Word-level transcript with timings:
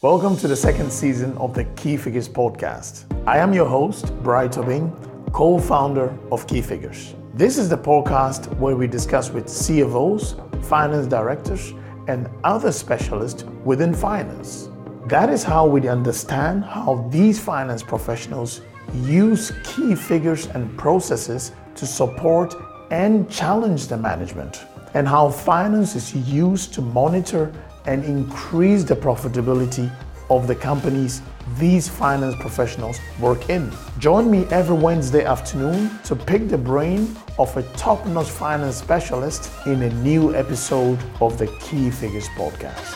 Welcome 0.00 0.36
to 0.36 0.46
the 0.46 0.54
second 0.54 0.92
season 0.92 1.36
of 1.38 1.54
the 1.54 1.64
Key 1.74 1.96
Figures 1.96 2.28
podcast. 2.28 3.04
I 3.26 3.38
am 3.38 3.52
your 3.52 3.66
host, 3.66 4.14
Bright 4.22 4.52
Tobin, 4.52 4.92
co 5.32 5.58
founder 5.58 6.16
of 6.30 6.46
Key 6.46 6.62
Figures. 6.62 7.16
This 7.34 7.58
is 7.58 7.68
the 7.68 7.78
podcast 7.78 8.56
where 8.58 8.76
we 8.76 8.86
discuss 8.86 9.30
with 9.30 9.46
CFOs, 9.46 10.36
finance 10.66 11.08
directors, 11.08 11.72
and 12.06 12.30
other 12.44 12.70
specialists 12.70 13.42
within 13.64 13.92
finance. 13.92 14.68
That 15.06 15.30
is 15.30 15.42
how 15.42 15.66
we 15.66 15.88
understand 15.88 16.62
how 16.62 17.08
these 17.10 17.40
finance 17.40 17.82
professionals 17.82 18.60
use 19.02 19.50
key 19.64 19.96
figures 19.96 20.46
and 20.46 20.78
processes 20.78 21.50
to 21.74 21.86
support 21.86 22.54
and 22.92 23.28
challenge 23.28 23.88
the 23.88 23.96
management, 23.96 24.64
and 24.94 25.08
how 25.08 25.28
finance 25.28 25.96
is 25.96 26.14
used 26.14 26.72
to 26.74 26.82
monitor 26.82 27.52
and 27.88 28.04
increase 28.04 28.84
the 28.84 28.94
profitability 28.94 29.90
of 30.28 30.46
the 30.46 30.54
companies 30.54 31.22
these 31.56 31.88
finance 31.88 32.34
professionals 32.38 33.00
work 33.18 33.48
in. 33.48 33.72
Join 33.98 34.30
me 34.30 34.44
every 34.50 34.76
Wednesday 34.76 35.24
afternoon 35.24 35.90
to 36.04 36.14
pick 36.14 36.48
the 36.48 36.58
brain 36.58 37.16
of 37.38 37.56
a 37.56 37.62
top 37.78 38.04
notch 38.06 38.28
finance 38.28 38.76
specialist 38.76 39.50
in 39.64 39.82
a 39.82 39.90
new 40.02 40.34
episode 40.34 40.98
of 41.22 41.38
the 41.38 41.46
Key 41.60 41.90
Figures 41.90 42.28
Podcast. 42.36 42.94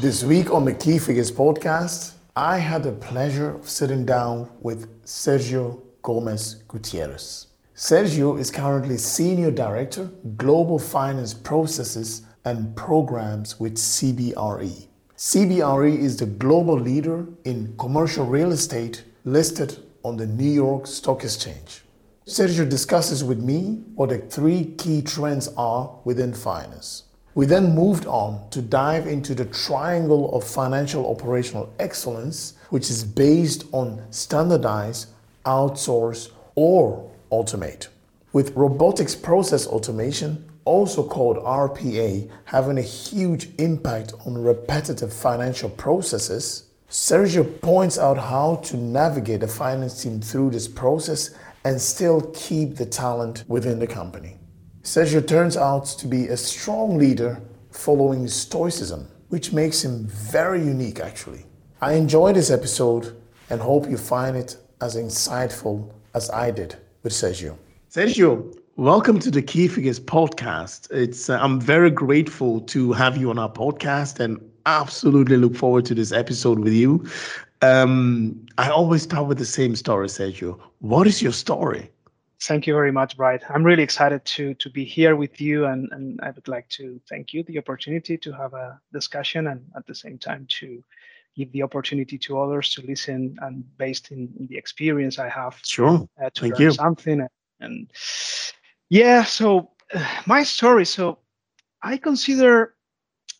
This 0.00 0.24
week 0.24 0.50
on 0.50 0.64
the 0.64 0.74
Key 0.74 0.98
Figures 0.98 1.30
Podcast, 1.30 2.14
I 2.34 2.58
had 2.58 2.82
the 2.82 2.90
pleasure 2.90 3.54
of 3.54 3.68
sitting 3.68 4.04
down 4.04 4.50
with 4.60 5.04
Sergio 5.04 5.80
Gomez 6.02 6.64
Gutierrez. 6.66 7.46
Sergio 7.76 8.36
is 8.38 8.50
currently 8.50 8.96
Senior 8.96 9.52
Director, 9.52 10.10
Global 10.36 10.80
Finance 10.80 11.34
Processes 11.34 12.22
and 12.44 12.74
programs 12.76 13.58
with 13.60 13.76
CBRE. 13.76 14.86
CBRE 15.16 15.98
is 15.98 16.16
the 16.16 16.26
global 16.26 16.78
leader 16.78 17.26
in 17.44 17.74
commercial 17.78 18.26
real 18.26 18.52
estate 18.52 19.04
listed 19.24 19.78
on 20.02 20.16
the 20.16 20.26
New 20.26 20.50
York 20.50 20.86
Stock 20.86 21.22
Exchange. 21.22 21.82
Sergio 22.26 22.68
discusses 22.68 23.22
with 23.22 23.38
me 23.40 23.82
what 23.94 24.08
the 24.08 24.18
three 24.18 24.74
key 24.78 25.02
trends 25.02 25.48
are 25.56 25.90
within 26.04 26.32
finance. 26.32 27.04
We 27.34 27.46
then 27.46 27.74
moved 27.74 28.06
on 28.06 28.48
to 28.50 28.60
dive 28.60 29.06
into 29.06 29.34
the 29.34 29.46
triangle 29.46 30.34
of 30.34 30.44
financial 30.44 31.10
operational 31.10 31.72
excellence, 31.78 32.54
which 32.70 32.90
is 32.90 33.04
based 33.04 33.64
on 33.72 34.02
standardize, 34.10 35.06
outsource, 35.46 36.30
or 36.54 37.10
automate. 37.30 37.88
With 38.32 38.54
robotics 38.54 39.14
process 39.14 39.66
automation, 39.66 40.44
also 40.64 41.06
called 41.06 41.38
RPA, 41.38 42.30
having 42.44 42.78
a 42.78 42.82
huge 42.82 43.48
impact 43.58 44.14
on 44.26 44.36
repetitive 44.36 45.12
financial 45.12 45.70
processes, 45.70 46.64
Sergio 46.88 47.60
points 47.62 47.98
out 47.98 48.18
how 48.18 48.56
to 48.56 48.76
navigate 48.76 49.40
the 49.40 49.48
finance 49.48 50.02
team 50.02 50.20
through 50.20 50.50
this 50.50 50.68
process 50.68 51.30
and 51.64 51.80
still 51.80 52.20
keep 52.34 52.76
the 52.76 52.84
talent 52.84 53.44
within 53.48 53.78
the 53.78 53.86
company. 53.86 54.36
Sergio 54.82 55.26
turns 55.26 55.56
out 55.56 55.86
to 55.86 56.06
be 56.06 56.26
a 56.26 56.36
strong 56.36 56.98
leader 56.98 57.40
following 57.70 58.28
Stoicism, 58.28 59.08
which 59.28 59.52
makes 59.52 59.82
him 59.82 60.06
very 60.06 60.60
unique 60.60 61.00
actually. 61.00 61.46
I 61.80 61.94
enjoyed 61.94 62.36
this 62.36 62.50
episode 62.50 63.16
and 63.48 63.60
hope 63.60 63.88
you 63.88 63.96
find 63.96 64.36
it 64.36 64.56
as 64.80 64.96
insightful 64.96 65.90
as 66.14 66.30
I 66.30 66.50
did 66.50 66.76
with 67.02 67.12
Sergio. 67.12 67.56
Sergio, 67.90 68.54
Welcome 68.76 69.18
to 69.18 69.30
the 69.30 69.42
Key 69.42 69.68
Figures 69.68 70.00
podcast. 70.00 70.90
It's 70.90 71.28
uh, 71.28 71.38
I'm 71.38 71.60
very 71.60 71.90
grateful 71.90 72.62
to 72.62 72.92
have 72.94 73.18
you 73.18 73.28
on 73.28 73.38
our 73.38 73.52
podcast 73.52 74.18
and 74.18 74.40
absolutely 74.64 75.36
look 75.36 75.54
forward 75.54 75.84
to 75.86 75.94
this 75.94 76.10
episode 76.10 76.58
with 76.58 76.72
you. 76.72 77.06
Um, 77.60 78.46
I 78.56 78.70
always 78.70 79.02
start 79.02 79.26
with 79.28 79.36
the 79.36 79.44
same 79.44 79.76
story, 79.76 80.06
Sergio. 80.06 80.58
What 80.78 81.06
is 81.06 81.20
your 81.20 81.32
story? 81.32 81.90
Thank 82.40 82.66
you 82.66 82.72
very 82.72 82.90
much, 82.92 83.14
Bright. 83.18 83.42
I'm 83.50 83.62
really 83.62 83.82
excited 83.82 84.24
to 84.24 84.54
to 84.54 84.70
be 84.70 84.86
here 84.86 85.16
with 85.16 85.38
you, 85.38 85.66
and 85.66 85.90
and 85.92 86.18
I 86.22 86.30
would 86.30 86.48
like 86.48 86.66
to 86.70 86.98
thank 87.10 87.34
you 87.34 87.42
the 87.42 87.58
opportunity 87.58 88.16
to 88.16 88.32
have 88.32 88.54
a 88.54 88.80
discussion, 88.90 89.48
and 89.48 89.60
at 89.76 89.86
the 89.86 89.94
same 89.94 90.16
time 90.16 90.46
to 90.60 90.82
give 91.36 91.52
the 91.52 91.62
opportunity 91.62 92.16
to 92.18 92.40
others 92.40 92.72
to 92.74 92.86
listen, 92.86 93.36
and 93.42 93.64
based 93.76 94.12
in, 94.12 94.32
in 94.40 94.46
the 94.46 94.56
experience 94.56 95.18
I 95.18 95.28
have, 95.28 95.60
sure, 95.62 96.08
uh, 96.18 96.30
to 96.30 96.40
thank 96.40 96.54
learn 96.54 96.62
you. 96.62 96.70
something 96.72 97.28
and 97.60 97.90
yeah, 98.92 99.24
so 99.24 99.70
uh, 99.94 100.06
my 100.26 100.42
story. 100.42 100.84
So 100.84 101.18
I 101.82 101.96
consider 101.96 102.74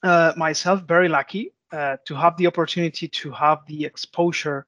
uh, 0.03 0.33
myself 0.35 0.83
very 0.85 1.09
lucky 1.09 1.53
uh, 1.73 1.99
to 2.07 2.15
have 2.15 2.37
the 2.39 2.47
opportunity 2.47 3.07
to 3.07 3.31
have 3.33 3.59
the 3.67 3.85
exposure 3.85 4.67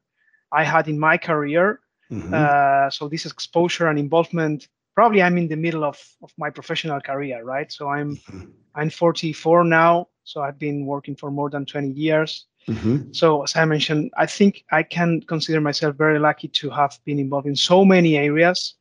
I 0.52 0.62
had 0.62 0.86
in 0.86 0.98
my 0.98 1.16
career. 1.16 1.80
Mm-hmm. 2.10 2.34
Uh, 2.34 2.90
so 2.90 3.08
this 3.08 3.24
exposure 3.24 3.88
and 3.88 3.98
involvement. 3.98 4.68
Probably 4.94 5.22
I'm 5.22 5.38
in 5.38 5.48
the 5.48 5.56
middle 5.56 5.84
of, 5.84 5.98
of 6.22 6.30
my 6.38 6.50
professional 6.50 7.00
career, 7.00 7.42
right? 7.42 7.72
So 7.72 7.88
I'm 7.88 8.16
mm-hmm. 8.16 8.50
I'm 8.76 8.90
44 8.90 9.64
now. 9.64 10.08
So 10.22 10.42
I've 10.42 10.58
been 10.58 10.86
working 10.86 11.16
for 11.16 11.30
more 11.30 11.50
than 11.50 11.64
20 11.64 11.90
years. 11.90 12.46
Mm-hmm. 12.68 13.12
So 13.12 13.42
as 13.42 13.56
I 13.56 13.64
mentioned, 13.64 14.12
I 14.16 14.26
think 14.26 14.64
I 14.70 14.82
can 14.82 15.22
consider 15.22 15.60
myself 15.60 15.96
very 15.96 16.18
lucky 16.18 16.48
to 16.48 16.70
have 16.70 16.98
been 17.04 17.18
involved 17.18 17.46
in 17.46 17.56
so 17.56 17.84
many 17.84 18.16
areas 18.16 18.74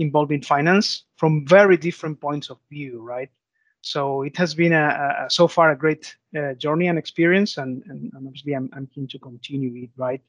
involving 0.00 0.42
finance 0.42 1.04
from 1.16 1.46
very 1.46 1.76
different 1.76 2.20
points 2.20 2.50
of 2.50 2.58
view, 2.70 3.02
right? 3.02 3.28
So 3.82 4.22
it 4.22 4.36
has 4.36 4.54
been 4.54 4.72
a, 4.72 5.26
a 5.26 5.30
so 5.30 5.46
far 5.46 5.70
a 5.70 5.76
great 5.76 6.14
uh, 6.36 6.54
journey 6.54 6.88
and 6.88 6.98
experience, 6.98 7.58
and, 7.58 7.82
and, 7.86 8.10
and 8.12 8.26
obviously 8.26 8.54
I'm, 8.54 8.68
I'm 8.72 8.86
keen 8.86 9.06
to 9.08 9.18
continue 9.18 9.84
it, 9.84 9.90
right? 9.96 10.20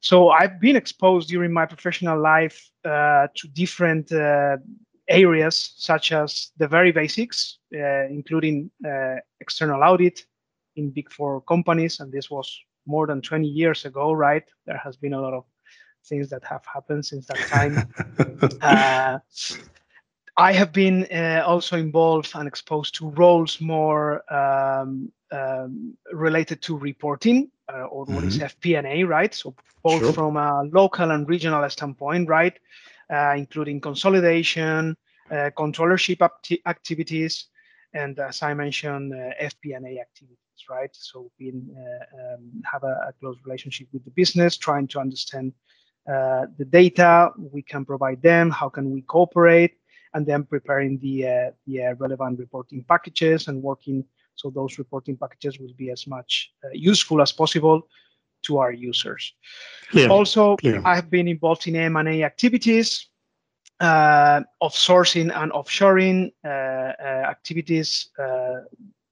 So 0.00 0.28
I've 0.28 0.60
been 0.60 0.76
exposed 0.76 1.28
during 1.28 1.52
my 1.52 1.66
professional 1.66 2.20
life 2.20 2.70
uh, 2.84 3.26
to 3.34 3.48
different 3.48 4.12
uh, 4.12 4.58
areas, 5.08 5.74
such 5.76 6.12
as 6.12 6.50
the 6.58 6.68
very 6.68 6.92
basics, 6.92 7.58
uh, 7.74 8.06
including 8.08 8.70
uh, 8.86 9.16
external 9.40 9.82
audit 9.82 10.24
in 10.76 10.90
big 10.90 11.10
four 11.10 11.40
companies, 11.42 12.00
and 12.00 12.12
this 12.12 12.30
was 12.30 12.58
more 12.86 13.06
than 13.06 13.20
20 13.20 13.46
years 13.46 13.84
ago, 13.84 14.12
right? 14.12 14.44
There 14.66 14.80
has 14.82 14.96
been 14.96 15.14
a 15.14 15.20
lot 15.20 15.34
of 15.34 15.44
things 16.08 16.28
that 16.30 16.44
have 16.44 16.64
happened 16.66 17.04
since 17.04 17.26
that 17.26 17.38
time. 17.48 17.74
uh, 18.62 19.18
I 20.36 20.52
have 20.52 20.72
been 20.72 21.06
uh, 21.06 21.42
also 21.46 21.76
involved 21.76 22.32
and 22.34 22.46
exposed 22.46 22.94
to 22.96 23.10
roles 23.10 23.60
more 23.60 24.22
um, 24.32 25.10
um, 25.32 25.96
related 26.12 26.60
to 26.62 26.76
reporting 26.76 27.50
uh, 27.72 27.84
or 27.84 28.04
what 28.04 28.24
mm-hmm. 28.24 28.28
is 28.28 28.38
FP&A, 28.38 29.04
right? 29.04 29.34
So 29.34 29.54
both 29.82 30.02
sure. 30.02 30.12
from 30.12 30.36
a 30.36 30.64
local 30.64 31.10
and 31.10 31.28
regional 31.28 31.68
standpoint, 31.70 32.28
right, 32.28 32.56
uh, 33.10 33.34
including 33.36 33.80
consolidation, 33.80 34.96
uh, 35.30 35.50
controllership 35.56 36.20
acti- 36.20 36.62
activities, 36.66 37.46
and 37.94 38.18
as 38.18 38.42
I 38.42 38.52
mentioned, 38.52 39.14
uh, 39.14 39.42
FP&A 39.42 40.00
activities 40.00 40.36
right? 40.68 40.90
So 40.92 41.30
we 41.38 41.50
uh, 41.50 42.34
um, 42.34 42.62
have 42.70 42.82
a, 42.82 43.08
a, 43.08 43.12
close 43.20 43.36
relationship 43.44 43.88
with 43.92 44.04
the 44.04 44.10
business, 44.10 44.56
trying 44.56 44.88
to 44.88 45.00
understand 45.00 45.52
uh, 46.08 46.46
the 46.56 46.64
data 46.64 47.32
we 47.36 47.62
can 47.62 47.84
provide 47.84 48.22
them, 48.22 48.50
how 48.50 48.68
can 48.68 48.90
we 48.92 49.02
cooperate, 49.02 49.74
and 50.14 50.24
then 50.24 50.44
preparing 50.44 50.98
the, 50.98 51.26
uh, 51.26 51.50
the 51.66 51.84
uh, 51.84 51.94
relevant 51.96 52.38
reporting 52.38 52.84
packages 52.88 53.48
and 53.48 53.62
working 53.62 54.04
so 54.36 54.50
those 54.50 54.78
reporting 54.78 55.16
packages 55.16 55.58
will 55.58 55.72
be 55.76 55.90
as 55.90 56.06
much 56.06 56.52
uh, 56.62 56.68
useful 56.72 57.22
as 57.22 57.32
possible 57.32 57.88
to 58.42 58.58
our 58.58 58.70
users. 58.70 59.32
Clear. 59.90 60.10
Also, 60.10 60.56
Clear. 60.56 60.82
I 60.84 60.94
have 60.94 61.10
been 61.10 61.26
involved 61.26 61.66
in 61.66 61.74
M&A 61.74 62.22
activities, 62.22 63.08
uh, 63.80 64.42
offsourcing 64.62 65.34
and 65.34 65.50
offshoring 65.52 66.32
uh, 66.44 66.48
activities. 66.48 68.10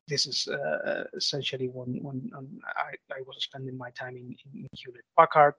this 0.06 0.26
is 0.26 0.46
essentially 1.16 1.68
when, 1.68 1.98
when 2.02 2.30
um, 2.36 2.60
I, 2.76 2.92
I, 3.10 3.22
was 3.26 3.36
spending 3.40 3.78
my 3.78 3.90
time 3.90 4.16
in, 4.16 4.36
in 4.54 4.68
Hewlett 4.72 5.06
Packard 5.18 5.54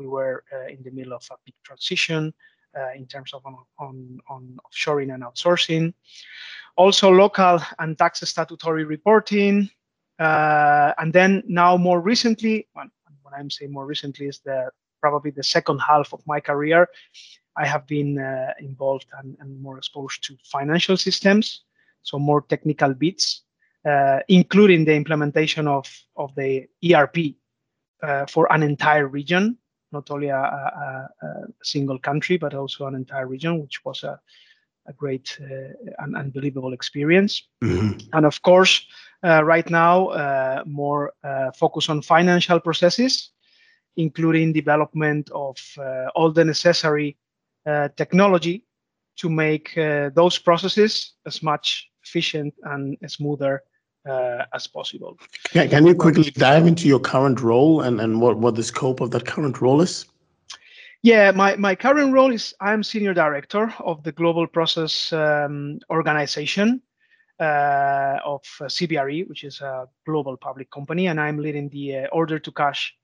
we 0.00 0.06
were 0.06 0.42
uh, 0.52 0.66
in 0.66 0.82
the 0.82 0.90
middle 0.90 1.12
of 1.12 1.22
a 1.30 1.36
big 1.44 1.54
transition 1.62 2.32
uh, 2.78 2.92
in 2.96 3.06
terms 3.06 3.32
of 3.34 3.44
on, 3.44 3.56
on, 3.78 4.18
on 4.28 4.58
offshoring 4.66 5.12
and 5.14 5.22
outsourcing. 5.22 5.92
Also 6.76 7.10
local 7.10 7.60
and 7.78 7.98
tax 7.98 8.20
statutory 8.20 8.84
reporting. 8.84 9.68
Uh, 10.18 10.92
and 10.98 11.12
then 11.12 11.42
now 11.46 11.76
more 11.76 12.00
recently, 12.00 12.66
when, 12.72 12.90
when 13.22 13.34
I'm 13.34 13.50
saying 13.50 13.72
more 13.72 13.86
recently 13.86 14.26
is 14.26 14.40
the 14.40 14.70
probably 15.00 15.30
the 15.30 15.42
second 15.42 15.78
half 15.78 16.12
of 16.12 16.20
my 16.26 16.40
career, 16.40 16.88
I 17.56 17.66
have 17.66 17.86
been 17.86 18.18
uh, 18.18 18.52
involved 18.60 19.06
and, 19.18 19.36
and, 19.40 19.60
more 19.62 19.78
exposed 19.78 20.22
to 20.24 20.36
financial 20.44 20.96
systems, 20.96 21.62
so 22.02 22.18
more 22.18 22.42
technical 22.42 22.92
bits, 22.92 23.42
uh, 23.86 24.20
including 24.28 24.84
the 24.84 24.94
implementation 24.94 25.66
of, 25.66 25.86
of 26.16 26.34
the 26.34 26.66
ERP 26.84 27.16
uh, 28.02 28.26
for 28.26 28.50
an 28.52 28.62
entire 28.62 29.08
region 29.08 29.56
not 29.92 30.10
only 30.10 30.28
a, 30.28 30.36
a, 30.36 31.08
a, 31.22 31.46
single 31.62 31.98
country, 31.98 32.36
but 32.36 32.54
also 32.54 32.86
an 32.86 32.94
entire 32.94 33.26
region, 33.26 33.60
which 33.60 33.84
was 33.84 34.02
a, 34.02 34.20
a 34.86 34.92
great 34.92 35.38
uh, 35.40 35.72
and 35.98 36.16
unbelievable 36.16 36.72
experience. 36.72 37.42
Mm-hmm. 37.62 37.98
And 38.12 38.26
of 38.26 38.40
course, 38.42 38.86
uh, 39.22 39.42
right 39.44 39.68
now, 39.68 40.08
uh, 40.08 40.62
more 40.66 41.12
uh, 41.22 41.50
focus 41.52 41.88
on 41.88 42.02
financial 42.02 42.60
processes, 42.60 43.30
including 43.96 44.52
development 44.52 45.30
of 45.34 45.58
uh, 45.78 46.06
all 46.14 46.32
the 46.32 46.44
necessary 46.44 47.16
uh, 47.66 47.88
technology 47.96 48.64
to 49.16 49.28
make 49.28 49.74
those 50.14 50.38
processes 50.38 51.12
as 51.26 51.42
much 51.42 51.90
efficient 52.02 52.54
and 52.62 52.96
smoother 53.06 53.62
as 54.06 54.66
possible. 54.66 55.18
Yeah, 55.52 55.66
can 55.66 55.86
you 55.86 55.94
quickly 55.94 56.30
dive 56.30 56.66
into 56.66 56.88
your 56.88 57.00
current 57.00 57.40
role 57.40 57.82
and, 57.82 58.00
and 58.00 58.20
what, 58.20 58.38
what 58.38 58.54
the 58.54 58.62
scope 58.62 59.00
of 59.00 59.10
that 59.12 59.26
current 59.26 59.60
role 59.60 59.80
is? 59.80 60.06
Yeah, 61.02 61.30
my, 61.30 61.56
my 61.56 61.74
current 61.74 62.12
role 62.12 62.30
is 62.30 62.54
I'm 62.60 62.82
senior 62.82 63.14
director 63.14 63.72
of 63.78 64.02
the 64.02 64.12
global 64.12 64.46
process 64.46 65.12
um, 65.12 65.78
organization 65.88 66.82
uh, 67.40 68.18
of 68.22 68.42
uh, 68.60 68.64
CBRE, 68.64 69.26
which 69.26 69.44
is 69.44 69.62
a 69.62 69.88
global 70.04 70.36
public 70.36 70.70
company, 70.70 71.06
and 71.06 71.18
I'm 71.18 71.38
leading 71.38 71.70
the 71.70 71.96
uh, 71.96 72.06
order 72.12 72.38
to 72.38 72.52
cash 72.52 72.94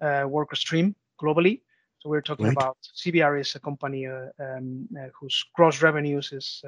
uh, 0.00 0.24
worker 0.28 0.56
stream 0.56 0.96
globally. 1.22 1.60
So 2.00 2.08
we're 2.10 2.22
talking 2.22 2.46
right. 2.46 2.56
about 2.56 2.76
CBRE 2.96 3.40
is 3.40 3.54
a 3.54 3.60
company 3.60 4.08
uh, 4.08 4.30
um, 4.40 4.88
uh, 4.98 5.06
whose 5.18 5.44
gross 5.54 5.80
revenues 5.80 6.32
is 6.32 6.60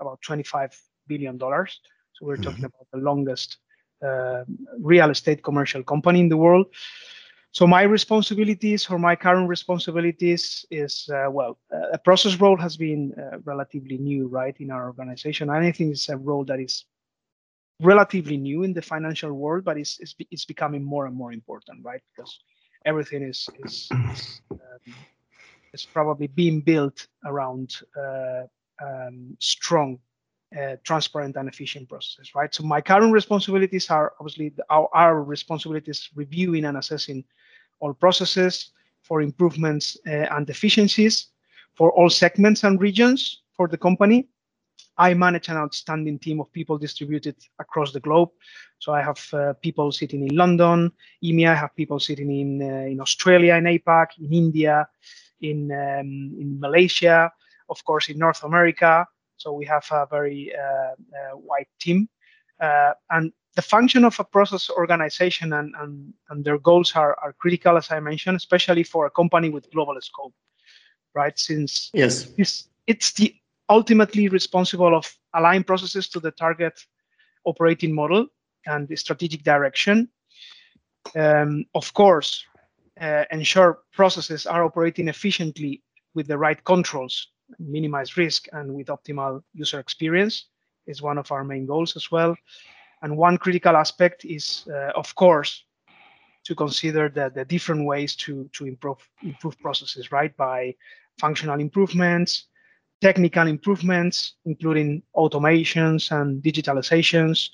about 0.00 0.20
25 0.22 0.76
billion 1.06 1.38
dollars. 1.38 1.80
So 2.12 2.26
we're 2.26 2.34
mm-hmm. 2.34 2.44
talking 2.44 2.64
about 2.64 2.86
the 2.92 2.98
longest 2.98 3.58
real 4.80 5.10
estate 5.10 5.44
commercial 5.44 5.82
company 5.84 6.20
in 6.20 6.28
the 6.28 6.36
world. 6.36 6.66
So 7.52 7.66
my 7.66 7.82
responsibilities 7.82 8.88
or 8.88 8.98
my 8.98 9.14
current 9.14 9.46
responsibilities 9.46 10.64
is 10.70 11.08
uh, 11.12 11.30
well, 11.30 11.58
uh, 11.70 11.90
a 11.92 11.98
process 11.98 12.40
role 12.40 12.56
has 12.56 12.78
been 12.78 13.12
uh, 13.12 13.40
relatively 13.44 13.98
new, 13.98 14.26
right, 14.26 14.56
in 14.58 14.70
our 14.70 14.86
organization. 14.86 15.50
I 15.50 15.70
think 15.70 15.92
it's 15.92 16.08
a 16.08 16.16
role 16.16 16.46
that 16.46 16.60
is 16.60 16.86
relatively 17.80 18.38
new 18.38 18.62
in 18.62 18.72
the 18.72 18.80
financial 18.80 19.34
world, 19.34 19.64
but 19.64 19.76
it's 19.76 19.98
it's, 20.00 20.14
it's 20.30 20.46
becoming 20.46 20.82
more 20.82 21.04
and 21.04 21.14
more 21.14 21.32
important, 21.32 21.84
right? 21.84 22.00
Because 22.16 22.40
everything 22.86 23.22
is 23.22 23.46
is 23.66 23.88
is, 24.12 24.40
um, 24.50 24.94
is 25.74 25.84
probably 25.84 26.28
being 26.28 26.62
built 26.62 27.06
around 27.26 27.76
uh, 28.02 28.44
um, 28.82 29.36
strong 29.40 29.98
uh, 30.58 30.76
transparent 30.84 31.36
and 31.36 31.48
efficient 31.48 31.88
processes, 31.88 32.34
right? 32.34 32.54
So 32.54 32.62
my 32.62 32.80
current 32.80 33.12
responsibilities 33.12 33.90
are 33.90 34.12
obviously 34.20 34.50
the, 34.50 34.64
our, 34.70 34.88
our 34.94 35.22
responsibilities 35.22 36.10
reviewing 36.14 36.64
and 36.64 36.76
assessing 36.76 37.24
all 37.80 37.94
processes 37.94 38.70
for 39.02 39.22
improvements 39.22 39.96
uh, 40.06 40.26
and 40.36 40.48
efficiencies 40.48 41.28
for 41.74 41.90
all 41.92 42.10
segments 42.10 42.64
and 42.64 42.80
regions 42.80 43.42
for 43.56 43.68
the 43.68 43.78
company. 43.78 44.28
I 44.98 45.14
manage 45.14 45.48
an 45.48 45.56
outstanding 45.56 46.18
team 46.18 46.40
of 46.40 46.52
people 46.52 46.76
distributed 46.78 47.36
across 47.58 47.92
the 47.92 48.00
globe. 48.00 48.30
So 48.78 48.92
I 48.92 49.02
have 49.02 49.20
uh, 49.32 49.54
people 49.54 49.90
sitting 49.90 50.22
in 50.28 50.36
London, 50.36 50.92
EMEA, 51.24 51.48
I 51.48 51.54
have 51.54 51.74
people 51.74 51.98
sitting 51.98 52.30
in, 52.30 52.62
uh, 52.62 52.86
in 52.86 53.00
Australia, 53.00 53.54
in 53.54 53.64
APAC, 53.64 54.18
in 54.18 54.32
India, 54.32 54.86
in, 55.40 55.72
um, 55.72 56.36
in 56.38 56.60
Malaysia, 56.60 57.32
of 57.68 57.82
course, 57.84 58.08
in 58.08 58.18
North 58.18 58.44
America. 58.44 59.06
So 59.42 59.52
we 59.52 59.64
have 59.66 59.84
a 59.90 60.06
very 60.08 60.52
uh, 60.54 60.92
uh, 60.92 61.36
wide 61.36 61.66
team. 61.80 62.08
Uh, 62.60 62.92
and 63.10 63.32
the 63.56 63.62
function 63.62 64.04
of 64.04 64.18
a 64.20 64.24
process 64.24 64.70
organization 64.70 65.52
and, 65.52 65.74
and, 65.80 66.14
and 66.30 66.44
their 66.44 66.58
goals 66.58 66.92
are, 66.94 67.18
are 67.20 67.34
critical, 67.34 67.76
as 67.76 67.90
I 67.90 67.98
mentioned, 68.00 68.36
especially 68.36 68.84
for 68.84 69.06
a 69.06 69.10
company 69.10 69.50
with 69.50 69.70
global 69.72 69.96
scope, 70.00 70.32
right? 71.14 71.36
Since 71.36 71.90
yes, 71.92 72.28
it's, 72.38 72.68
it's 72.86 73.12
the 73.12 73.34
ultimately 73.68 74.28
responsible 74.28 74.96
of 74.96 75.12
align 75.34 75.64
processes 75.64 76.08
to 76.10 76.20
the 76.20 76.30
target 76.30 76.80
operating 77.44 77.92
model 77.92 78.28
and 78.66 78.86
the 78.86 78.96
strategic 78.96 79.42
direction. 79.42 80.08
Um, 81.16 81.64
of 81.74 81.92
course, 81.94 82.44
uh, 83.00 83.24
ensure 83.32 83.80
processes 83.92 84.46
are 84.46 84.64
operating 84.64 85.08
efficiently 85.08 85.82
with 86.14 86.28
the 86.28 86.38
right 86.38 86.62
controls, 86.64 87.28
minimize 87.58 88.16
risk, 88.16 88.48
and 88.52 88.72
with 88.74 88.88
optimal 88.88 89.42
user 89.54 89.80
experience 89.80 90.46
is 90.86 91.02
one 91.02 91.18
of 91.18 91.30
our 91.32 91.44
main 91.44 91.66
goals 91.66 91.96
as 91.96 92.10
well. 92.10 92.36
And 93.02 93.16
one 93.16 93.36
critical 93.36 93.76
aspect 93.76 94.24
is, 94.24 94.64
uh, 94.68 94.92
of 94.94 95.14
course, 95.14 95.64
to 96.44 96.54
consider 96.54 97.08
the, 97.08 97.30
the 97.34 97.44
different 97.44 97.86
ways 97.86 98.16
to, 98.16 98.48
to 98.52 98.66
improve, 98.66 98.98
improve 99.22 99.58
processes, 99.60 100.12
right? 100.12 100.36
By 100.36 100.74
functional 101.18 101.60
improvements, 101.60 102.46
technical 103.00 103.48
improvements, 103.48 104.34
including 104.44 105.02
automations 105.16 106.10
and 106.12 106.42
digitalizations, 106.42 107.50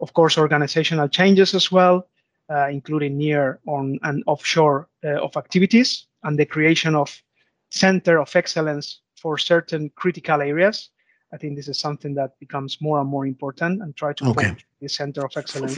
of 0.00 0.12
course, 0.14 0.38
organizational 0.38 1.08
changes 1.08 1.54
as 1.54 1.70
well, 1.70 2.08
uh, 2.50 2.68
including 2.68 3.16
near 3.16 3.60
on 3.66 3.98
and 4.02 4.24
offshore 4.26 4.88
uh, 5.04 5.20
of 5.22 5.36
activities, 5.36 6.06
and 6.24 6.38
the 6.38 6.46
creation 6.46 6.94
of 6.94 7.22
center 7.70 8.18
of 8.18 8.34
excellence 8.34 9.01
for 9.22 9.38
certain 9.38 9.90
critical 10.02 10.40
areas 10.40 10.90
I 11.32 11.38
think 11.38 11.56
this 11.56 11.68
is 11.68 11.78
something 11.78 12.14
that 12.14 12.38
becomes 12.38 12.78
more 12.80 13.00
and 13.00 13.08
more 13.08 13.26
important 13.26 13.82
and 13.82 13.96
try 13.96 14.12
to 14.12 14.26
okay. 14.30 14.54
the 14.80 14.88
center 14.88 15.24
of 15.24 15.32
excellence. 15.34 15.76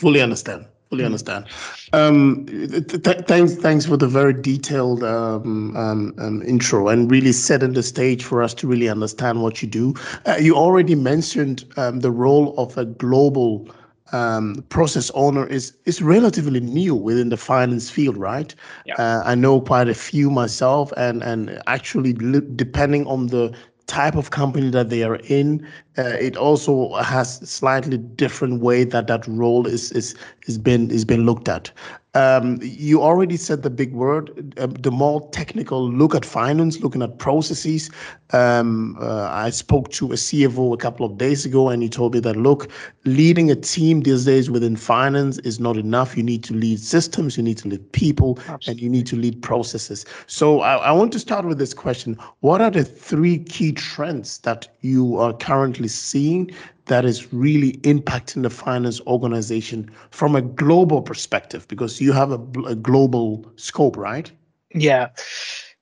Fully 0.00 0.20
understand. 0.20 0.66
Fully 0.90 1.04
understand. 1.04 1.46
Um, 1.92 2.46
th- 2.46 3.24
thanks, 3.26 3.54
thanks 3.54 3.86
for 3.86 3.96
the 3.96 4.06
very 4.06 4.32
detailed 4.32 5.02
um, 5.02 5.76
um, 5.76 6.14
um, 6.18 6.42
intro 6.42 6.88
and 6.88 7.10
really 7.10 7.32
setting 7.32 7.72
the 7.72 7.82
stage 7.82 8.24
for 8.24 8.42
us 8.42 8.54
to 8.54 8.68
really 8.68 8.88
understand 8.88 9.42
what 9.42 9.62
you 9.62 9.68
do. 9.68 9.94
Uh, 10.26 10.36
you 10.40 10.54
already 10.54 10.94
mentioned 10.94 11.64
um, 11.76 12.00
the 12.00 12.10
role 12.10 12.54
of 12.56 12.76
a 12.78 12.84
global 12.84 13.68
um, 14.12 14.64
process 14.68 15.10
owner 15.14 15.46
is 15.46 15.72
is 15.84 16.00
relatively 16.02 16.60
new 16.60 16.94
within 16.94 17.28
the 17.28 17.36
finance 17.36 17.90
field, 17.90 18.16
right? 18.16 18.54
Yeah. 18.84 18.94
Uh, 18.94 19.22
I 19.24 19.34
know 19.34 19.60
quite 19.60 19.88
a 19.88 19.94
few 19.94 20.30
myself, 20.30 20.92
and 20.96 21.22
and 21.22 21.60
actually 21.66 22.12
depending 22.12 23.06
on 23.06 23.28
the 23.28 23.52
type 23.86 24.16
of 24.16 24.30
company 24.30 24.70
that 24.70 24.90
they 24.90 25.02
are 25.02 25.16
in. 25.28 25.66
Uh, 25.98 26.16
it 26.20 26.36
also 26.36 26.94
has 26.96 27.38
slightly 27.48 27.96
different 27.96 28.60
way 28.60 28.84
that 28.84 29.06
that 29.06 29.26
role 29.26 29.66
is 29.66 29.92
is 29.92 30.14
is 30.46 30.58
been 30.58 30.90
is 30.90 31.04
been 31.04 31.24
looked 31.24 31.48
at. 31.48 31.70
Um, 32.16 32.58
you 32.62 33.02
already 33.02 33.36
said 33.36 33.62
the 33.62 33.68
big 33.68 33.92
word, 33.92 34.54
uh, 34.58 34.68
the 34.68 34.90
more 34.90 35.28
technical 35.32 35.90
look 35.90 36.14
at 36.14 36.24
finance, 36.24 36.80
looking 36.80 37.02
at 37.02 37.18
processes. 37.18 37.90
Um, 38.32 38.96
uh, 38.98 39.28
I 39.30 39.50
spoke 39.50 39.90
to 39.90 40.12
a 40.12 40.14
CFO 40.14 40.72
a 40.72 40.78
couple 40.78 41.04
of 41.04 41.18
days 41.18 41.44
ago, 41.44 41.68
and 41.68 41.82
he 41.82 41.90
told 41.90 42.14
me 42.14 42.20
that 42.20 42.36
look, 42.36 42.70
leading 43.04 43.50
a 43.50 43.54
team 43.54 44.00
these 44.00 44.24
days 44.24 44.50
within 44.50 44.76
finance 44.76 45.36
is 45.40 45.60
not 45.60 45.76
enough. 45.76 46.16
You 46.16 46.22
need 46.22 46.42
to 46.44 46.54
lead 46.54 46.80
systems, 46.80 47.36
you 47.36 47.42
need 47.42 47.58
to 47.58 47.68
lead 47.68 47.92
people, 47.92 48.38
Absolutely. 48.48 48.70
and 48.70 48.80
you 48.80 48.88
need 48.88 49.06
to 49.08 49.16
lead 49.16 49.42
processes. 49.42 50.06
So 50.26 50.60
I, 50.60 50.76
I 50.76 50.92
want 50.92 51.12
to 51.12 51.18
start 51.18 51.44
with 51.44 51.58
this 51.58 51.74
question: 51.74 52.16
What 52.40 52.62
are 52.62 52.70
the 52.70 52.84
three 52.84 53.40
key 53.40 53.72
trends 53.72 54.38
that 54.38 54.68
you 54.80 55.18
are 55.18 55.34
currently 55.34 55.85
seeing 55.94 56.50
that 56.86 57.04
is 57.04 57.32
really 57.32 57.72
impacting 57.78 58.42
the 58.42 58.50
finance 58.50 59.00
organization 59.06 59.90
from 60.10 60.36
a 60.36 60.42
global 60.42 61.02
perspective 61.02 61.66
because 61.68 62.00
you 62.00 62.12
have 62.12 62.30
a, 62.30 62.40
a, 62.66 62.74
global 62.74 63.44
scope 63.56 63.96
right? 63.96 64.30
Yeah. 64.74 65.10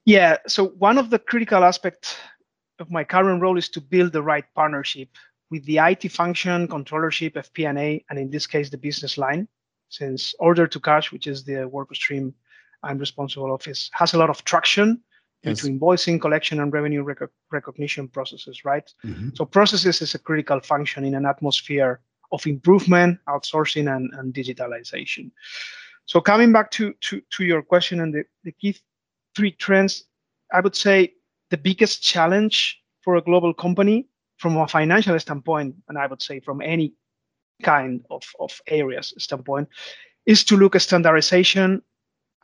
Yeah 0.04 0.38
so 0.46 0.68
one 0.78 0.98
of 0.98 1.10
the 1.10 1.18
critical 1.18 1.64
aspects 1.64 2.16
of 2.78 2.90
my 2.90 3.04
current 3.04 3.40
role 3.40 3.58
is 3.58 3.68
to 3.70 3.80
build 3.80 4.12
the 4.12 4.22
right 4.22 4.44
partnership 4.54 5.08
with 5.50 5.64
the 5.64 5.78
it 5.78 6.10
function 6.10 6.66
controllership 6.68 7.32
fp&a 7.34 8.04
and 8.08 8.18
in 8.18 8.30
this 8.30 8.46
case 8.46 8.70
the 8.70 8.78
business 8.78 9.16
line 9.18 9.46
since 9.88 10.34
order 10.38 10.66
to 10.66 10.80
cash 10.80 11.12
which 11.12 11.26
is 11.26 11.44
the 11.44 11.68
work 11.68 11.94
stream 11.94 12.34
i'm 12.82 12.98
responsible 12.98 13.54
of 13.54 13.66
is 13.68 13.90
has 13.92 14.14
a 14.14 14.18
lot 14.18 14.30
of 14.30 14.42
traction 14.44 15.00
yes. 15.44 15.64
into 15.64 15.78
invoicing, 15.78 16.20
collection, 16.20 16.60
and 16.60 16.72
revenue 16.72 17.02
rec- 17.02 17.30
recognition 17.50 18.08
processes, 18.08 18.64
right? 18.64 18.92
Mm-hmm. 19.04 19.30
So 19.34 19.44
processes 19.44 20.00
is 20.02 20.14
a 20.14 20.18
critical 20.18 20.60
function 20.60 21.04
in 21.04 21.14
an 21.14 21.26
atmosphere 21.26 22.00
of 22.32 22.46
improvement, 22.46 23.18
outsourcing, 23.28 23.94
and, 23.94 24.12
and 24.14 24.34
digitalization. 24.34 25.30
So 26.06 26.20
coming 26.20 26.52
back 26.52 26.70
to, 26.72 26.94
to, 27.02 27.22
to 27.30 27.44
your 27.44 27.62
question 27.62 28.00
and 28.00 28.14
the, 28.14 28.24
the 28.42 28.52
key 28.52 28.76
three 29.36 29.52
trends, 29.52 30.04
I 30.52 30.60
would 30.60 30.76
say 30.76 31.14
the 31.50 31.56
biggest 31.56 32.02
challenge 32.02 32.80
for 33.02 33.16
a 33.16 33.22
global 33.22 33.54
company 33.54 34.08
from 34.38 34.56
a 34.56 34.66
financial 34.66 35.18
standpoint, 35.18 35.76
and 35.88 35.98
I 35.98 36.06
would 36.06 36.20
say 36.20 36.40
from 36.40 36.60
any 36.60 36.94
kind 37.62 38.04
of, 38.10 38.22
of 38.40 38.60
areas 38.66 39.14
standpoint, 39.18 39.68
is 40.26 40.44
to 40.44 40.56
look 40.56 40.74
at 40.74 40.82
standardization 40.82 41.82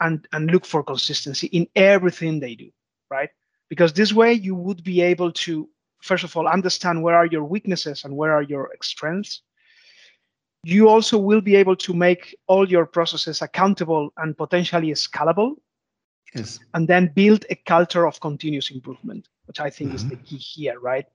and, 0.00 0.26
and 0.33 0.50
look 0.50 0.64
for 0.64 0.83
consistency 0.83 1.49
in 1.49 1.66
everything 1.75 2.40
they 2.40 2.54
do 2.54 2.71
right? 3.10 3.30
Because 3.68 3.92
this 3.92 4.12
way 4.12 4.32
you 4.32 4.54
would 4.54 4.82
be 4.82 5.00
able 5.00 5.32
to, 5.32 5.68
first 6.02 6.24
of 6.24 6.36
all, 6.36 6.48
understand 6.48 7.02
where 7.02 7.14
are 7.14 7.26
your 7.26 7.44
weaknesses 7.44 8.04
and 8.04 8.16
where 8.16 8.32
are 8.32 8.42
your 8.42 8.70
strengths. 8.82 9.42
You 10.62 10.88
also 10.88 11.18
will 11.18 11.40
be 11.40 11.56
able 11.56 11.76
to 11.76 11.94
make 11.94 12.36
all 12.46 12.68
your 12.68 12.86
processes 12.86 13.42
accountable 13.42 14.12
and 14.18 14.36
potentially 14.36 14.90
scalable. 14.92 15.54
Yes. 16.34 16.60
And 16.74 16.86
then 16.86 17.12
build 17.14 17.44
a 17.50 17.56
culture 17.56 18.06
of 18.06 18.20
continuous 18.20 18.70
improvement, 18.70 19.28
which 19.46 19.58
I 19.58 19.70
think 19.70 19.90
mm-hmm. 19.90 19.96
is 19.96 20.08
the 20.08 20.16
key 20.16 20.36
here, 20.36 20.78
right? 20.78 21.06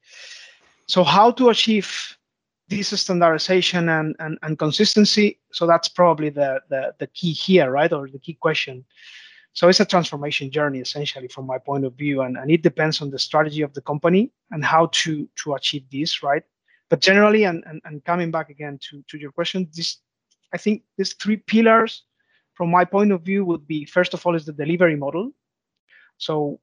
So 0.88 1.04
how 1.04 1.32
to 1.32 1.50
achieve 1.50 2.18
this 2.68 2.90
standardization 3.00 3.88
and, 3.90 4.16
and, 4.20 4.38
and 4.42 4.60
consistency? 4.60 5.40
So 5.52 5.68
that's 5.68 5.88
probably 5.88 6.30
the, 6.30 6.62
the, 6.70 6.96
the 7.00 7.08
key 7.08 7.32
here, 7.32 7.70
right? 7.72 7.92
Or 7.94 8.10
the 8.10 8.20
key 8.20 8.34
question. 8.34 8.84
So 9.56 9.70
it's 9.70 9.80
a 9.80 9.86
transformation 9.86 10.52
journey 10.52 10.80
essentially 10.80 11.30
from 11.30 11.48
my 11.48 11.58
point 11.58 11.86
of 11.86 11.94
view. 11.96 12.22
And, 12.22 12.38
and 12.38 12.52
it 12.52 12.62
depends 12.62 13.02
on 13.02 13.10
the 13.10 13.18
strategy 13.18 13.62
of 13.62 13.74
the 13.74 13.82
company 13.82 14.32
and 14.52 14.64
how 14.64 14.90
to 14.92 15.28
to 15.44 15.54
achieve 15.56 15.86
this, 15.90 16.22
right? 16.22 16.44
But 16.90 17.00
generally, 17.00 17.46
and, 17.46 17.64
and, 17.66 17.82
and 17.86 18.04
coming 18.04 18.32
back 18.32 18.50
again 18.50 18.78
to, 18.90 19.02
to 19.10 19.18
your 19.18 19.32
question, 19.32 19.68
this 19.74 19.98
I 20.54 20.58
think 20.58 20.84
these 20.98 21.14
three 21.14 21.38
pillars 21.38 22.04
from 22.54 22.70
my 22.70 22.86
point 22.86 23.12
of 23.12 23.22
view 23.22 23.44
would 23.46 23.66
be 23.66 23.86
first 23.86 24.14
of 24.14 24.26
all 24.26 24.36
is 24.36 24.46
the 24.46 24.54
delivery 24.54 24.96
model. 24.96 25.32
So 26.18 26.60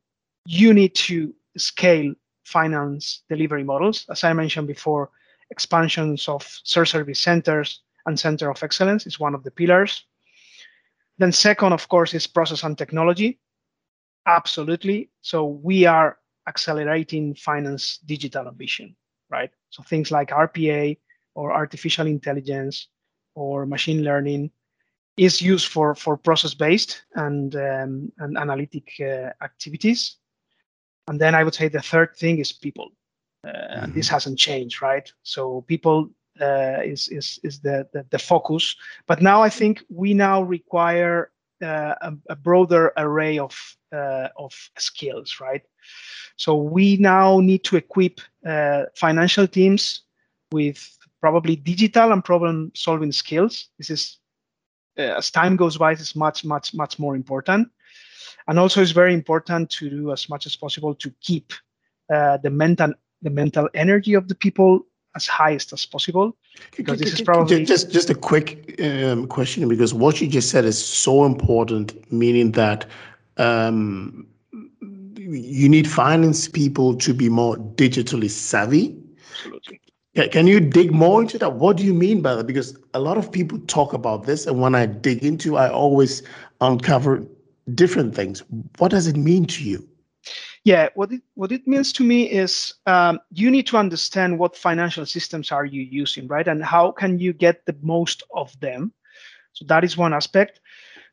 you 0.46 0.72
need 0.74 0.94
to 0.94 1.34
scale 1.56 2.14
finance 2.44 3.22
delivery 3.28 3.64
models. 3.64 4.06
As 4.10 4.22
I 4.24 4.32
mentioned 4.32 4.68
before, 4.68 5.10
expansions 5.50 6.28
of 6.28 6.42
service 6.64 7.20
centers 7.20 7.80
and 8.06 8.18
center 8.18 8.50
of 8.50 8.62
excellence 8.62 9.06
is 9.06 9.20
one 9.20 9.34
of 9.34 9.44
the 9.44 9.50
pillars. 9.50 10.04
Then 11.18 11.32
second, 11.32 11.72
of 11.72 11.88
course, 11.88 12.14
is 12.14 12.26
process 12.26 12.64
and 12.64 12.76
technology. 12.76 13.38
Absolutely. 14.26 15.10
So 15.20 15.44
we 15.46 15.84
are 15.84 16.18
accelerating 16.48 17.34
finance 17.34 17.98
digital 17.98 18.48
ambition, 18.48 18.96
right? 19.30 19.50
So 19.70 19.82
things 19.82 20.10
like 20.10 20.30
RPA 20.30 20.98
or 21.34 21.52
artificial 21.52 22.06
intelligence 22.06 22.88
or 23.34 23.66
machine 23.66 24.02
learning 24.02 24.50
is 25.16 25.42
used 25.42 25.68
for 25.68 25.94
for 25.94 26.16
process 26.16 26.54
based 26.54 27.02
and 27.14 27.54
um, 27.56 28.12
and 28.18 28.38
analytic 28.38 28.88
uh, 29.00 29.30
activities 29.42 30.16
and 31.08 31.20
then 31.20 31.34
i 31.34 31.44
would 31.44 31.54
say 31.54 31.68
the 31.68 31.80
third 31.80 32.16
thing 32.16 32.38
is 32.38 32.52
people 32.52 32.88
uh, 33.46 33.50
mm-hmm. 33.50 33.84
and 33.84 33.94
this 33.94 34.08
hasn't 34.08 34.38
changed 34.38 34.80
right 34.80 35.12
so 35.22 35.62
people 35.68 36.08
uh, 36.42 36.80
is 36.82 37.08
is 37.08 37.38
is 37.42 37.60
the, 37.60 37.86
the, 37.92 38.04
the 38.10 38.18
focus. 38.18 38.76
But 39.06 39.22
now 39.22 39.42
i 39.42 39.48
think 39.48 39.82
we 39.88 40.14
now 40.14 40.42
require 40.42 41.30
uh, 41.62 41.94
a, 42.00 42.12
a, 42.30 42.36
broader 42.36 42.92
array 42.96 43.38
of 43.38 43.54
uh, 43.92 44.28
of 44.36 44.52
skills 44.78 45.38
right? 45.40 45.62
So 46.36 46.56
we 46.56 46.96
now 46.96 47.38
need 47.38 47.62
to 47.64 47.76
equip 47.76 48.20
uh, 48.44 48.84
financial 48.96 49.46
teams 49.46 50.02
with 50.50 50.98
probably 51.20 51.54
digital 51.54 52.10
and 52.12 52.24
problem 52.24 52.72
solving 52.74 53.12
skills. 53.12 53.68
This 53.78 53.90
is 53.90 54.18
as 54.96 55.30
time 55.30 55.56
goes 55.56 55.78
by, 55.78 55.92
is 55.92 56.16
much, 56.16 56.44
much, 56.44 56.74
much 56.74 56.98
more 56.98 57.14
important. 57.14 57.70
And 58.48 58.58
also, 58.58 58.82
it's 58.82 58.90
very 58.90 59.14
important 59.14 59.70
to 59.70 59.88
do 59.88 60.12
as 60.12 60.28
much 60.28 60.46
as 60.46 60.56
possible 60.56 60.94
to 60.96 61.10
keep 61.20 61.52
the 62.08 62.50
mental 62.50 62.92
the 63.22 63.30
mental 63.30 63.68
energy 63.74 64.14
of 64.14 64.26
the 64.26 64.34
people 64.34 64.84
as 65.14 65.26
highest 65.26 65.72
as 65.72 65.84
possible 65.84 66.36
because 66.76 66.98
this 66.98 67.12
is 67.12 67.20
probably 67.20 67.64
just 67.64 67.90
just 67.90 68.10
a 68.10 68.14
quick 68.14 68.80
um, 68.82 69.26
question 69.26 69.68
because 69.68 69.92
what 69.92 70.20
you 70.20 70.28
just 70.28 70.50
said 70.50 70.64
is 70.64 70.82
so 70.82 71.24
important 71.24 72.10
meaning 72.12 72.52
that 72.52 72.86
um, 73.36 74.26
you 74.80 75.68
need 75.68 75.88
finance 75.88 76.48
people 76.48 76.96
to 76.96 77.12
be 77.12 77.28
more 77.28 77.56
digitally 77.56 78.30
savvy 78.30 78.96
absolutely 79.32 79.80
can 80.30 80.46
you 80.46 80.60
dig 80.60 80.92
more 80.92 81.22
into 81.22 81.38
that? 81.38 81.54
What 81.54 81.78
do 81.78 81.84
you 81.84 81.94
mean 81.94 82.20
by 82.20 82.34
that? 82.34 82.46
Because 82.46 82.76
a 82.92 83.00
lot 83.00 83.16
of 83.16 83.32
people 83.32 83.58
talk 83.60 83.94
about 83.94 84.26
this, 84.26 84.46
and 84.46 84.60
when 84.60 84.74
I 84.74 84.84
dig 84.84 85.24
into, 85.24 85.56
I 85.56 85.70
always 85.70 86.22
uncover 86.60 87.26
different 87.74 88.14
things. 88.14 88.42
What 88.76 88.90
does 88.90 89.06
it 89.06 89.16
mean 89.16 89.46
to 89.46 89.64
you? 89.64 89.88
Yeah, 90.64 90.88
what 90.94 91.10
it 91.10 91.22
what 91.34 91.50
it 91.50 91.66
means 91.66 91.92
to 91.94 92.04
me 92.04 92.30
is 92.30 92.74
um, 92.86 93.18
you 93.30 93.50
need 93.50 93.66
to 93.66 93.76
understand 93.76 94.38
what 94.38 94.56
financial 94.56 95.04
systems 95.04 95.50
are 95.50 95.64
you 95.64 95.82
using, 95.82 96.28
right, 96.28 96.46
and 96.46 96.64
how 96.64 96.92
can 96.92 97.18
you 97.18 97.32
get 97.32 97.66
the 97.66 97.76
most 97.82 98.22
of 98.34 98.58
them. 98.60 98.92
So 99.54 99.64
that 99.66 99.82
is 99.82 99.96
one 99.96 100.14
aspect. 100.14 100.60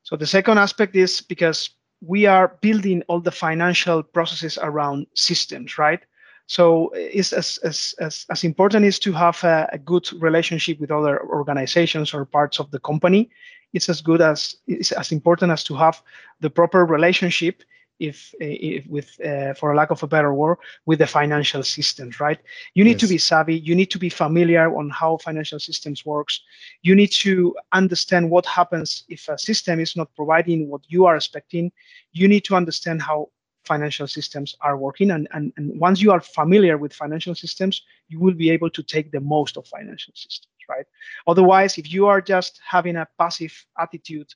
So 0.03 0.15
the 0.15 0.27
second 0.27 0.59
aspect 0.59 0.95
is 0.95 1.21
because 1.21 1.71
we 2.01 2.25
are 2.25 2.57
building 2.61 3.03
all 3.07 3.19
the 3.19 3.31
financial 3.31 4.03
processes 4.03 4.57
around 4.61 5.07
systems, 5.15 5.77
right? 5.77 5.99
So 6.45 6.89
it's 6.95 7.33
as, 7.33 7.59
as, 7.63 7.93
as, 7.99 8.25
as 8.31 8.43
important 8.43 8.85
is 8.85 8.97
to 8.99 9.11
have 9.13 9.43
a, 9.43 9.69
a, 9.73 9.77
good 9.77 10.11
relationship 10.19 10.79
with 10.79 10.89
other 10.89 11.23
organizations 11.23 12.11
or 12.11 12.25
parts 12.25 12.59
of 12.59 12.71
the 12.71 12.79
company. 12.79 13.29
It's 13.73 13.87
as 13.87 14.01
good 14.01 14.19
as 14.19 14.55
it's 14.65 14.91
as 14.91 15.11
important 15.11 15.51
as 15.51 15.63
to 15.65 15.75
have 15.75 16.01
the 16.39 16.49
proper 16.49 16.85
relationship 16.85 17.61
if, 17.99 18.33
if 18.39 18.85
with 18.87 19.19
uh, 19.25 19.53
for 19.53 19.71
a 19.71 19.75
lack 19.75 19.91
of 19.91 20.01
a 20.03 20.07
better 20.07 20.33
word 20.33 20.57
with 20.85 20.99
the 20.99 21.07
financial 21.07 21.63
systems 21.63 22.19
right 22.19 22.39
you 22.73 22.83
need 22.83 22.91
yes. 22.91 23.01
to 23.01 23.07
be 23.07 23.17
savvy 23.17 23.57
you 23.59 23.75
need 23.75 23.91
to 23.91 23.99
be 23.99 24.09
familiar 24.09 24.75
on 24.75 24.89
how 24.89 25.17
financial 25.17 25.59
systems 25.59 26.05
works 26.05 26.41
you 26.81 26.95
need 26.95 27.11
to 27.11 27.55
understand 27.73 28.29
what 28.29 28.45
happens 28.45 29.03
if 29.09 29.27
a 29.27 29.37
system 29.37 29.79
is 29.79 29.95
not 29.95 30.13
providing 30.15 30.69
what 30.69 30.81
you 30.87 31.05
are 31.05 31.15
expecting 31.15 31.71
you 32.13 32.27
need 32.27 32.43
to 32.43 32.55
understand 32.55 33.01
how 33.01 33.29
financial 33.65 34.07
systems 34.07 34.55
are 34.61 34.77
working. 34.77 35.11
And, 35.11 35.27
and, 35.35 35.53
and 35.57 35.79
once 35.79 36.01
you 36.01 36.11
are 36.11 36.21
familiar 36.21 36.75
with 36.77 36.93
financial 36.93 37.35
systems, 37.35 37.83
you 38.07 38.19
will 38.19 38.33
be 38.33 38.49
able 38.49 38.71
to 38.77 38.83
take 38.83 39.11
the 39.11 39.19
most 39.19 39.57
of 39.57 39.67
financial 39.67 40.13
systems, 40.15 40.57
right? 40.67 40.87
Otherwise, 41.27 41.77
if 41.77 41.91
you 41.95 42.07
are 42.07 42.21
just 42.21 42.59
having 42.75 42.95
a 42.95 43.07
passive 43.17 43.53
attitude 43.77 44.29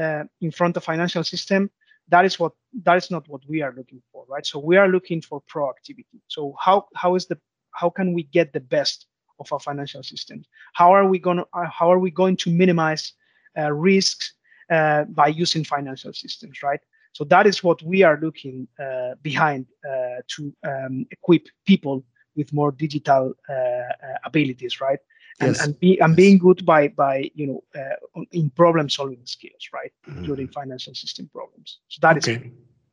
uh, 0.00 0.24
in 0.40 0.50
front 0.50 0.76
of 0.76 0.84
financial 0.84 1.24
system, 1.24 1.70
that 2.08 2.24
is 2.24 2.38
what 2.38 2.52
that 2.84 2.96
is 2.96 3.10
not 3.10 3.28
what 3.28 3.42
we 3.48 3.62
are 3.62 3.72
looking 3.76 4.02
for, 4.12 4.24
right? 4.28 4.46
So 4.46 4.58
we 4.58 4.76
are 4.76 4.88
looking 4.88 5.20
for 5.22 5.42
proactivity. 5.42 6.20
So 6.28 6.54
how 6.60 6.86
how 6.94 7.14
is 7.14 7.26
the 7.26 7.38
how 7.72 7.90
can 7.90 8.12
we 8.12 8.24
get 8.24 8.52
the 8.52 8.60
best 8.60 9.06
of 9.40 9.52
our 9.52 9.60
financial 9.60 10.02
systems? 10.02 10.46
How 10.74 10.92
are 10.92 11.06
we 11.06 11.18
going 11.18 11.38
to 11.38 11.46
uh, 11.54 11.68
how 11.70 11.90
are 11.90 11.98
we 11.98 12.10
going 12.10 12.36
to 12.38 12.50
minimize 12.50 13.12
uh, 13.58 13.72
risks 13.72 14.34
uh, 14.70 15.04
by 15.04 15.28
using 15.28 15.64
financial 15.64 16.12
systems, 16.12 16.62
right? 16.62 16.80
So 17.12 17.24
that 17.24 17.46
is 17.46 17.62
what 17.62 17.80
we 17.82 18.02
are 18.02 18.18
looking 18.20 18.66
uh, 18.82 19.14
behind 19.22 19.66
uh, 19.88 20.22
to 20.36 20.52
um, 20.66 21.06
equip 21.12 21.46
people 21.64 22.04
with 22.34 22.52
more 22.52 22.72
digital 22.72 23.32
uh, 23.48 23.82
abilities, 24.24 24.80
right? 24.80 24.98
And, 25.40 25.56
yes. 25.56 25.64
and, 25.64 25.80
be, 25.80 25.98
and 26.00 26.14
being 26.14 26.38
good 26.38 26.64
by 26.64 26.88
by 26.88 27.30
you 27.34 27.46
know 27.46 27.64
uh, 27.74 28.22
in 28.30 28.50
problem 28.50 28.88
solving 28.88 29.18
skills, 29.24 29.68
right, 29.72 29.92
mm. 30.08 30.18
including 30.18 30.48
financial 30.48 30.94
system 30.94 31.28
problems. 31.32 31.78
So 31.88 31.98
that 32.02 32.18
okay. 32.18 32.34
is 32.34 32.52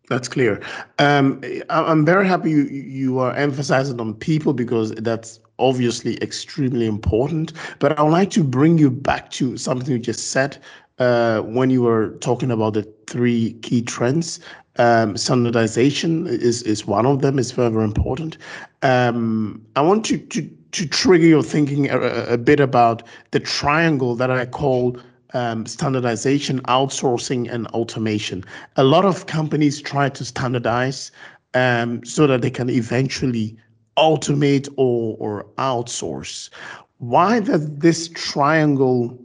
That's 0.10 0.28
clear. 0.28 0.60
Um, 1.00 1.42
I'm 1.70 2.04
very 2.06 2.28
happy 2.28 2.50
you, 2.50 2.64
you 2.64 3.20
are 3.20 3.34
emphasizing 3.36 4.00
on 4.02 4.16
people 4.16 4.54
because 4.54 4.92
that's 4.96 5.40
obviously 5.60 6.18
extremely 6.22 6.88
important. 6.88 7.54
But 7.80 7.98
I 7.98 8.04
would 8.04 8.12
like 8.12 8.32
to 8.32 8.44
bring 8.44 8.78
you 8.78 8.90
back 8.90 9.30
to 9.32 9.56
something 9.58 9.92
you 9.92 10.00
just 10.00 10.32
said 10.32 10.58
uh, 11.00 11.42
when 11.42 11.70
you 11.70 11.84
were 11.84 12.10
talking 12.22 12.52
about 12.52 12.74
the 12.74 12.84
three 13.08 13.54
key 13.62 13.82
trends. 13.82 14.40
Um, 14.78 15.18
standardization 15.18 16.28
is 16.28 16.64
is 16.64 16.88
one 16.88 17.06
of 17.06 17.22
them. 17.22 17.38
It's 17.38 17.52
very, 17.52 17.70
very 17.70 17.84
important. 17.84 18.38
Um, 18.82 19.62
I 19.76 19.82
want 19.82 20.10
you 20.10 20.18
to 20.18 20.50
to 20.72 20.88
trigger 20.88 21.26
your 21.26 21.44
thinking 21.44 21.90
a, 21.90 22.00
a, 22.00 22.38
bit 22.38 22.60
about 22.60 23.04
the 23.32 23.40
triangle 23.40 24.16
that 24.16 24.32
I 24.32 24.46
call 24.46 24.98
um, 25.34 25.66
standardization, 25.66 26.62
outsourcing, 26.64 27.52
and 27.52 27.68
automation. 27.68 28.44
A 28.76 28.84
lot 28.84 29.06
of 29.06 29.28
companies 29.28 29.82
try 29.82 30.10
to 30.10 30.26
standardize 30.26 31.12
um, 31.54 32.04
so 32.06 32.28
that 32.28 32.42
they 32.42 32.50
can 32.50 32.70
eventually 32.70 33.58
automate 33.98 34.68
or, 34.78 35.18
or 35.20 35.46
outsource. 35.58 36.50
Why 36.98 37.40
does 37.40 37.70
this 37.78 38.10
triangle 38.10 39.18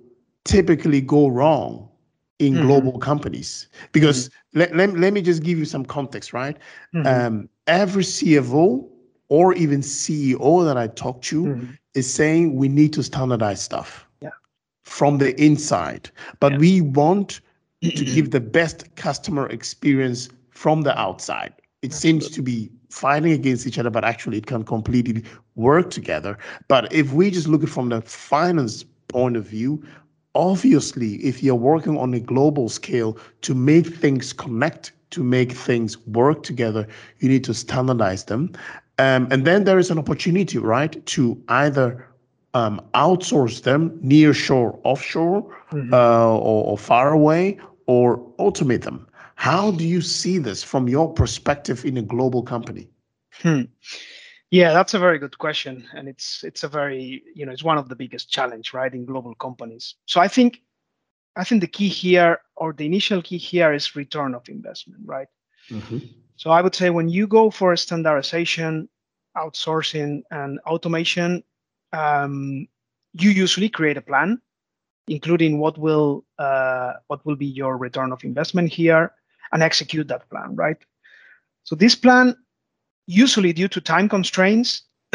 typically 0.45 1.01
go 1.01 1.29
wrong 1.29 1.89
in 2.39 2.55
mm-hmm. 2.55 2.67
global 2.67 2.99
companies 2.99 3.69
because 3.93 4.29
mm-hmm. 4.29 4.59
let, 4.61 4.77
let, 4.77 4.99
let 4.99 5.13
me 5.13 5.23
just 5.23 5.43
give 5.43 5.59
you 5.59 5.65
some 5.65 5.85
context 5.85 6.33
right 6.33 6.57
mm-hmm. 6.95 7.07
um, 7.07 7.49
every 7.67 8.03
cfo 8.03 8.87
or 9.29 9.55
even 9.55 9.81
ceo 9.81 10.65
that 10.65 10.77
i 10.77 10.87
talk 10.87 11.21
to 11.23 11.45
mm-hmm. 11.45 11.73
is 11.95 12.13
saying 12.13 12.55
we 12.55 12.69
need 12.69 12.93
to 12.93 13.03
standardize 13.03 13.61
stuff 13.61 14.07
yeah. 14.21 14.31
from 14.85 15.19
the 15.19 15.41
inside 15.43 16.11
but 16.41 16.53
yeah. 16.53 16.59
we 16.59 16.81
want 16.81 17.41
to 17.83 18.05
give 18.15 18.31
the 18.31 18.41
best 18.41 18.95
customer 18.97 19.49
experience 19.49 20.29
from 20.51 20.83
the 20.83 20.99
outside 20.99 21.53
it 21.83 21.93
Absolutely. 21.93 22.21
seems 22.21 22.35
to 22.35 22.43
be 22.43 22.71
fighting 22.91 23.33
against 23.33 23.67
each 23.67 23.79
other 23.79 23.91
but 23.91 24.05
actually 24.05 24.39
it 24.39 24.47
can 24.47 24.65
completely 24.65 25.23
work 25.55 25.91
together 25.91 26.39
but 26.69 26.93
if 26.93 27.13
we 27.13 27.31
just 27.31 27.49
look 27.49 27.63
at 27.63 27.69
from 27.69 27.89
the 27.89 28.01
finance 28.03 28.85
point 29.09 29.37
of 29.37 29.45
view 29.45 29.83
obviously, 30.37 31.15
if 31.17 31.43
you're 31.43 31.55
working 31.55 31.97
on 31.97 32.15
a 32.15 32.21
global 32.21 32.69
scale 32.69 33.19
to 33.41 33.55
make 33.55 33.87
things 33.87 34.33
connect, 34.33 34.93
to 35.11 35.25
make 35.25 35.53
things 35.53 35.99
work 36.07 36.43
together, 36.43 36.87
you 37.19 37.29
need 37.29 37.43
to 37.45 37.55
standardize 37.55 38.25
them. 38.25 38.53
Um, 38.99 39.29
and 39.31 39.45
then 39.45 39.65
there 39.65 39.79
is 39.79 39.91
an 39.91 39.99
opportunity, 39.99 40.59
right, 40.59 41.05
to 41.07 41.43
either 41.49 42.09
um, 42.55 42.81
outsource 42.95 43.63
them 43.63 43.99
near 44.01 44.33
shore, 44.33 44.81
offshore, 44.85 45.43
mm-hmm. 45.71 45.93
uh, 45.93 45.97
or, 45.97 46.65
or, 46.65 46.79
far 46.79 47.13
away, 47.13 47.59
or 47.87 48.19
automate 48.39 48.83
them. 48.83 49.07
How 49.35 49.71
do 49.71 49.87
you 49.87 50.01
see 50.01 50.39
this 50.39 50.63
from 50.63 50.89
your 50.89 51.13
perspective 51.13 51.85
in 51.85 51.99
a 51.99 52.03
global 52.03 52.43
company? 52.43 52.89
Hmm. 53.33 53.63
Yeah, 54.51 54.73
that's 54.73 54.95
a 54.95 54.99
very 54.99 55.19
good 55.19 55.37
question, 55.37 55.87
and 55.93 56.09
it's 56.09 56.45
it's 56.45 56.63
a 56.63 56.69
very 56.69 57.23
you 57.35 57.45
know 57.45 57.53
it's 57.53 57.65
one 57.65 57.79
of 57.79 57.89
the 57.89 57.97
biggest 57.97 58.31
challenge 58.31 58.73
right 58.73 58.95
in 58.95 59.05
global 59.05 59.35
companies. 59.35 59.97
So 60.07 60.21
I 60.21 60.29
think 60.29 60.63
I 61.35 61.45
think 61.45 61.61
the 61.61 61.67
key 61.67 61.89
here 61.89 62.41
or 62.55 62.73
the 62.73 62.87
initial 62.87 63.21
key 63.23 63.39
here 63.39 63.75
is 63.75 63.97
return 63.97 64.35
of 64.35 64.49
investment, 64.49 65.03
right? 65.05 65.29
Mm-hmm. 65.69 65.99
So 66.37 66.51
I 66.51 66.61
would 66.61 66.75
say 66.75 66.91
when 66.91 67.09
you 67.09 67.27
go 67.27 67.51
for 67.51 67.75
standardization, 67.77 68.89
outsourcing, 69.37 70.23
and 70.31 70.59
automation, 70.61 71.43
um, 71.93 72.69
you 73.13 73.31
usually 73.31 73.69
create 73.69 73.97
a 73.97 74.03
plan, 74.03 74.41
including 75.09 75.59
what 75.59 75.79
will 75.79 76.25
uh, 76.39 76.95
what 77.07 77.25
will 77.25 77.37
be 77.37 77.47
your 77.47 77.77
return 77.79 78.13
of 78.13 78.23
investment 78.25 78.73
here, 78.73 79.13
and 79.53 79.63
execute 79.63 80.09
that 80.09 80.29
plan, 80.29 80.55
right? 80.57 80.77
So 81.65 81.75
this 81.75 81.95
plan 81.95 82.37
usually 83.07 83.53
due 83.53 83.69
to 83.69 83.81
time 83.81 84.09
constraints, 84.09 84.83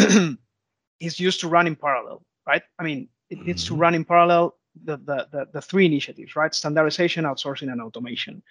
is 0.99 1.19
used 1.19 1.39
to 1.41 1.47
run 1.47 1.67
in 1.67 1.75
parallel, 1.75 2.23
right? 2.47 2.63
I 2.79 2.83
mean, 2.83 3.09
it 3.29 3.45
needs 3.45 3.65
to 3.65 3.73
mm-hmm. 3.73 3.81
run 3.81 3.95
in 3.95 4.05
parallel 4.05 4.55
the, 4.83 4.97
the, 4.97 5.27
the, 5.31 5.47
the 5.53 5.61
three 5.61 5.85
initiatives, 5.85 6.35
right? 6.35 6.53
Standardization, 6.53 7.25
outsourcing, 7.25 7.71
and 7.71 7.81
automation. 7.81 8.41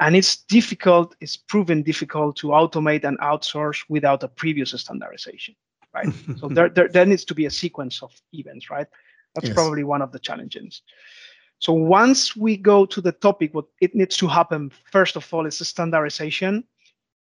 And 0.00 0.16
it's 0.16 0.36
difficult, 0.44 1.14
it's 1.20 1.36
proven 1.36 1.82
difficult 1.82 2.36
to 2.36 2.48
automate 2.48 3.04
and 3.04 3.18
outsource 3.20 3.84
without 3.88 4.22
a 4.22 4.28
previous 4.28 4.70
standardization, 4.72 5.54
right? 5.94 6.08
so 6.38 6.48
there, 6.48 6.68
there, 6.68 6.88
there 6.88 7.06
needs 7.06 7.24
to 7.26 7.34
be 7.34 7.46
a 7.46 7.50
sequence 7.50 8.02
of 8.02 8.12
events, 8.32 8.70
right? 8.70 8.88
That's 9.34 9.48
yes. 9.48 9.54
probably 9.54 9.84
one 9.84 10.02
of 10.02 10.10
the 10.12 10.18
challenges. 10.18 10.82
So 11.60 11.72
once 11.72 12.36
we 12.36 12.56
go 12.56 12.84
to 12.86 13.00
the 13.00 13.12
topic, 13.12 13.54
what 13.54 13.66
it 13.80 13.94
needs 13.94 14.16
to 14.16 14.26
happen, 14.26 14.72
first 14.90 15.16
of 15.16 15.32
all, 15.32 15.46
is 15.46 15.58
the 15.58 15.64
standardization 15.64 16.64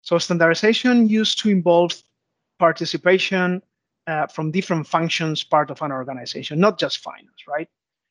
so 0.07 0.19
standardization 0.19 1.09
used 1.09 1.41
to 1.41 1.51
involve 1.51 1.91
participation 2.61 3.61
uh, 4.07 4.29
from 4.29 4.53
different 4.53 4.87
functions 4.87 5.43
part 5.43 5.69
of 5.69 5.83
an 5.83 5.91
organization, 5.91 6.61
not 6.61 6.79
just 6.79 6.99
finance, 6.99 7.43
right? 7.49 7.69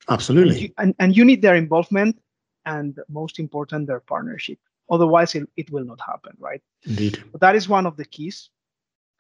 Absolutely. 0.10 0.52
And 0.52 0.62
you, 0.62 0.70
and, 0.78 0.96
and 1.00 1.16
you 1.16 1.24
need 1.24 1.42
their 1.42 1.56
involvement 1.56 2.20
and 2.66 3.00
most 3.10 3.40
important, 3.40 3.88
their 3.88 4.00
partnership. 4.00 4.60
Otherwise, 4.90 5.36
it, 5.36 5.48
it 5.58 5.72
will 5.72 5.86
not 5.86 6.00
happen, 6.00 6.34
right? 6.40 6.62
Indeed. 6.84 7.24
But 7.32 7.42
that 7.42 7.56
is 7.56 7.68
one 7.68 7.86
of 7.86 7.98
the 7.98 8.06
keys. 8.06 8.50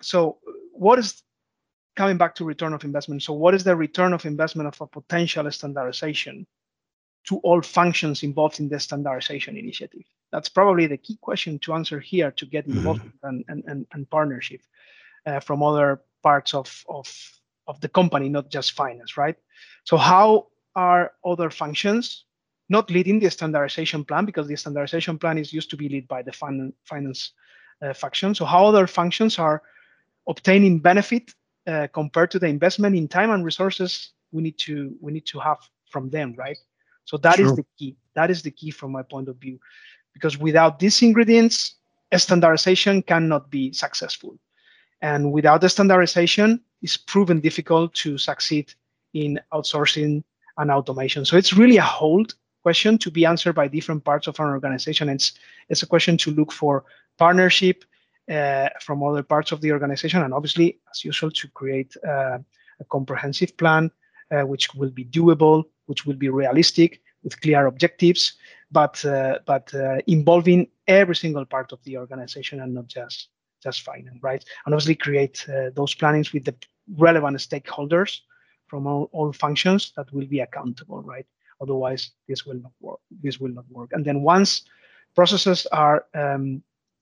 So 0.02 0.38
what 0.72 1.00
is 1.00 1.24
coming 1.96 2.18
back 2.18 2.36
to 2.36 2.46
return 2.46 2.74
of 2.74 2.84
investment? 2.84 3.24
So 3.24 3.34
what 3.34 3.56
is 3.56 3.64
the 3.64 3.76
return 3.76 4.14
of 4.14 4.26
investment 4.26 4.68
of 4.68 4.80
a 4.82 4.88
potential 4.88 5.50
standardization 5.52 6.46
to 7.28 7.38
all 7.38 7.62
functions 7.62 8.22
involved 8.22 8.60
in 8.60 8.70
the 8.70 8.80
standardization 8.80 9.58
initiative? 9.58 10.04
That's 10.32 10.50
probably 10.50 10.88
the 10.88 10.98
key 10.98 11.18
question 11.22 11.58
to 11.60 11.74
answer 11.74 12.00
here 12.00 12.32
to 12.32 12.46
get 12.46 12.68
involvement 12.68 13.16
mm-hmm. 13.24 13.44
and, 13.48 13.64
and, 13.68 13.88
and 13.94 14.10
partnership 14.10 14.62
uh, 15.26 15.40
from 15.40 15.64
other 15.64 16.02
parts 16.22 16.54
of, 16.54 16.84
of, 16.90 17.12
of 17.68 17.80
the 17.82 17.90
company, 17.90 18.30
not 18.30 18.50
just 18.52 18.74
finance, 18.74 19.18
right? 19.18 19.36
So 19.86 19.98
how 19.98 20.48
are 20.76 21.14
other 21.24 21.50
functions 21.50 22.25
not 22.70 22.90
leading 22.90 23.20
the 23.20 23.30
standardization 23.30 24.04
plan 24.04 24.26
because 24.26 24.48
the 24.48 24.56
standardization 24.56 25.18
plan 25.18 25.38
is 25.38 25.54
used 25.54 25.70
to 25.70 25.78
be 25.78 25.90
led 25.90 26.08
by 26.08 26.22
the 26.22 26.32
fin- 26.32 26.74
finance 26.84 27.32
uh, 27.82 27.94
function. 27.94 28.34
So 28.34 28.46
how 28.46 28.66
other 28.66 28.88
functions 28.88 29.38
are 29.38 29.62
obtaining 30.28 30.80
benefit 30.80 31.34
uh, 31.68 31.88
compared 31.94 32.32
to 32.32 32.40
the 32.40 32.48
investment 32.48 32.96
in 32.96 33.08
time 33.08 33.32
and 33.32 33.46
resources 33.46 34.12
we 34.32 34.42
need 34.42 34.58
to 34.60 34.96
we 35.02 35.12
need 35.12 35.26
to 35.28 35.40
have 35.40 35.58
from 35.90 36.10
them, 36.10 36.36
right? 36.38 36.58
So 37.06 37.18
that 37.18 37.40
is 37.40 37.56
the 37.56 37.66
key. 37.78 37.96
That 38.16 38.30
is 38.32 38.42
the 38.42 38.52
key 38.52 38.72
from 38.72 38.92
my 38.92 39.04
point 39.04 39.30
of 39.30 39.38
view, 39.38 39.60
because 40.14 40.38
without 40.38 40.80
these 40.80 41.02
ingredients, 41.02 41.76
standardization 42.16 43.02
cannot 43.04 43.50
be 43.52 43.72
successful. 43.74 44.38
And 45.02 45.32
without 45.32 45.62
the 45.62 45.70
standardization, 45.70 46.62
it's 46.82 46.98
proven 46.98 47.40
difficult 47.40 47.94
to 47.96 48.18
succeed 48.18 48.74
in 49.14 49.40
outsourcing 49.54 50.24
and 50.58 50.72
automation. 50.72 51.26
So 51.26 51.38
it's 51.38 51.54
really 51.54 51.78
a 51.78 51.84
whole 51.84 52.26
question 52.66 52.98
to 52.98 53.12
be 53.12 53.26
answered 53.26 53.56
by 53.62 53.68
different 53.68 54.04
parts 54.04 54.28
of 54.28 54.40
an 54.40 54.50
organization. 54.58 55.10
It's 55.16 55.28
it's 55.70 55.84
a 55.84 55.92
question 55.94 56.16
to 56.24 56.32
look 56.40 56.52
for 56.52 56.74
partnership 57.18 57.78
uh, 58.36 58.70
from 58.86 59.04
other 59.04 59.24
parts 59.24 59.52
of 59.52 59.60
the 59.62 59.72
organization, 59.78 60.20
and 60.24 60.34
obviously, 60.34 60.68
as 60.92 61.04
usual, 61.10 61.32
to 61.32 61.48
create 61.60 61.92
uh, 62.14 62.38
a 62.84 62.86
comprehensive 62.96 63.52
plan 63.62 63.84
uh, 64.32 64.44
which 64.52 64.66
will 64.80 64.94
be 65.00 65.06
doable, 65.06 65.64
which 65.90 66.06
will 66.06 66.20
be 66.26 66.30
realistic 66.30 67.02
with 67.24 67.40
clear 67.42 67.68
objectives, 67.68 68.34
but 68.72 68.96
uh, 69.06 69.40
but 69.46 69.74
uh, 69.74 69.98
involving 70.08 70.68
every 70.88 71.16
single 71.16 71.46
part 71.46 71.72
of 71.72 71.80
the 71.84 71.98
organization 71.98 72.62
and 72.62 72.74
not 72.74 72.88
just 72.88 73.30
just 73.64 73.82
finance, 73.82 74.20
right? 74.22 74.44
And 74.66 74.74
obviously 74.74 74.96
create 74.96 75.46
uh, 75.50 75.70
those 75.76 75.96
plannings 75.96 76.34
with 76.34 76.46
the 76.46 76.56
relevant 76.98 77.38
stakeholders 77.38 78.22
from 78.68 78.88
all, 78.88 79.10
all 79.12 79.32
functions 79.34 79.94
that 79.96 80.12
will 80.14 80.28
be 80.28 80.40
accountable, 80.40 81.02
right? 81.02 81.28
Otherwise, 81.62 82.12
this 82.28 82.46
will 82.46 82.60
not 82.62 82.72
work. 82.82 83.00
This 83.24 83.40
will 83.40 83.52
not 83.52 83.66
work. 83.70 83.92
And 83.94 84.06
then 84.06 84.22
once 84.22 84.64
processes 85.16 85.66
are 85.72 86.06
um, 86.14 86.62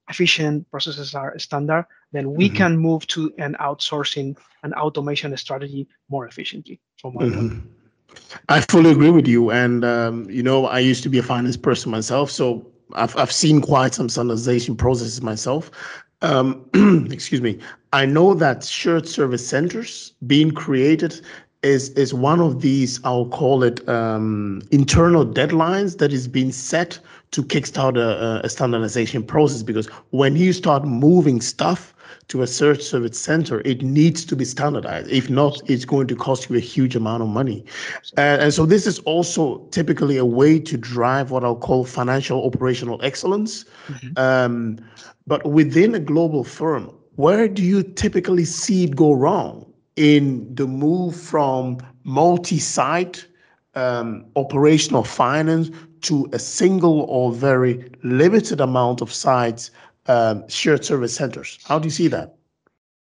efficient, 0.10 0.70
processes 0.70 1.16
are 1.16 1.38
standard, 1.40 1.86
then 2.12 2.34
we 2.34 2.48
mm-hmm. 2.48 2.58
can 2.58 2.78
move 2.78 3.08
to 3.08 3.34
an 3.38 3.56
outsourcing 3.60 4.38
and 4.64 4.74
automation 4.76 5.36
strategy 5.38 5.88
more 6.10 6.28
efficiently. 6.28 6.80
From 7.00 7.16
my 7.16 7.24
mm-hmm. 7.24 7.60
I 8.50 8.62
fully 8.62 8.92
agree 8.92 9.10
with 9.10 9.28
you. 9.28 9.52
And, 9.52 9.84
um, 9.84 10.30
you 10.30 10.44
know, 10.44 10.68
I 10.68 10.80
used 10.80 11.04
to 11.04 11.10
be 11.10 11.18
a 11.18 11.24
finance 11.24 11.58
person 11.58 11.92
myself. 11.92 12.30
So 12.30 12.66
I've, 12.94 13.16
I've 13.18 13.32
seen 13.32 13.62
quite 13.62 13.94
some 13.94 14.10
standardization 14.10 14.76
processes 14.76 15.22
myself. 15.22 15.72
Um, 16.22 16.70
excuse 17.12 17.42
me. 17.42 17.60
I 17.92 18.06
know 18.06 18.34
that 18.34 18.64
shared 18.64 19.08
service 19.08 19.48
centers 19.48 20.14
being 20.26 20.52
created 20.52 21.22
is 21.64 21.90
is 21.92 22.14
one 22.14 22.40
of 22.40 22.62
these 22.62 23.00
I'll 23.04 23.28
call 23.28 23.64
it 23.64 23.88
um, 23.90 24.62
internal 24.72 25.26
deadlines 25.26 25.98
that 25.98 26.14
is 26.14 26.28
being 26.28 26.52
set 26.52 27.00
to 27.32 27.42
kickstart 27.42 27.98
a, 27.98 28.42
a 28.46 28.50
standardization 28.50 29.24
process 29.24 29.64
because 29.64 29.88
when 30.12 30.36
you 30.36 30.54
start 30.54 30.86
moving 30.86 31.42
stuff 31.42 31.94
to 32.28 32.42
a 32.42 32.48
shared 32.48 32.82
service 32.82 33.20
center, 33.20 33.62
it 33.62 33.82
needs 33.82 34.24
to 34.26 34.36
be 34.36 34.46
standardized. 34.46 35.10
If 35.10 35.30
not, 35.30 35.60
it's 35.70 35.84
going 35.84 36.08
to 36.08 36.16
cost 36.16 36.50
you 36.50 36.56
a 36.56 36.60
huge 36.60 36.96
amount 36.96 37.24
of 37.24 37.30
money. 37.30 37.66
And, 38.18 38.44
and 38.44 38.54
so 38.54 38.66
this 38.66 38.88
is 38.88 39.00
also 39.00 39.60
typically 39.72 40.18
a 40.18 40.26
way 40.26 40.60
to 40.60 40.78
drive 40.78 41.32
what 41.32 41.44
I'll 41.44 41.56
call 41.56 41.86
financial 41.86 42.46
operational 42.46 43.04
excellence. 43.04 43.66
Mm-hmm. 43.88 44.18
Um, 44.18 44.80
but 45.28 45.46
within 45.46 45.96
a 45.96 46.00
global 46.00 46.44
firm, 46.44 46.94
where 47.16 47.48
do 47.48 47.62
you 47.62 47.84
typically 47.84 48.46
see 48.46 48.86
it 48.86 48.96
go 48.96 49.14
wrong 49.14 49.73
in 49.96 50.54
the 50.56 50.68
move 50.68 51.16
from 51.16 51.78
multi-site 52.04 53.28
um, 53.76 54.26
operational 54.36 55.04
finance 55.04 55.70
to 56.02 56.30
a 56.34 56.40
single 56.40 57.02
or 57.02 57.32
very 57.32 57.92
limited 58.04 58.60
amount 58.60 59.02
of 59.02 59.12
sites 59.12 59.72
um, 60.08 60.48
shared 60.50 60.84
service 60.84 61.16
centers. 61.16 61.60
How 61.66 61.80
do 61.80 61.86
you 61.86 61.92
see 61.92 62.08
that? 62.10 62.36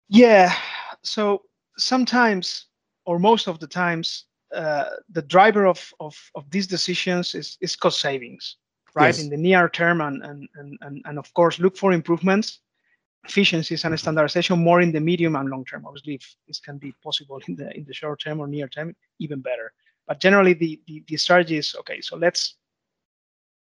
Yeah. 0.07 0.53
So 1.01 1.43
sometimes, 1.77 2.67
or 3.05 3.19
most 3.19 3.47
of 3.47 3.59
the 3.59 3.67
times, 3.67 4.25
uh, 4.53 4.85
the 5.09 5.23
driver 5.23 5.65
of, 5.65 5.91
of, 5.99 6.15
of 6.35 6.49
these 6.51 6.67
decisions 6.67 7.35
is, 7.35 7.57
is 7.59 7.75
cost 7.75 7.99
savings, 7.99 8.57
right? 8.93 9.07
Yes. 9.07 9.23
In 9.23 9.29
the 9.29 9.37
near 9.37 9.67
term, 9.67 10.01
and, 10.01 10.23
and, 10.23 10.47
and, 10.81 11.01
and 11.05 11.17
of 11.17 11.33
course, 11.33 11.59
look 11.59 11.75
for 11.75 11.91
improvements, 11.91 12.59
efficiencies, 13.27 13.85
and 13.85 13.99
standardization 13.99 14.59
more 14.59 14.81
in 14.81 14.91
the 14.91 14.99
medium 14.99 15.35
and 15.35 15.49
long 15.49 15.65
term. 15.65 15.85
Obviously, 15.85 16.15
if 16.15 16.35
this 16.47 16.59
can 16.59 16.77
be 16.77 16.93
possible 17.03 17.39
in 17.47 17.55
the 17.55 17.75
in 17.75 17.85
the 17.85 17.93
short 17.93 18.19
term 18.21 18.39
or 18.39 18.47
near 18.47 18.67
term, 18.67 18.95
even 19.19 19.41
better. 19.41 19.73
But 20.07 20.19
generally, 20.19 20.53
the, 20.53 20.79
the, 20.87 21.03
the 21.07 21.17
strategy 21.17 21.57
is 21.57 21.75
okay. 21.79 21.99
So 22.01 22.15
let's 22.15 22.55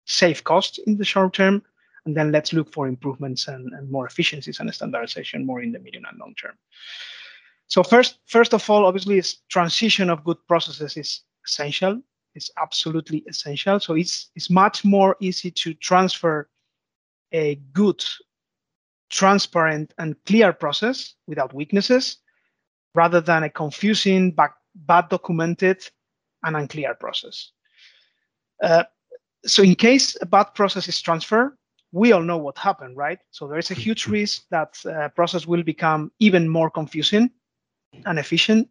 save 0.05 0.43
costs 0.43 0.77
in 0.77 0.97
the 0.97 1.05
short 1.05 1.33
term 1.33 1.63
and 2.05 2.15
then 2.15 2.31
let's 2.31 2.53
look 2.53 2.71
for 2.71 2.87
improvements 2.87 3.47
and, 3.47 3.73
and 3.73 3.91
more 3.91 4.07
efficiencies 4.07 4.59
and 4.59 4.73
standardization 4.73 5.45
more 5.45 5.61
in 5.61 5.71
the 5.71 5.79
medium 5.79 6.05
and 6.09 6.17
long 6.17 6.33
term. 6.35 6.53
So 7.67 7.83
first, 7.83 8.19
first 8.25 8.53
of 8.53 8.67
all, 8.69 8.85
obviously, 8.85 9.17
is 9.17 9.39
transition 9.49 10.09
of 10.09 10.23
good 10.23 10.37
processes 10.47 10.95
is 10.95 11.21
essential. 11.45 12.01
It's 12.33 12.49
absolutely 12.61 13.23
essential. 13.27 13.79
So 13.79 13.95
it's 13.95 14.29
it's 14.35 14.49
much 14.49 14.85
more 14.85 15.17
easy 15.19 15.51
to 15.51 15.73
transfer 15.73 16.49
a 17.33 17.55
good, 17.73 18.03
transparent, 19.09 19.93
and 19.97 20.15
clear 20.25 20.53
process 20.53 21.15
without 21.27 21.53
weaknesses, 21.53 22.17
rather 22.95 23.21
than 23.21 23.43
a 23.43 23.49
confusing, 23.49 24.31
bad, 24.31 24.51
bad 24.75 25.09
documented, 25.09 25.83
and 26.43 26.55
unclear 26.55 26.93
process. 26.95 27.51
Uh, 28.61 28.83
so 29.45 29.63
in 29.63 29.75
case 29.75 30.17
a 30.21 30.25
bad 30.25 30.53
process 30.55 30.87
is 30.87 31.01
transferred, 31.01 31.57
we 31.91 32.11
all 32.11 32.21
know 32.21 32.37
what 32.37 32.57
happened, 32.57 32.97
right? 32.97 33.19
So 33.31 33.47
there 33.47 33.59
is 33.59 33.71
a 33.71 33.75
huge 33.75 34.07
risk 34.07 34.43
that 34.51 34.77
uh, 34.85 35.09
process 35.09 35.47
will 35.47 35.63
become 35.63 36.11
even 36.19 36.49
more 36.49 36.69
confusing 36.69 37.31
and 38.05 38.19
efficient 38.19 38.67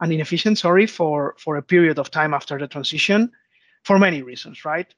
and 0.00 0.12
inefficient, 0.12 0.58
sorry, 0.58 0.86
for, 0.86 1.36
for 1.38 1.56
a 1.56 1.62
period 1.62 1.98
of 1.98 2.10
time 2.10 2.34
after 2.34 2.58
the 2.58 2.66
transition 2.66 3.30
for 3.84 3.98
many 3.98 4.22
reasons, 4.22 4.64
right? 4.64 4.92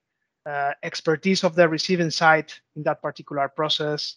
uh, 0.49 0.73
expertise 0.83 1.45
of 1.45 1.55
the 1.55 1.69
receiving 1.69 2.11
side 2.11 2.53
in 2.77 2.83
that 2.85 3.03
particular 3.03 3.49
process 3.49 4.17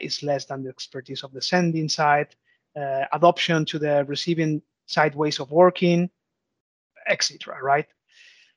is 0.00 0.22
less 0.22 0.46
than 0.46 0.62
the 0.62 0.70
expertise 0.70 1.22
of 1.22 1.32
the 1.32 1.42
sending 1.42 1.88
side, 1.88 2.34
uh, 2.76 3.04
adoption 3.12 3.64
to 3.66 3.78
the 3.78 4.04
receiving 4.06 4.62
side 4.86 5.14
ways 5.14 5.40
of 5.40 5.50
working, 5.50 6.10
etc. 7.08 7.62
Right. 7.62 7.86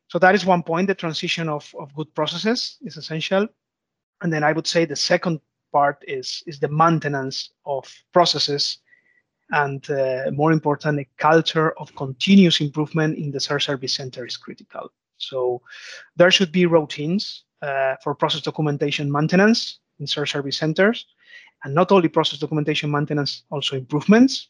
So 0.08 0.20
that 0.20 0.36
is 0.36 0.46
one 0.46 0.64
point. 0.64 0.88
The 0.88 0.96
transition 0.96 1.50
of, 1.50 1.74
of 1.80 1.94
good 1.96 2.14
processes 2.14 2.78
is 2.82 2.98
essential. 2.98 3.48
And 4.22 4.32
then 4.32 4.44
I 4.44 4.54
would 4.54 4.68
say 4.68 4.86
the 4.86 4.96
second 4.96 5.42
part 5.74 6.04
is, 6.08 6.44
is 6.48 6.60
the 6.60 6.70
maintenance 6.70 7.52
of 7.66 7.92
processes 8.14 8.78
and 9.52 9.88
uh, 9.92 10.32
more 10.32 10.52
important, 10.52 11.00
a 11.00 11.08
culture 11.18 11.72
of 11.80 11.96
continuous 11.96 12.62
improvement 12.62 13.18
in 13.18 13.32
the 13.32 13.40
service 13.40 13.94
center 13.94 14.26
is 14.26 14.38
critical. 14.38 14.92
So 15.18 15.62
there 16.16 16.32
should 16.32 16.52
be 16.52 16.66
routines 16.66 17.44
uh, 17.62 17.96
for 18.04 18.16
process 18.16 18.42
documentation 18.42 19.12
maintenance 19.12 19.80
in 20.00 20.08
service 20.08 20.58
centers, 20.58 21.06
and 21.64 21.74
not 21.74 21.92
only 21.92 22.08
process 22.08 22.40
documentation 22.40 22.92
maintenance, 22.92 23.44
also 23.50 23.76
improvements. 23.76 24.50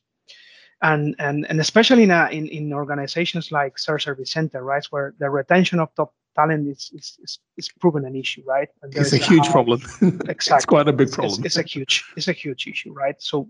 And, 0.82 1.16
and, 1.20 1.48
and 1.50 1.60
especially 1.62 2.04
in, 2.04 2.12
a, 2.12 2.28
in, 2.32 2.48
in 2.48 2.74
organizations 2.74 3.52
like 3.52 3.80
service 3.80 4.32
center, 4.32 4.62
right, 4.64 4.86
where 4.92 5.14
the 5.20 5.30
retention 5.30 5.80
of 5.80 5.94
top 5.96 6.14
talent 6.36 6.68
is, 6.68 6.92
is, 6.94 7.18
is, 7.24 7.40
is 7.58 7.70
proven 7.80 8.06
an 8.06 8.16
issue, 8.16 8.44
right? 8.46 8.68
And 8.82 8.96
it's 8.96 9.14
a 9.14 9.18
huge 9.18 9.48
problem. 9.50 9.82
exactly. 10.02 10.56
it's 10.58 10.66
quite 10.66 10.88
a 10.88 10.94
big 10.94 11.12
problem. 11.12 11.46
It's, 11.46 11.56
it's, 11.56 11.58
a 11.58 11.64
huge, 11.64 12.04
it's 12.18 12.28
a 12.28 12.34
huge 12.34 12.68
issue, 12.68 12.92
right? 12.92 13.16
So 13.20 13.50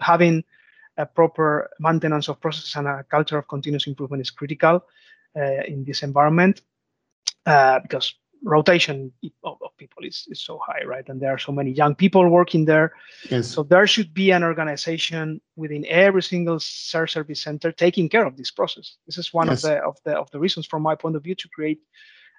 having 0.00 0.44
a 0.98 1.06
proper 1.06 1.70
maintenance 1.80 2.28
of 2.28 2.40
processes 2.40 2.74
and 2.76 2.86
a 2.86 3.04
culture 3.04 3.38
of 3.38 3.48
continuous 3.48 3.86
improvement 3.86 4.20
is 4.20 4.30
critical 4.30 4.84
uh, 5.36 5.62
in 5.66 5.84
this 5.84 6.02
environment 6.02 6.60
uh, 7.46 7.80
because 7.80 8.14
rotation 8.42 9.12
of, 9.44 9.56
of, 9.62 9.76
people 9.76 10.04
is, 10.04 10.26
is 10.28 10.42
so 10.42 10.58
high, 10.64 10.82
right? 10.84 11.08
And 11.08 11.20
there 11.20 11.32
are 11.32 11.38
so 11.38 11.52
many 11.52 11.70
young 11.70 11.94
people 11.94 12.28
working 12.28 12.64
there. 12.64 12.92
Yes. 13.30 13.48
So 13.48 13.62
there 13.62 13.86
should 13.86 14.14
be 14.14 14.30
an 14.30 14.42
organization 14.42 15.40
within 15.56 15.84
every 15.88 16.22
single 16.22 16.58
service 16.60 17.42
center 17.42 17.72
taking 17.72 18.08
care 18.08 18.24
of 18.24 18.36
this 18.36 18.50
process. 18.50 18.96
This 19.06 19.18
is 19.18 19.34
one 19.34 19.48
yes. 19.48 19.64
of 19.64 19.70
the 19.70 19.76
of 19.78 19.96
the 20.04 20.12
of 20.16 20.30
the 20.30 20.38
reasons, 20.38 20.66
from 20.66 20.82
my 20.82 20.94
point 20.94 21.16
of 21.16 21.22
view, 21.22 21.34
to 21.34 21.48
create 21.48 21.80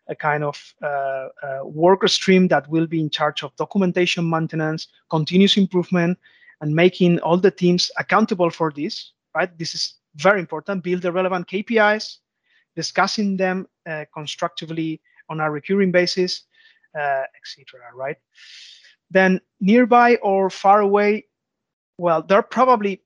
a 0.09 0.15
kind 0.15 0.43
of 0.43 0.73
uh, 0.81 0.87
uh, 0.87 1.59
worker 1.63 2.07
stream 2.07 2.47
that 2.47 2.67
will 2.69 2.87
be 2.87 2.99
in 2.99 3.09
charge 3.09 3.43
of 3.43 3.55
documentation 3.57 4.29
maintenance, 4.29 4.87
continuous 5.09 5.57
improvement, 5.57 6.17
and 6.61 6.73
making 6.73 7.19
all 7.19 7.37
the 7.37 7.51
teams 7.51 7.91
accountable 7.97 8.49
for 8.49 8.71
this, 8.71 9.11
right? 9.35 9.57
This 9.57 9.75
is 9.75 9.95
very 10.15 10.39
important. 10.39 10.83
Build 10.83 11.01
the 11.01 11.11
relevant 11.11 11.47
KPIs, 11.47 12.17
discussing 12.75 13.37
them 13.37 13.67
uh, 13.85 14.05
constructively 14.13 15.01
on 15.29 15.39
a 15.39 15.49
recurring 15.49 15.91
basis, 15.91 16.43
uh, 16.95 17.23
etc. 17.35 17.79
Right? 17.95 18.17
Then 19.09 19.41
nearby 19.59 20.15
or 20.15 20.49
far 20.49 20.81
away, 20.81 21.25
well, 21.97 22.21
there 22.21 22.37
are 22.37 22.43
probably, 22.43 23.01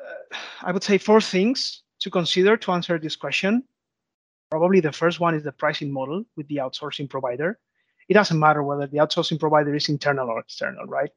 uh, 0.00 0.36
I 0.62 0.72
would 0.72 0.84
say, 0.84 0.98
four 0.98 1.20
things 1.20 1.82
to 2.00 2.10
consider 2.10 2.56
to 2.56 2.72
answer 2.72 2.98
this 2.98 3.16
question. 3.16 3.64
Probably 4.50 4.80
the 4.80 4.92
first 4.92 5.20
one 5.20 5.34
is 5.34 5.42
the 5.42 5.52
pricing 5.52 5.92
model 5.92 6.24
with 6.36 6.46
the 6.48 6.56
outsourcing 6.56 7.10
provider. 7.10 7.58
It 8.08 8.14
doesn't 8.14 8.38
matter 8.38 8.62
whether 8.62 8.86
the 8.86 8.98
outsourcing 8.98 9.40
provider 9.40 9.74
is 9.74 9.88
internal 9.88 10.28
or 10.28 10.38
external, 10.38 10.86
right? 10.86 11.10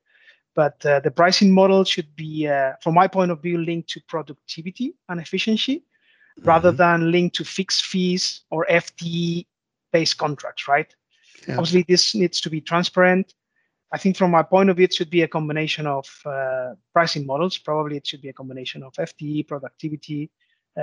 But 0.55 0.83
uh, 0.85 1.01
the 1.01 1.11
pricing 1.11 1.51
model 1.51 1.83
should 1.83 2.15
be, 2.15 2.47
uh, 2.47 2.73
from 2.81 2.95
my 2.95 3.07
point 3.07 3.29
of 3.29 3.41
view, 3.41 3.59
linked 3.59 3.89
to 3.89 4.01
productivity 4.07 4.95
and 5.07 5.19
efficiency 5.19 5.83
mm-hmm. 6.39 6.47
rather 6.47 6.71
than 6.71 7.11
linked 7.11 7.35
to 7.35 7.45
fixed 7.45 7.85
fees 7.85 8.41
or 8.49 8.65
FTE 8.69 9.45
based 9.97 10.17
contracts, 10.17 10.67
right? 10.67 10.91
Yeah. 11.47 11.57
Obviously, 11.57 11.83
this 11.87 12.13
needs 12.21 12.39
to 12.41 12.49
be 12.49 12.61
transparent. 12.61 13.27
I 13.95 13.97
think 14.01 14.17
from 14.17 14.31
my 14.31 14.43
point 14.43 14.69
of 14.69 14.75
view, 14.77 14.85
it 14.85 14.93
should 14.93 15.09
be 15.09 15.23
a 15.23 15.33
combination 15.37 15.85
of 15.87 16.05
uh, 16.25 16.69
pricing 16.93 17.25
models. 17.25 17.57
Probably 17.57 17.95
it 17.97 18.05
should 18.07 18.21
be 18.21 18.29
a 18.29 18.39
combination 18.41 18.83
of 18.83 18.93
FTE, 18.93 19.47
productivity, 19.47 20.29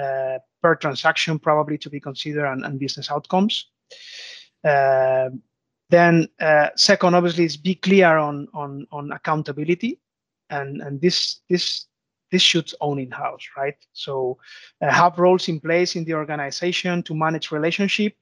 uh, 0.01 0.39
per 0.63 0.75
transaction, 0.85 1.39
probably 1.39 1.79
to 1.79 1.91
be 1.91 2.01
considered, 2.01 2.47
and, 2.53 2.65
and 2.65 2.81
business 2.81 3.11
outcomes. 3.11 3.55
Uh, 4.73 5.29
then 5.91 6.29
uh, 6.41 6.69
second, 6.77 7.15
obviously, 7.15 7.45
is 7.45 7.57
be 7.57 7.75
clear 7.75 8.17
on 8.29 8.49
on 8.55 8.87
on 8.91 9.13
accountability, 9.13 10.01
and 10.49 10.81
and 10.81 11.01
this 11.01 11.41
this 11.51 11.87
this 12.31 12.43
should 12.43 12.71
own 12.81 12.99
in 12.99 13.13
house, 13.13 13.45
right? 13.57 13.79
So 13.93 14.39
uh, 14.83 14.91
have 14.91 15.19
roles 15.19 15.49
in 15.49 15.61
place 15.61 15.95
in 15.99 16.05
the 16.05 16.15
organization 16.15 17.03
to 17.05 17.15
manage 17.15 17.53
relationship 17.53 18.15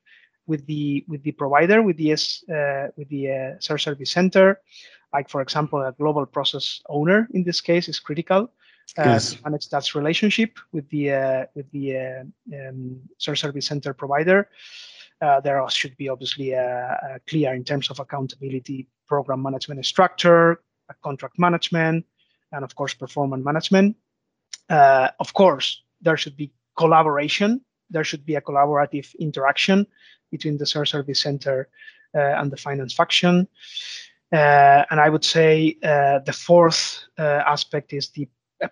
with 0.46 0.66
the 0.66 1.04
with 1.08 1.22
the 1.22 1.32
provider, 1.32 1.82
with 1.82 1.96
the 1.96 2.12
uh, 2.12 2.88
with 2.96 3.08
the 3.08 3.30
uh, 3.30 3.60
service 3.60 4.10
center. 4.10 4.60
Like 5.12 5.28
for 5.28 5.42
example, 5.42 5.82
a 5.82 5.92
global 5.92 6.26
process 6.26 6.80
owner 6.88 7.28
in 7.34 7.44
this 7.44 7.60
case 7.60 7.88
is 7.88 8.00
critical. 8.00 8.50
Uh, 8.98 9.04
yes. 9.04 9.32
to 9.32 9.42
manage 9.44 9.68
that 9.70 9.94
relationship 9.94 10.58
with 10.72 10.88
the 10.90 11.12
uh, 11.12 11.44
with 11.54 11.70
the 11.70 11.96
uh, 11.96 12.68
um, 12.68 13.00
service 13.16 13.66
center 13.66 13.94
provider. 13.94 14.48
Uh, 15.20 15.40
there 15.40 15.64
should 15.70 15.96
be 15.96 16.08
obviously 16.08 16.50
a, 16.50 16.98
a, 17.14 17.20
clear 17.28 17.54
in 17.54 17.62
terms 17.62 17.90
of 17.90 18.00
accountability 18.00 18.88
program 19.06 19.40
management 19.40 19.86
structure, 19.86 20.60
contract 21.02 21.38
management, 21.38 22.04
and 22.50 22.64
of 22.64 22.74
course 22.74 22.92
performance 22.92 23.44
management. 23.44 23.96
Uh, 24.68 25.08
of 25.20 25.32
course, 25.32 25.82
there 26.00 26.16
should 26.16 26.36
be 26.36 26.52
collaboration. 26.76 27.60
There 27.92 28.04
should 28.04 28.24
be 28.24 28.34
a 28.34 28.40
collaborative 28.40 29.14
interaction 29.18 29.86
between 30.30 30.58
the 30.58 30.66
service 30.66 31.20
center 31.20 31.68
uh, 32.14 32.40
and 32.40 32.50
the 32.50 32.56
finance 32.56 32.92
function. 32.92 33.48
Uh, 34.32 34.84
and 34.90 34.98
I 35.00 35.08
would 35.08 35.24
say 35.24 35.76
uh, 35.82 36.18
the 36.24 36.32
fourth 36.32 37.04
aspect 37.18 37.92
is 37.92 38.10
the 38.10 38.28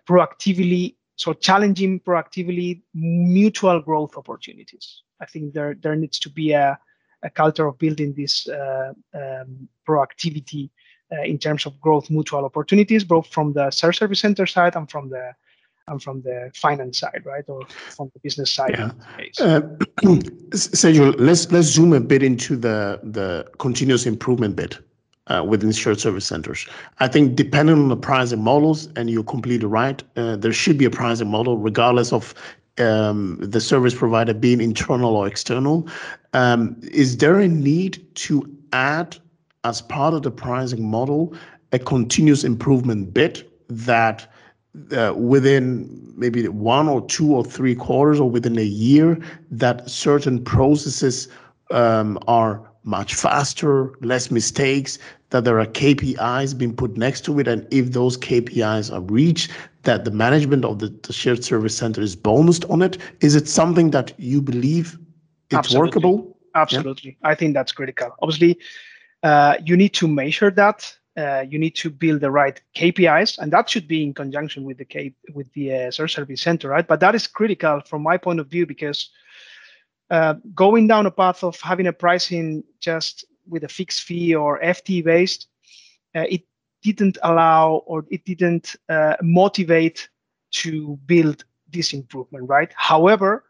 proactively, 0.09 0.97
so 1.17 1.33
challenging 1.33 2.01
proactively 2.01 2.83
mutual 2.95 3.81
growth 3.81 4.17
opportunities. 4.17 5.03
I 5.21 5.27
think 5.27 5.53
there 5.53 5.75
there 5.83 5.97
needs 5.97 6.19
to 6.21 6.31
be 6.31 6.53
a, 6.53 6.79
a 7.23 7.31
culture 7.31 7.67
of 7.67 7.79
building 7.79 8.15
this 8.15 8.49
uh, 8.49 8.93
um, 9.15 9.69
proactivity 9.87 10.71
uh, 11.13 11.23
in 11.23 11.39
terms 11.39 11.67
of 11.67 11.81
growth 11.81 12.11
mutual 12.11 12.45
opportunities, 12.45 13.05
both 13.05 13.27
from 13.27 13.53
the 13.53 13.71
service 13.71 14.21
center 14.21 14.47
side 14.47 14.77
and 14.77 14.91
from 14.91 15.11
the 15.11 15.33
and 15.91 16.03
from 16.03 16.23
the 16.23 16.51
finance 16.55 16.99
side, 16.99 17.23
right, 17.25 17.45
or 17.49 17.67
from 17.69 18.11
the 18.15 18.21
business 18.21 18.53
side. 18.53 18.77
Yeah. 18.79 18.93
Uh, 19.39 19.61
Sergio, 20.53 21.15
let's 21.19 21.51
let's 21.53 21.69
zoom 21.69 21.93
a 21.93 22.01
bit 22.01 22.23
into 22.23 22.57
the 22.57 23.01
the 23.03 23.47
continuous 23.59 24.07
improvement 24.07 24.57
bit. 24.57 24.79
Uh, 25.27 25.45
within 25.45 25.71
shared 25.71 26.01
service 26.01 26.27
centers. 26.27 26.67
I 26.99 27.07
think 27.07 27.37
depending 27.37 27.77
on 27.77 27.89
the 27.89 27.97
pricing 27.97 28.43
models, 28.43 28.89
and 28.97 29.09
you're 29.09 29.23
completely 29.23 29.69
right, 29.69 30.03
uh, 30.17 30.35
there 30.35 30.53
should 30.53 30.77
be 30.77 30.87
a 30.87 30.91
pricing 30.91 31.31
model 31.31 31.57
regardless 31.57 32.13
of 32.13 32.35
um, 32.79 33.39
the 33.41 33.61
service 33.61 33.95
provider 33.95 34.35
being 34.35 34.61
internal 34.61 35.15
or 35.17 35.29
external. 35.29 35.87
Um, 36.33 36.81
is 36.91 37.19
there 37.19 37.39
a 37.39 37.47
need 37.47 38.05
to 38.17 38.43
add, 38.73 39.19
as 39.63 39.83
part 39.83 40.15
of 40.15 40.23
the 40.23 40.33
pricing 40.33 40.91
model, 40.91 41.33
a 41.73 41.79
continuous 41.79 42.43
improvement 42.43 43.15
bit 43.15 43.49
that 43.69 44.30
uh, 44.93 45.15
within 45.17 46.13
maybe 46.17 46.47
one 46.49 46.89
or 46.89 47.05
two 47.07 47.35
or 47.35 47.45
three 47.45 47.75
quarters 47.75 48.21
or 48.21 48.31
within 48.31 48.59
a 48.59 48.65
year, 48.65 49.19
that 49.51 49.89
certain 49.89 50.43
processes 50.43 51.29
um, 51.71 52.19
are 52.27 52.71
much 52.85 53.15
faster, 53.15 53.93
less 54.01 54.31
mistakes, 54.31 54.99
that 55.31 55.45
there 55.45 55.61
are 55.61 55.67
KPIs 55.67 56.57
being 56.57 56.75
put 56.75 56.97
next 56.97 57.25
to 57.27 57.39
it, 57.39 57.47
and 57.47 57.67
if 57.71 57.93
those 57.93 58.17
KPIs 58.17 58.93
are 58.93 59.01
reached, 59.01 59.51
that 59.83 60.05
the 60.05 60.11
management 60.11 60.65
of 60.65 60.79
the, 60.79 60.89
the 61.03 61.13
shared 61.13 61.45
service 61.45 61.77
center 61.77 62.01
is 62.01 62.17
bonused 62.17 62.69
on 62.71 62.83
it. 62.83 62.99
Is 63.21 63.35
it 63.35 63.49
something 63.49 63.91
that 63.91 64.13
you 64.19 64.43
believe 64.43 64.99
it's 65.51 65.59
Absolutely. 65.59 65.87
workable? 65.87 66.39
Absolutely, 66.55 67.19
yeah? 67.23 67.29
I 67.29 67.35
think 67.35 67.55
that's 67.55 67.73
critical. 67.73 68.11
Obviously, 68.23 68.59
uh, 69.23 69.57
you 69.65 69.77
need 69.77 69.95
to 69.95 70.09
measure 70.09 70.51
that. 70.51 70.97
Uh, 71.21 71.45
you 71.51 71.59
need 71.59 71.77
to 71.77 71.91
build 71.91 72.21
the 72.21 72.31
right 72.31 72.63
KPIs, 72.75 73.39
and 73.39 73.53
that 73.53 73.69
should 73.69 73.87
be 73.87 74.03
in 74.03 74.15
conjunction 74.15 74.65
with 74.65 74.79
the 74.79 74.87
K- 74.87 75.15
with 75.35 75.53
the 75.53 75.67
uh, 75.75 75.91
service 75.91 76.41
center, 76.41 76.69
right? 76.69 76.87
But 76.87 77.01
that 77.01 77.15
is 77.15 77.27
critical 77.27 77.83
from 77.85 78.03
my 78.03 78.17
point 78.17 78.41
of 78.41 78.47
view 78.47 78.65
because 78.65 79.11
uh, 80.11 80.35
going 80.55 80.87
down 80.87 81.05
a 81.05 81.11
path 81.11 81.45
of 81.45 81.61
having 81.61 81.87
a 81.89 81.93
pricing 81.93 82.65
just 82.81 83.25
with 83.47 83.65
a 83.65 83.69
fixed 83.69 84.03
fee 84.05 84.35
or 84.35 84.61
FT 84.61 85.05
based, 85.05 85.49
uh, 86.15 86.25
it 86.29 86.43
didn't 86.83 87.19
allow 87.23 87.83
or 87.87 88.07
it 88.11 88.25
didn't 88.25 88.77
uh, 88.89 89.17
motivate 89.21 90.09
to 90.53 90.99
build 91.05 91.45
this 91.69 91.93
improvement, 91.93 92.49
right? 92.49 92.73
However, 92.77 93.45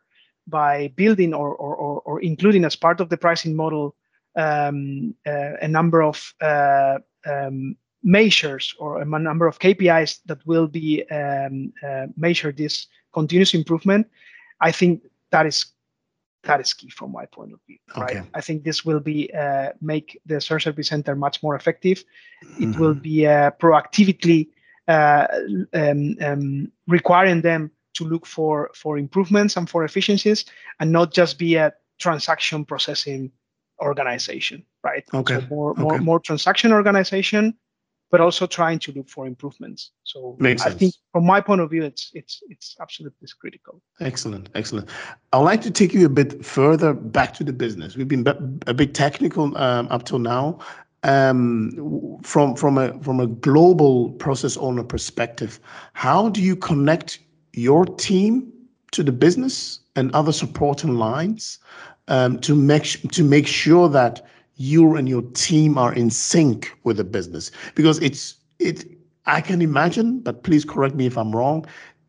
by 0.48 0.88
building 0.96 1.32
or, 1.32 1.54
or, 1.54 1.76
or, 1.76 2.00
or 2.00 2.20
including 2.20 2.64
as 2.64 2.74
part 2.74 3.00
of 3.00 3.10
the 3.10 3.16
pricing 3.16 3.54
model 3.54 3.94
um, 4.36 5.14
a 5.26 5.68
number 5.68 6.02
of 6.02 6.34
um, 7.26 7.76
measures 8.02 8.74
or 8.78 9.02
a 9.02 9.04
number 9.04 9.46
of 9.46 9.58
KPIs 9.58 10.20
that 10.26 10.44
will 10.46 10.66
be 10.66 11.08
um, 11.10 11.72
uh, 11.86 12.06
measure 12.16 12.52
this 12.52 12.86
continuous 13.12 13.54
improvement, 13.54 14.08
I 14.60 14.72
think 14.72 15.02
that 15.30 15.46
is 15.46 15.66
that 16.44 16.60
is 16.60 16.72
key 16.72 16.88
from 16.90 17.12
my 17.12 17.26
point 17.26 17.52
of 17.52 17.60
view 17.66 17.76
right 17.96 18.16
okay. 18.16 18.28
i 18.34 18.40
think 18.40 18.64
this 18.64 18.84
will 18.84 19.00
be 19.00 19.32
uh, 19.34 19.70
make 19.80 20.18
the 20.26 20.40
shared 20.40 20.62
service 20.62 20.88
center 20.88 21.14
much 21.14 21.42
more 21.42 21.54
effective 21.54 22.04
mm-hmm. 22.44 22.62
it 22.62 22.78
will 22.78 22.94
mm-hmm. 22.94 23.02
be 23.02 23.26
uh, 23.26 23.50
proactively 23.60 24.48
uh, 24.88 25.26
um, 25.74 26.16
um, 26.22 26.72
requiring 26.86 27.42
them 27.42 27.70
to 27.94 28.04
look 28.04 28.26
for 28.26 28.70
for 28.74 28.98
improvements 28.98 29.56
and 29.56 29.68
for 29.68 29.84
efficiencies 29.84 30.44
and 30.80 30.90
not 30.90 31.12
just 31.12 31.38
be 31.38 31.56
a 31.56 31.72
transaction 31.98 32.64
processing 32.64 33.30
organization 33.80 34.64
right 34.84 35.04
okay 35.14 35.40
so 35.40 35.46
more 35.50 35.70
okay. 35.72 35.82
more 35.82 35.98
more 35.98 36.20
transaction 36.20 36.72
organization 36.72 37.54
but 38.10 38.20
also 38.20 38.46
trying 38.46 38.78
to 38.80 38.92
look 38.92 39.08
for 39.08 39.26
improvements. 39.26 39.92
So 40.02 40.36
Makes 40.40 40.62
I 40.62 40.68
sense. 40.68 40.78
think 40.78 40.94
from 41.12 41.24
my 41.24 41.40
point 41.40 41.60
of 41.60 41.70
view, 41.70 41.84
it's 41.84 42.10
it's 42.12 42.42
it's 42.48 42.76
absolutely 42.80 43.28
critical. 43.40 43.80
Excellent, 44.00 44.48
excellent. 44.54 44.88
I'd 45.32 45.38
like 45.38 45.62
to 45.62 45.70
take 45.70 45.94
you 45.94 46.06
a 46.06 46.10
bit 46.10 46.44
further 46.44 46.92
back 46.92 47.34
to 47.34 47.44
the 47.44 47.52
business. 47.52 47.96
We've 47.96 48.08
been 48.08 48.26
a 48.66 48.74
bit 48.74 48.94
technical 48.94 49.56
um, 49.56 49.86
up 49.90 50.04
till 50.04 50.18
now. 50.18 50.58
Um, 51.02 52.18
from 52.22 52.56
from 52.56 52.76
a 52.76 53.00
from 53.02 53.20
a 53.20 53.26
global 53.26 54.10
process 54.12 54.56
owner 54.58 54.84
perspective, 54.84 55.58
how 55.94 56.28
do 56.28 56.42
you 56.42 56.56
connect 56.56 57.20
your 57.54 57.86
team 57.86 58.52
to 58.92 59.02
the 59.02 59.12
business 59.12 59.80
and 59.96 60.12
other 60.14 60.32
supporting 60.32 60.96
lines 60.96 61.58
um, 62.10 62.38
to 62.40 62.54
make 62.54 63.10
to 63.12 63.24
make 63.24 63.46
sure 63.46 63.88
that 63.88 64.26
you 64.56 64.96
and 64.96 65.08
your 65.08 65.22
team 65.32 65.78
are 65.78 65.94
in 65.94 66.10
sync 66.10 66.76
with 66.84 66.98
the 66.98 67.04
business 67.04 67.50
because 67.74 67.98
it's 68.00 68.34
it 68.58 68.84
i 69.24 69.40
can 69.40 69.62
imagine 69.62 70.20
but 70.20 70.42
please 70.42 70.64
correct 70.64 70.94
me 70.94 71.06
if 71.06 71.16
i'm 71.16 71.34
wrong 71.34 71.64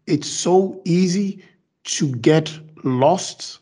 it's 0.07 0.27
so 0.27 0.81
easy 0.83 1.41
to 1.85 2.13
get 2.15 2.51
lost 2.83 3.59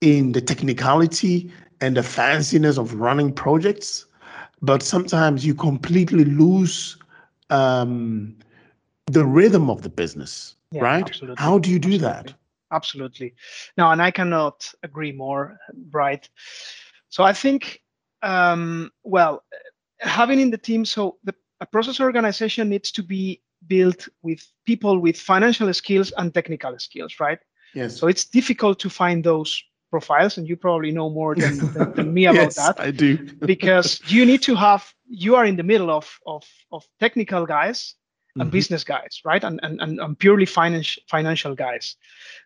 in 0.00 0.32
the 0.32 0.40
technicality 0.40 1.50
and 1.80 1.96
the 1.96 2.02
fanciness 2.02 2.78
of 2.78 2.94
running 2.94 3.32
projects 3.32 4.06
but 4.62 4.82
sometimes 4.82 5.44
you 5.44 5.54
completely 5.54 6.24
lose 6.24 6.96
um, 7.50 8.36
the 9.06 9.24
rhythm 9.24 9.70
of 9.70 9.82
the 9.82 9.88
business 9.88 10.54
yeah, 10.70 10.82
right 10.82 11.08
absolutely. 11.08 11.42
how 11.42 11.58
do 11.58 11.70
you 11.70 11.78
do 11.78 11.94
absolutely. 11.94 12.06
that 12.06 12.34
absolutely 12.72 13.34
no 13.76 13.90
and 13.90 14.02
i 14.02 14.10
cannot 14.10 14.72
agree 14.82 15.12
more 15.12 15.58
right 15.90 16.28
so 17.08 17.24
i 17.24 17.32
think 17.32 17.80
um, 18.22 18.90
well, 19.04 19.44
having 20.00 20.40
in 20.40 20.50
the 20.50 20.58
team, 20.58 20.84
so 20.84 21.18
the 21.24 21.34
a 21.60 21.66
process 21.66 22.00
organization 22.00 22.68
needs 22.68 22.92
to 22.92 23.02
be 23.02 23.42
built 23.66 24.08
with 24.22 24.46
people 24.64 25.00
with 25.00 25.18
financial 25.18 25.72
skills 25.74 26.12
and 26.16 26.32
technical 26.32 26.78
skills, 26.78 27.18
right? 27.18 27.40
Yes. 27.74 27.96
So 27.96 28.06
it's 28.06 28.24
difficult 28.24 28.78
to 28.80 28.88
find 28.88 29.24
those 29.24 29.60
profiles, 29.90 30.38
and 30.38 30.48
you 30.48 30.56
probably 30.56 30.92
know 30.92 31.10
more 31.10 31.34
than, 31.34 31.58
than, 31.74 31.92
than 31.94 32.14
me 32.14 32.26
about 32.26 32.36
yes, 32.36 32.56
that. 32.56 32.78
I 32.78 32.92
do. 32.92 33.16
because 33.44 34.00
you 34.06 34.24
need 34.24 34.42
to 34.42 34.54
have 34.54 34.92
you 35.08 35.34
are 35.34 35.46
in 35.46 35.56
the 35.56 35.62
middle 35.62 35.90
of 35.90 36.18
of, 36.26 36.44
of 36.70 36.86
technical 37.00 37.46
guys 37.46 37.94
mm-hmm. 38.44 38.50
business 38.50 38.84
guys, 38.84 39.20
right? 39.24 39.42
And, 39.42 39.60
and 39.62 39.80
and 39.80 40.00
and 40.00 40.18
purely 40.18 40.46
financial 40.46 41.02
financial 41.08 41.54
guys. 41.54 41.96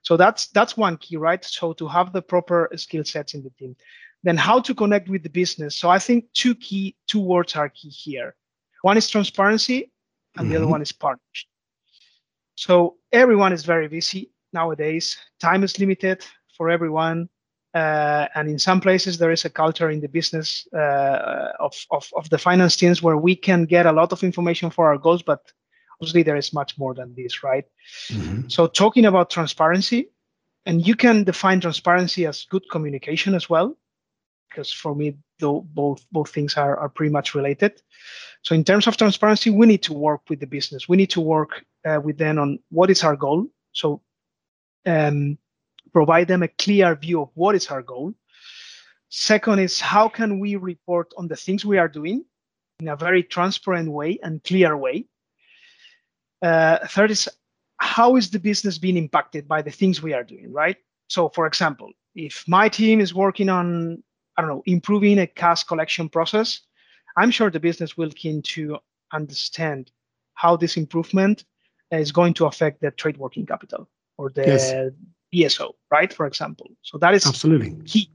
So 0.02 0.16
that's 0.16 0.48
that's 0.48 0.76
one 0.76 0.96
key, 0.96 1.16
right? 1.16 1.44
So 1.44 1.72
to 1.74 1.88
have 1.88 2.12
the 2.12 2.22
proper 2.22 2.68
skill 2.76 3.04
sets 3.04 3.34
in 3.34 3.42
the 3.42 3.50
team 3.50 3.76
then 4.22 4.36
how 4.36 4.60
to 4.60 4.74
connect 4.74 5.08
with 5.08 5.22
the 5.22 5.30
business 5.30 5.76
so 5.76 5.88
i 5.88 5.98
think 5.98 6.24
two 6.32 6.54
key 6.54 6.96
two 7.06 7.20
words 7.20 7.56
are 7.56 7.68
key 7.68 7.88
here 7.88 8.34
one 8.82 8.96
is 8.96 9.08
transparency 9.08 9.90
and 10.36 10.44
mm-hmm. 10.44 10.50
the 10.50 10.56
other 10.56 10.64
mm-hmm. 10.64 10.72
one 10.72 10.82
is 10.82 10.92
partnership 10.92 11.48
so 12.56 12.96
everyone 13.12 13.52
is 13.52 13.64
very 13.64 13.88
busy 13.88 14.30
nowadays 14.52 15.16
time 15.40 15.62
is 15.64 15.78
limited 15.78 16.24
for 16.56 16.70
everyone 16.70 17.28
uh, 17.74 18.28
and 18.34 18.50
in 18.50 18.58
some 18.58 18.82
places 18.82 19.16
there 19.16 19.30
is 19.30 19.46
a 19.46 19.50
culture 19.50 19.88
in 19.88 20.00
the 20.00 20.08
business 20.08 20.66
uh, 20.74 21.52
of, 21.58 21.74
of, 21.90 22.06
of 22.14 22.28
the 22.28 22.36
finance 22.36 22.76
teams 22.76 23.02
where 23.02 23.16
we 23.16 23.34
can 23.34 23.64
get 23.64 23.86
a 23.86 23.92
lot 23.92 24.12
of 24.12 24.22
information 24.22 24.68
for 24.70 24.88
our 24.88 24.98
goals 24.98 25.22
but 25.22 25.40
obviously 26.02 26.24
there 26.24 26.36
is 26.36 26.52
much 26.52 26.76
more 26.78 26.94
than 26.94 27.14
this 27.14 27.44
right 27.44 27.64
mm-hmm. 28.08 28.48
so 28.48 28.66
talking 28.66 29.04
about 29.06 29.30
transparency 29.30 30.10
and 30.66 30.86
you 30.86 30.96
can 30.96 31.24
define 31.24 31.60
transparency 31.60 32.26
as 32.26 32.44
good 32.50 32.62
communication 32.70 33.34
as 33.34 33.48
well 33.48 33.76
because 34.52 34.72
for 34.72 34.94
me, 34.94 35.16
though 35.38 35.62
both 35.72 36.04
both 36.12 36.30
things 36.30 36.56
are, 36.56 36.76
are 36.76 36.88
pretty 36.88 37.12
much 37.12 37.34
related. 37.34 37.80
So 38.42 38.54
in 38.54 38.64
terms 38.64 38.86
of 38.86 38.96
transparency, 38.96 39.50
we 39.50 39.66
need 39.66 39.82
to 39.84 39.92
work 39.92 40.22
with 40.28 40.40
the 40.40 40.46
business. 40.46 40.88
We 40.88 40.96
need 40.96 41.10
to 41.10 41.20
work 41.20 41.64
uh, 41.84 42.00
with 42.02 42.18
them 42.18 42.38
on 42.38 42.58
what 42.70 42.90
is 42.90 43.02
our 43.02 43.16
goal. 43.16 43.46
So 43.72 44.02
um, 44.84 45.38
provide 45.92 46.28
them 46.28 46.42
a 46.42 46.48
clear 46.48 46.94
view 46.96 47.22
of 47.22 47.30
what 47.34 47.54
is 47.54 47.68
our 47.68 47.82
goal. 47.82 48.14
Second 49.08 49.58
is 49.60 49.80
how 49.80 50.08
can 50.08 50.38
we 50.38 50.56
report 50.56 51.12
on 51.16 51.28
the 51.28 51.36
things 51.36 51.64
we 51.64 51.78
are 51.78 51.88
doing 51.88 52.24
in 52.80 52.88
a 52.88 52.96
very 52.96 53.22
transparent 53.22 53.90
way 53.90 54.18
and 54.22 54.42
clear 54.42 54.76
way. 54.76 55.06
Uh, 56.42 56.78
third 56.88 57.10
is 57.10 57.28
how 57.78 58.16
is 58.16 58.30
the 58.30 58.38
business 58.38 58.78
being 58.78 58.96
impacted 58.96 59.48
by 59.48 59.62
the 59.62 59.70
things 59.70 60.02
we 60.02 60.12
are 60.12 60.24
doing, 60.24 60.52
right? 60.52 60.76
So, 61.08 61.28
for 61.28 61.46
example, 61.46 61.90
if 62.14 62.44
my 62.46 62.68
team 62.68 63.00
is 63.00 63.14
working 63.14 63.48
on 63.48 64.02
I 64.36 64.42
don't 64.42 64.50
know, 64.50 64.62
improving 64.66 65.18
a 65.18 65.26
cash 65.26 65.64
collection 65.64 66.08
process, 66.08 66.60
I'm 67.16 67.30
sure 67.30 67.50
the 67.50 67.60
business 67.60 67.96
will 67.96 68.10
keen 68.10 68.42
to 68.42 68.78
understand 69.12 69.90
how 70.34 70.56
this 70.56 70.76
improvement 70.76 71.44
is 71.90 72.12
going 72.12 72.34
to 72.34 72.46
affect 72.46 72.80
the 72.80 72.90
trade 72.92 73.18
working 73.18 73.44
capital 73.44 73.88
or 74.16 74.30
the 74.30 74.46
yes. 74.46 74.72
DSO, 75.34 75.72
right? 75.90 76.12
For 76.12 76.26
example. 76.26 76.70
So 76.82 76.98
that 76.98 77.14
is 77.14 77.26
absolutely 77.26 77.76
key. 77.84 78.10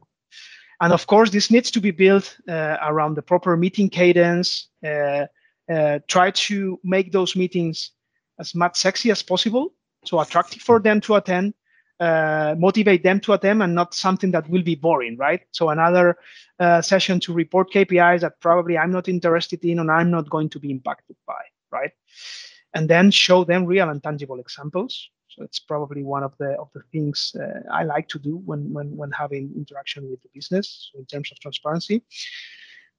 And 0.82 0.94
of 0.94 1.08
course, 1.08 1.30
this 1.32 1.50
needs 1.50 1.72
to 1.72 1.82
be 1.82 1.92
built 1.92 2.38
uh, 2.48 2.78
around 2.82 3.16
the 3.16 3.22
proper 3.22 3.58
meeting 3.58 3.90
cadence. 3.90 4.70
Uh, 4.86 5.26
uh, 5.72 6.00
try 6.08 6.32
to 6.32 6.80
make 6.84 7.12
those 7.12 7.36
meetings 7.36 7.92
as 8.40 8.56
much 8.56 8.78
sexy 8.78 9.12
as 9.12 9.22
possible, 9.22 9.74
so 10.06 10.20
attractive 10.20 10.62
for 10.62 10.80
them 10.80 11.02
to 11.02 11.16
attend, 11.16 11.54
uh, 12.00 12.56
motivate 12.58 13.04
them 13.04 13.20
to 13.22 13.34
attend 13.34 13.64
and 13.64 13.74
not 13.74 13.94
something 13.94 14.32
that 14.32 14.50
will 14.50 14.64
be 14.64 14.76
boring, 14.76 15.18
right? 15.18 15.42
So 15.52 15.70
another 15.70 16.18
uh, 16.60 16.82
session 16.82 17.20
to 17.22 17.34
report 17.34 17.72
KPIs 17.72 18.22
that 18.22 18.40
probably 18.40 18.78
I'm 18.78 18.92
not 18.92 19.08
interested 19.08 19.64
in 19.66 19.80
and 19.80 19.92
I'm 19.92 20.12
not 20.12 20.30
going 20.30 20.50
to 20.50 20.60
be 20.60 20.72
impacted 20.72 21.16
by, 21.26 21.42
right? 21.72 21.92
And 22.74 22.90
then 22.90 23.12
show 23.12 23.44
them 23.44 23.66
real 23.66 23.90
and 23.90 24.02
tangible 24.04 24.40
examples. 24.40 25.10
So 25.30 25.44
it's 25.44 25.60
probably 25.60 26.04
one 26.04 26.24
of 26.24 26.34
the 26.40 26.58
of 26.60 26.70
the 26.74 26.82
things 26.92 27.36
uh, 27.40 27.62
I 27.72 27.84
like 27.84 28.08
to 28.10 28.20
do 28.20 28.38
when 28.38 28.74
when 28.74 28.96
when 28.98 29.12
having 29.12 29.54
interaction 29.56 30.10
with 30.10 30.22
the 30.24 30.30
business 30.34 30.90
so 30.92 31.00
in 31.00 31.06
terms 31.06 31.32
of 31.32 31.40
transparency. 31.40 32.04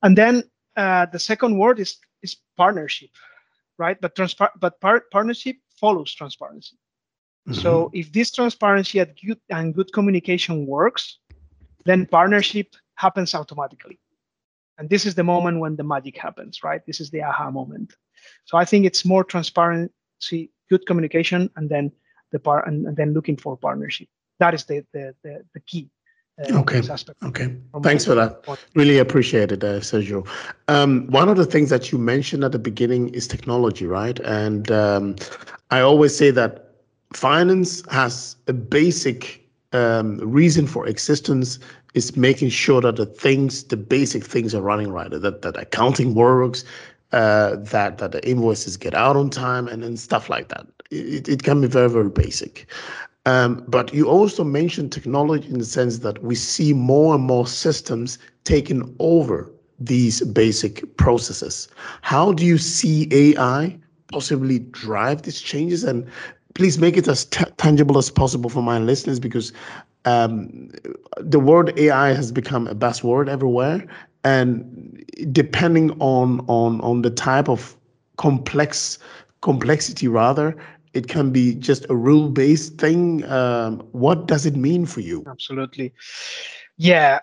And 0.03 0.17
then 0.17 0.45
uh, 0.77 1.07
the 1.07 1.19
second 1.19 1.59
word 1.59 1.81
is 1.81 1.99
is 2.23 2.37
partnership, 2.57 3.11
right? 3.79 4.01
But 4.01 4.15
transpar- 4.15 4.59
but 4.61 4.81
par- 4.81 5.05
partnership 5.11 5.57
follows 5.81 6.13
transparency. 6.13 6.77
Mm-hmm. 7.49 7.61
So 7.61 7.91
if 7.95 8.13
this 8.13 8.31
transparency 8.31 8.99
and 8.99 9.17
good, 9.25 9.41
and 9.49 9.75
good 9.75 9.93
communication 9.93 10.67
works, 10.67 11.19
then 11.85 12.07
partnership 12.07 12.75
happens 12.97 13.35
automatically. 13.35 13.99
And 14.77 14.89
this 14.91 15.07
is 15.07 15.15
the 15.15 15.25
moment 15.25 15.59
when 15.59 15.77
the 15.77 15.83
magic 15.83 16.17
happens, 16.17 16.63
right? 16.63 16.85
This 16.87 17.01
is 17.01 17.11
the 17.11 17.23
aha 17.23 17.51
moment. 17.51 17.95
So 18.45 18.59
I 18.59 18.65
think 18.65 18.85
it's 18.85 19.05
more 19.05 19.25
transparency, 19.25 20.51
good 20.71 20.87
communication, 20.87 21.51
and 21.57 21.69
then 21.69 21.93
the 22.31 22.39
part 22.39 22.67
and, 22.67 22.87
and, 22.87 22.97
then 22.97 23.15
looking 23.15 23.37
for 23.37 23.57
partnership. 23.57 24.09
That 24.39 24.55
is 24.55 24.65
the 24.65 24.85
the 24.93 25.15
the, 25.23 25.45
the 25.55 25.61
key. 25.61 25.91
Uh, 26.39 26.59
okay. 26.61 26.81
Okay. 27.25 27.55
Thanks 27.83 28.05
for 28.05 28.15
that. 28.15 28.45
Really 28.75 28.99
appreciate 28.99 29.51
it, 29.51 29.65
uh, 29.65 29.81
Sergio. 29.81 30.27
Um, 30.69 31.07
one 31.09 31.29
of 31.29 31.37
the 31.37 31.47
things 31.47 31.71
that 31.71 31.91
you 31.91 31.99
mentioned 31.99 32.45
at 32.45 32.53
the 32.53 32.59
beginning 32.59 33.09
is 33.11 33.27
technology, 33.27 33.87
right? 33.87 34.19
And 34.21 34.71
um, 34.71 35.17
I 35.71 35.81
always 35.81 36.17
say 36.17 36.31
that 36.31 36.73
finance 37.13 37.83
has 37.91 38.37
a 38.47 38.53
basic 38.53 39.45
um, 39.73 40.19
reason 40.19 40.67
for 40.67 40.87
existence 40.87 41.59
is 41.95 42.17
making 42.17 42.51
sure 42.51 42.81
that 42.81 42.97
the 42.97 43.07
things, 43.07 43.65
the 43.65 43.77
basic 43.77 44.25
things 44.25 44.55
are 44.55 44.63
running 44.63 44.91
right, 44.91 45.11
that, 45.11 45.43
that 45.43 45.57
accounting 45.57 46.15
works, 46.15 46.65
uh, 47.13 47.57
that, 47.57 47.99
that 47.99 48.13
the 48.13 48.27
invoices 48.29 48.77
get 48.77 48.95
out 48.95 49.17
on 49.17 49.31
time 49.31 49.67
and, 49.67 49.83
then 49.83 49.97
stuff 49.97 50.29
like 50.29 50.49
that. 50.49 50.67
It, 50.91 51.29
it 51.29 51.43
can 51.43 51.61
be 51.61 51.67
very, 51.67 51.89
very 51.89 52.11
basic. 52.11 52.67
Um, 53.29 53.63
but 53.69 53.93
you 53.93 54.09
also 54.09 54.43
mentioned 54.43 54.91
technology 54.91 55.51
in 55.51 55.59
the 55.59 55.65
sense 55.67 55.99
that 55.99 56.23
we 56.23 56.35
see 56.35 56.73
more 56.73 57.15
and 57.15 57.25
more 57.25 57.47
systems 57.47 58.19
taking 58.45 58.97
over 59.01 59.51
these 59.79 60.23
basic 60.23 60.97
processes. 60.97 61.69
How 62.01 62.33
do 62.33 62.47
you 62.47 62.57
see 62.57 63.07
AI 63.13 63.79
possibly 64.11 64.61
drive 64.61 65.23
these 65.23 65.43
changes? 65.43 65.85
And 65.85 66.07
please 66.55 66.79
make 66.79 66.97
it 66.97 67.07
as 67.07 67.27
tangible 67.59 67.99
as 67.99 68.11
possible 68.11 68.49
for 68.49 68.63
my 68.63 68.79
listeners 68.79 69.21
because 69.21 69.53
um, 70.07 70.71
the 71.19 71.39
word 71.39 71.79
AI 71.79 72.15
has 72.15 72.33
become 72.33 72.67
a 72.67 72.75
buzzword 72.75 73.29
everywhere, 73.29 73.87
and 74.25 75.05
depending 75.33 75.91
on 76.01 76.41
on 76.49 76.81
on 76.81 77.03
the 77.03 77.11
type 77.11 77.51
of 77.51 77.77
complex 78.17 78.99
complexity 79.43 80.09
rather 80.09 80.57
it 80.93 81.09
can 81.09 81.31
be 81.31 81.55
just 81.55 81.87
a 81.91 81.97
rule 81.97 82.29
based 82.29 82.79
thing. 82.79 83.25
Um, 83.25 83.81
what 83.93 84.27
does 84.27 84.47
it 84.47 84.57
mean 84.57 84.87
for 84.87 85.01
you? 85.01 85.25
Absolutely. 85.27 85.93
Yeah. 86.77 87.21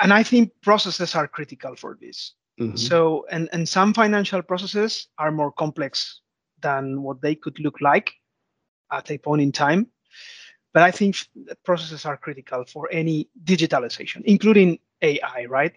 And 0.00 0.12
I 0.12 0.22
think 0.22 0.52
processes 0.62 1.14
are 1.14 1.26
critical 1.26 1.76
for 1.76 1.98
this. 2.00 2.34
Mm-hmm. 2.60 2.76
So, 2.76 3.26
and, 3.30 3.48
and 3.52 3.68
some 3.68 3.92
financial 3.92 4.42
processes 4.42 5.08
are 5.18 5.32
more 5.32 5.50
complex 5.50 6.20
than 6.60 7.02
what 7.02 7.20
they 7.20 7.34
could 7.34 7.58
look 7.58 7.80
like 7.80 8.12
at 8.92 9.10
a 9.10 9.18
point 9.18 9.42
in 9.42 9.52
time. 9.52 9.88
But 10.72 10.82
I 10.82 10.90
think 10.90 11.16
processes 11.64 12.04
are 12.04 12.16
critical 12.16 12.64
for 12.64 12.88
any 12.90 13.28
digitalization, 13.44 14.22
including 14.24 14.78
AI, 15.02 15.46
right? 15.48 15.72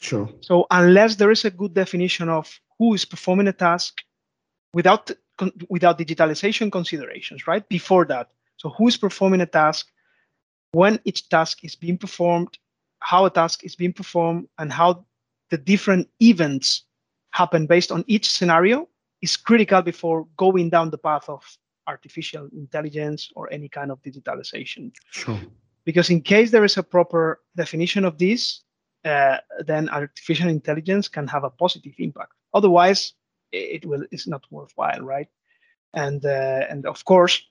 Sure. 0.00 0.28
So 0.40 0.66
unless 0.70 1.16
there 1.16 1.30
is 1.30 1.44
a 1.44 1.50
good 1.50 1.74
definition 1.74 2.28
of 2.28 2.58
who 2.78 2.94
is 2.94 3.04
performing 3.04 3.48
a 3.48 3.52
task 3.52 3.98
without 4.72 5.10
without 5.68 5.98
digitalization 5.98 6.70
considerations, 6.70 7.46
right? 7.46 7.68
Before 7.68 8.04
that, 8.06 8.30
so 8.56 8.70
who 8.70 8.88
is 8.88 8.96
performing 8.96 9.40
a 9.40 9.46
task, 9.46 9.88
when 10.72 11.00
each 11.04 11.28
task 11.28 11.64
is 11.64 11.74
being 11.74 11.98
performed, 11.98 12.58
how 13.00 13.24
a 13.24 13.30
task 13.30 13.64
is 13.64 13.76
being 13.76 13.92
performed, 13.92 14.48
and 14.58 14.72
how 14.72 15.04
the 15.50 15.58
different 15.58 16.08
events 16.20 16.84
happen 17.30 17.66
based 17.66 17.92
on 17.92 18.04
each 18.06 18.30
scenario 18.30 18.88
is 19.22 19.36
critical 19.36 19.82
before 19.82 20.26
going 20.36 20.70
down 20.70 20.90
the 20.90 20.98
path 20.98 21.28
of 21.28 21.42
artificial 21.86 22.48
intelligence 22.52 23.30
or 23.34 23.52
any 23.52 23.68
kind 23.68 23.90
of 23.90 24.02
digitalization. 24.02 24.92
Sure. 25.10 25.40
Because 25.84 26.10
in 26.10 26.20
case 26.20 26.50
there 26.50 26.64
is 26.64 26.76
a 26.76 26.82
proper 26.82 27.40
definition 27.56 28.04
of 28.04 28.18
this, 28.18 28.62
uh, 29.04 29.38
then 29.64 29.88
artificial 29.88 30.48
intelligence 30.48 31.08
can 31.08 31.26
have 31.26 31.44
a 31.44 31.50
positive 31.50 31.94
impact. 31.98 32.32
Otherwise, 32.52 33.14
it 33.52 33.86
will 33.86 34.04
it's 34.10 34.26
not 34.26 34.44
worthwhile, 34.50 35.00
right? 35.00 35.28
And 35.94 36.24
uh, 36.24 36.66
and 36.70 36.86
of 36.86 37.04
course, 37.04 37.42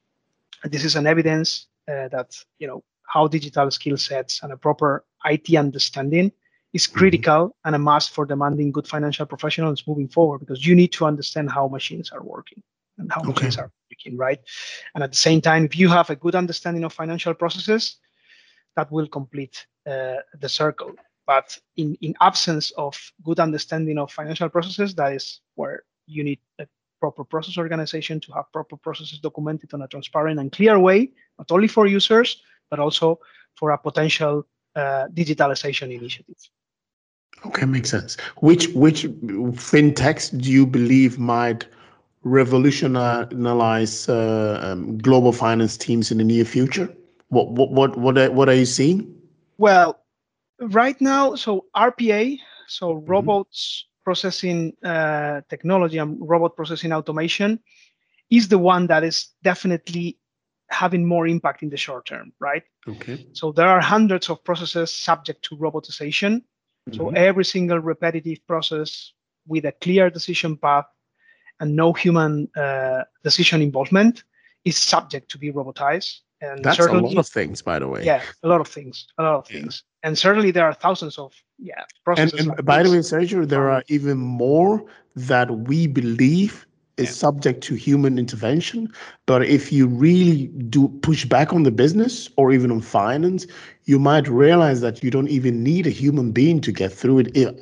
this 0.63 0.83
is 0.83 0.95
an 0.95 1.07
evidence 1.07 1.67
uh, 1.87 2.07
that 2.09 2.35
you 2.59 2.67
know 2.67 2.83
how 3.07 3.27
digital 3.27 3.71
skill 3.71 3.97
sets 3.97 4.43
and 4.43 4.51
a 4.51 4.57
proper 4.57 5.05
IT 5.25 5.55
understanding 5.55 6.31
is 6.73 6.85
mm-hmm. 6.85 6.97
critical 6.97 7.47
mm-hmm. 7.47 7.67
and 7.67 7.75
a 7.75 7.79
must 7.79 8.11
for 8.11 8.25
demanding 8.25 8.71
good 8.71 8.87
financial 8.87 9.25
professionals 9.25 9.83
moving 9.87 10.07
forward 10.07 10.39
because 10.39 10.65
you 10.65 10.75
need 10.75 10.91
to 10.93 11.05
understand 11.05 11.49
how 11.49 11.67
machines 11.67 12.11
are 12.11 12.23
working 12.23 12.61
and 12.97 13.11
how 13.11 13.21
okay. 13.21 13.29
machines 13.29 13.57
are 13.57 13.71
working, 13.89 14.17
right? 14.17 14.39
And 14.93 15.03
at 15.03 15.11
the 15.11 15.17
same 15.17 15.41
time, 15.41 15.65
if 15.65 15.77
you 15.77 15.89
have 15.89 16.09
a 16.09 16.15
good 16.15 16.35
understanding 16.35 16.83
of 16.83 16.93
financial 16.93 17.33
processes, 17.33 17.97
that 18.75 18.91
will 18.91 19.07
complete 19.07 19.65
uh, 19.85 20.17
the 20.39 20.49
circle. 20.49 20.93
But 21.25 21.57
in, 21.75 21.97
in 22.01 22.13
absence 22.21 22.71
of 22.71 22.95
good 23.23 23.39
understanding 23.39 23.97
of 23.97 24.11
financial 24.11 24.49
processes, 24.49 24.95
that 24.95 25.13
is 25.13 25.41
where 25.55 25.83
you 26.07 26.23
need 26.23 26.39
a 26.59 26.67
proper 26.99 27.23
process 27.23 27.57
organization 27.57 28.19
to 28.21 28.31
have 28.33 28.45
proper 28.51 28.75
processes 28.77 29.19
documented 29.19 29.73
on 29.73 29.81
a 29.81 29.87
transparent 29.87 30.39
and 30.39 30.51
clear 30.51 30.79
way, 30.79 31.11
not 31.37 31.51
only 31.51 31.67
for 31.67 31.85
users, 31.85 32.41
but 32.69 32.79
also 32.79 33.19
for 33.55 33.71
a 33.71 33.77
potential 33.77 34.45
uh, 34.75 35.07
digitalization 35.13 35.93
initiative. 35.95 36.35
Okay, 37.45 37.65
makes 37.65 37.91
sense. 37.91 38.17
Which 38.37 38.69
which 38.69 39.03
fintechs 39.03 40.41
do 40.41 40.51
you 40.51 40.65
believe 40.65 41.19
might 41.19 41.67
revolutionize 42.23 44.09
uh, 44.09 44.59
um, 44.63 44.97
global 44.97 45.31
finance 45.31 45.77
teams 45.77 46.11
in 46.11 46.17
the 46.17 46.23
near 46.23 46.45
future? 46.45 46.89
What 47.29 47.51
what 47.51 47.71
what 47.71 47.97
what 47.97 48.17
are, 48.17 48.31
what 48.31 48.49
are 48.49 48.55
you 48.55 48.65
seeing? 48.65 49.13
Well, 49.57 49.99
right 50.59 50.99
now, 50.99 51.35
so 51.35 51.65
RPA, 51.75 52.39
so 52.67 52.95
mm-hmm. 52.95 53.11
robots 53.11 53.85
processing 54.07 54.59
uh, 54.83 55.41
technology 55.49 55.97
and 56.03 56.17
robot 56.33 56.55
processing 56.55 56.91
automation, 56.93 57.59
is 58.29 58.47
the 58.47 58.61
one 58.73 58.87
that 58.87 59.03
is 59.03 59.17
definitely 59.43 60.17
having 60.69 61.03
more 61.05 61.27
impact 61.27 61.59
in 61.63 61.69
the 61.69 61.77
short 61.77 62.05
term, 62.05 62.27
right? 62.39 62.63
Okay. 62.87 63.17
So 63.33 63.51
there 63.51 63.69
are 63.75 63.81
hundreds 63.81 64.29
of 64.29 64.43
processes 64.43 64.89
subject 64.93 65.39
to 65.47 65.57
robotization 65.57 66.41
so 66.93 67.05
mm-hmm. 67.05 67.17
every 67.17 67.45
single 67.45 67.79
repetitive 67.79 68.39
process 68.47 69.11
with 69.45 69.65
a 69.65 69.71
clear 69.73 70.09
decision 70.09 70.57
path 70.57 70.85
and 71.59 71.75
no 71.75 71.91
human 71.93 72.47
uh, 72.55 73.03
decision 73.23 73.61
involvement 73.61 74.23
is 74.63 74.77
subject 74.77 75.29
to 75.31 75.37
be 75.37 75.51
robotized. 75.51 76.19
And 76.39 76.63
that's 76.63 76.79
a 76.79 76.91
lot 76.91 77.17
of 77.17 77.27
things, 77.27 77.61
by 77.61 77.79
the 77.79 77.87
way. 77.87 78.05
Yeah, 78.05 78.21
a 78.43 78.47
lot 78.47 78.61
of 78.61 78.67
things, 78.67 79.07
a 79.17 79.23
lot 79.23 79.35
of 79.35 79.51
yeah. 79.51 79.61
things. 79.61 79.83
And 80.07 80.17
certainly 80.17 80.51
there 80.51 80.63
are 80.63 80.73
thousands 80.73 81.17
of 81.17 81.33
yeah 81.59 81.83
processes. 82.05 82.39
And, 82.39 82.39
and 82.39 82.47
like 82.49 82.65
by 82.65 82.81
the 82.83 82.91
way, 82.91 82.99
Sergio, 82.99 83.45
there 83.45 83.69
are 83.69 83.83
even 83.89 84.17
more 84.17 84.73
that 85.15 85.47
we 85.67 85.85
believe 85.85 86.65
is 86.95 87.09
yeah. 87.09 87.13
subject 87.27 87.61
to 87.67 87.75
human 87.75 88.17
intervention. 88.17 88.89
But 89.25 89.43
if 89.43 89.71
you 89.71 89.85
really 89.85 90.47
do 90.69 90.87
push 91.01 91.25
back 91.25 91.51
on 91.51 91.63
the 91.63 91.71
business 91.71 92.29
or 92.37 92.53
even 92.53 92.71
on 92.71 92.81
finance, 92.81 93.45
you 93.83 93.99
might 93.99 94.27
realize 94.29 94.79
that 94.81 95.03
you 95.03 95.11
don't 95.11 95.27
even 95.27 95.61
need 95.61 95.85
a 95.85 95.91
human 95.91 96.31
being 96.31 96.61
to 96.61 96.71
get 96.71 96.91
through 96.93 97.19
it. 97.19 97.27
If, 97.35 97.53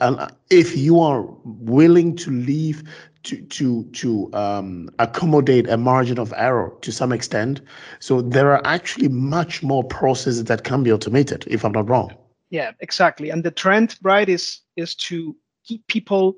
if 0.51 0.77
you 0.77 0.99
are 0.99 1.25
willing 1.43 2.15
to 2.17 2.29
leave 2.31 2.83
to 3.23 3.41
to 3.57 3.83
to 4.01 4.29
um, 4.33 4.87
accommodate 4.99 5.67
a 5.67 5.77
margin 5.77 6.19
of 6.19 6.31
error 6.37 6.71
to 6.81 6.91
some 6.91 7.11
extent, 7.11 7.59
so 7.99 8.21
there 8.21 8.51
are 8.51 8.61
actually 8.65 9.09
much 9.09 9.63
more 9.63 9.83
processes 9.83 10.43
that 10.43 10.63
can 10.63 10.83
be 10.83 10.91
automated. 10.91 11.43
If 11.47 11.65
I'm 11.65 11.71
not 11.71 11.89
wrong. 11.89 12.11
Yeah, 12.49 12.71
exactly. 12.79 13.29
And 13.31 13.43
the 13.43 13.51
trend, 13.51 13.97
right, 14.01 14.27
is 14.27 14.61
is 14.75 14.95
to 14.95 15.35
keep 15.63 15.85
people 15.87 16.35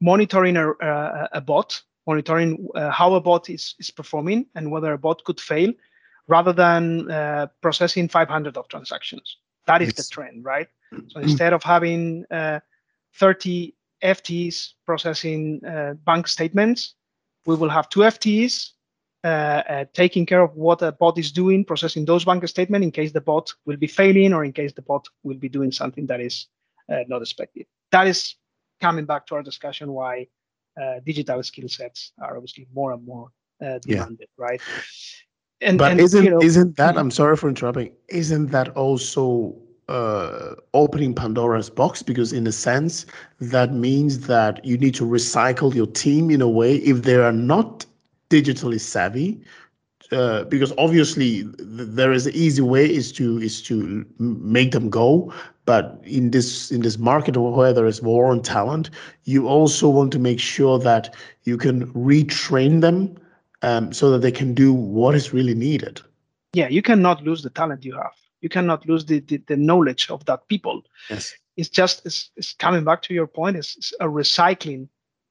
monitoring 0.00 0.56
a, 0.56 0.70
a, 0.70 1.28
a 1.32 1.40
bot 1.40 1.82
monitoring 2.08 2.66
uh, 2.74 2.90
how 2.90 3.14
a 3.14 3.20
bot 3.20 3.50
is, 3.50 3.74
is 3.78 3.90
performing 3.90 4.46
and 4.54 4.70
whether 4.70 4.92
a 4.94 4.98
bot 4.98 5.22
could 5.24 5.38
fail 5.38 5.70
rather 6.26 6.54
than 6.54 7.10
uh, 7.10 7.46
processing 7.60 8.08
500 8.08 8.56
of 8.56 8.66
transactions. 8.68 9.36
That 9.66 9.82
is 9.82 9.88
yes. 9.88 9.96
the 9.96 10.14
trend, 10.14 10.44
right? 10.44 10.68
So 11.08 11.20
instead 11.20 11.52
of 11.52 11.62
having 11.62 12.24
uh, 12.30 12.60
30 13.16 13.74
FTEs 14.02 14.72
processing 14.86 15.60
uh, 15.66 15.94
bank 16.06 16.28
statements, 16.28 16.94
we 17.44 17.56
will 17.56 17.68
have 17.68 17.90
two 17.90 18.00
FTEs 18.00 18.54
uh, 18.54 18.77
taking 19.92 20.26
care 20.26 20.42
of 20.42 20.54
what 20.54 20.82
a 20.82 20.92
bot 20.92 21.18
is 21.18 21.32
doing, 21.32 21.64
processing 21.64 22.04
those 22.04 22.24
bank 22.24 22.46
statements 22.48 22.84
in 22.84 22.90
case 22.90 23.12
the 23.12 23.20
bot 23.20 23.52
will 23.66 23.76
be 23.76 23.86
failing 23.86 24.32
or 24.32 24.44
in 24.44 24.52
case 24.52 24.72
the 24.72 24.82
bot 24.82 25.06
will 25.22 25.38
be 25.38 25.48
doing 25.48 25.72
something 25.72 26.06
that 26.06 26.20
is 26.20 26.46
not 27.08 27.22
expected. 27.22 27.66
That 27.90 28.06
is 28.06 28.36
coming 28.80 29.04
back 29.04 29.26
to 29.26 29.34
our 29.34 29.42
discussion 29.42 29.92
why 29.92 30.28
uh, 30.80 31.00
digital 31.04 31.42
skill 31.42 31.68
sets 31.68 32.12
are 32.22 32.36
obviously 32.36 32.68
more 32.72 32.92
and 32.92 33.04
more 33.04 33.30
uh, 33.60 33.78
demanded, 33.80 34.28
yeah. 34.38 34.44
right? 34.44 34.60
And, 35.60 35.78
but 35.78 35.92
and, 35.92 36.00
isn't 36.00 36.24
you 36.24 36.30
know, 36.30 36.40
isn't 36.40 36.76
that? 36.76 36.96
I'm 36.96 37.10
sorry 37.10 37.36
for 37.36 37.48
interrupting. 37.48 37.92
Isn't 38.08 38.52
that 38.52 38.68
also 38.76 39.56
uh, 39.88 40.54
opening 40.74 41.14
Pandora's 41.14 41.68
box 41.68 42.00
because, 42.00 42.32
in 42.32 42.46
a 42.46 42.52
sense, 42.52 43.06
that 43.40 43.72
means 43.72 44.28
that 44.28 44.64
you 44.64 44.78
need 44.78 44.94
to 44.94 45.04
recycle 45.04 45.74
your 45.74 45.88
team 45.88 46.30
in 46.30 46.40
a 46.40 46.48
way 46.48 46.76
if 46.76 47.02
they 47.02 47.16
are 47.16 47.32
not 47.32 47.84
digitally 48.30 48.80
savvy. 48.80 49.40
Uh, 50.10 50.44
because 50.44 50.72
obviously 50.78 51.42
th- 51.42 51.54
there 51.58 52.12
is 52.12 52.26
an 52.26 52.34
easy 52.34 52.62
way 52.62 52.88
is 52.88 53.12
to 53.12 53.38
is 53.40 53.60
to 53.60 54.06
make 54.18 54.70
them 54.70 54.88
go, 54.88 55.30
but 55.66 56.00
in 56.02 56.30
this 56.30 56.70
in 56.70 56.80
this 56.80 56.96
market 56.96 57.36
where 57.36 57.74
there 57.74 57.84
is 57.84 58.00
war 58.00 58.30
on 58.30 58.40
talent, 58.40 58.88
you 59.24 59.46
also 59.46 59.86
want 59.86 60.10
to 60.10 60.18
make 60.18 60.40
sure 60.40 60.78
that 60.78 61.14
you 61.44 61.58
can 61.58 61.92
retrain 61.92 62.80
them 62.80 63.18
um, 63.60 63.92
so 63.92 64.10
that 64.10 64.20
they 64.20 64.32
can 64.32 64.54
do 64.54 64.72
what 64.72 65.14
is 65.14 65.34
really 65.34 65.54
needed. 65.54 66.00
Yeah, 66.54 66.68
you 66.68 66.80
cannot 66.80 67.22
lose 67.22 67.42
the 67.42 67.50
talent 67.50 67.84
you 67.84 67.94
have. 67.94 68.14
You 68.40 68.48
cannot 68.48 68.88
lose 68.88 69.04
the 69.04 69.20
the, 69.20 69.36
the 69.46 69.56
knowledge 69.58 70.10
of 70.10 70.24
that 70.24 70.48
people. 70.48 70.84
Yes, 71.10 71.34
it's 71.58 71.68
just 71.68 72.06
it's, 72.06 72.30
it's 72.36 72.54
coming 72.54 72.84
back 72.84 73.02
to 73.02 73.14
your 73.14 73.26
point. 73.26 73.58
It's, 73.58 73.76
it's 73.76 73.92
a 74.00 74.06
recycling 74.06 74.88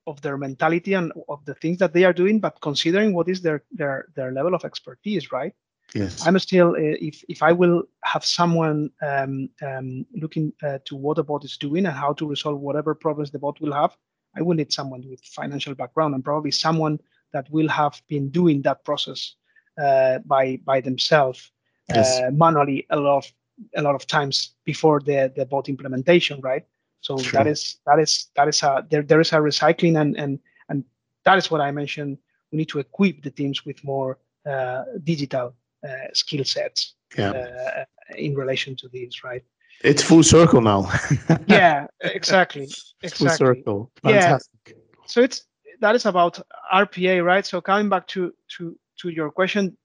of 0.07 0.21
their 0.21 0.37
mentality 0.37 0.93
and 0.93 1.11
of 1.29 1.45
the 1.45 1.53
things 1.53 1.77
that 1.77 1.93
they 1.93 2.05
are 2.05 2.13
doing, 2.13 2.39
but 2.39 2.59
considering 2.61 3.13
what 3.13 3.27
is 3.29 3.41
their 3.41 3.63
their 3.71 4.07
their 4.15 4.31
level 4.31 4.55
of 4.55 4.65
expertise, 4.65 5.31
right? 5.31 5.53
Yes. 5.93 6.25
I'm 6.27 6.37
still, 6.39 6.71
uh, 6.71 6.97
if, 7.09 7.23
if 7.29 7.41
I 7.41 7.53
will 7.53 7.83
have 8.03 8.25
someone 8.25 8.89
um, 9.01 9.49
um, 9.61 10.05
looking 10.13 10.51
uh, 10.61 10.79
to 10.85 10.95
what 10.95 11.15
the 11.15 11.23
bot 11.23 11.45
is 11.45 11.57
doing 11.57 11.85
and 11.85 11.95
how 11.95 12.13
to 12.13 12.27
resolve 12.27 12.59
whatever 12.59 12.93
problems 12.93 13.31
the 13.31 13.39
bot 13.39 13.61
will 13.61 13.71
have, 13.71 13.95
I 14.35 14.41
will 14.41 14.55
need 14.55 14.73
someone 14.73 15.03
with 15.07 15.23
financial 15.23 15.75
background 15.75 16.13
and 16.13 16.23
probably 16.23 16.51
someone 16.51 16.99
that 17.31 17.49
will 17.51 17.69
have 17.69 18.01
been 18.07 18.29
doing 18.29 18.61
that 18.63 18.83
process 18.83 19.35
uh, 19.81 20.19
by 20.25 20.59
by 20.65 20.81
themselves 20.81 21.51
yes. 21.89 22.19
Uh, 22.19 22.31
manually 22.31 22.85
a 22.89 22.97
lot 22.97 23.17
of 23.17 23.31
a 23.75 23.81
lot 23.81 23.95
of 23.95 24.05
times 24.07 24.55
before 24.65 24.99
the 24.99 25.31
the 25.35 25.45
bot 25.45 25.69
implementation, 25.69 26.41
right? 26.41 26.65
So 27.07 27.17
sure. 27.17 27.37
that 27.37 27.47
is 27.47 27.79
that 27.85 27.99
is 27.99 28.27
that 28.35 28.49
is 28.49 28.61
a 28.63 28.85
there 28.91 29.01
there 29.01 29.21
is 29.21 29.31
a 29.31 29.37
recycling 29.37 29.95
and 30.01 30.17
and 30.17 30.39
and 30.67 30.83
that 31.23 31.37
is 31.37 31.49
what 31.49 31.61
I 31.61 31.71
mentioned. 31.71 32.17
We 32.51 32.57
need 32.57 32.69
to 32.69 32.79
equip 32.79 33.23
the 33.23 33.31
teams 33.31 33.65
with 33.65 33.81
more 33.83 34.17
uh, 34.45 34.83
digital 35.03 35.55
uh, 35.87 36.07
skill 36.13 36.43
sets 36.43 36.95
yeah. 37.17 37.31
Uh, 37.31 37.85
in 38.17 38.35
relation 38.35 38.75
to 38.77 38.89
these, 38.89 39.23
right? 39.23 39.43
It's 39.83 40.03
full 40.03 40.23
circle 40.23 40.59
now. 40.59 40.91
yeah, 41.47 41.87
exactly. 42.01 42.67
Exactly. 43.01 43.27
full 43.27 43.29
circle. 43.29 43.91
Fantastic. 44.03 44.51
Yeah. 44.67 44.73
So 45.05 45.21
it's 45.21 45.45
that 45.79 45.95
is 45.95 46.05
about 46.05 46.41
RPA, 46.73 47.23
right? 47.23 47.45
So 47.45 47.61
coming 47.61 47.87
back 47.87 48.07
to 48.07 48.33
to 48.57 48.77
to 48.99 49.09
your 49.09 49.31
question, 49.31 49.77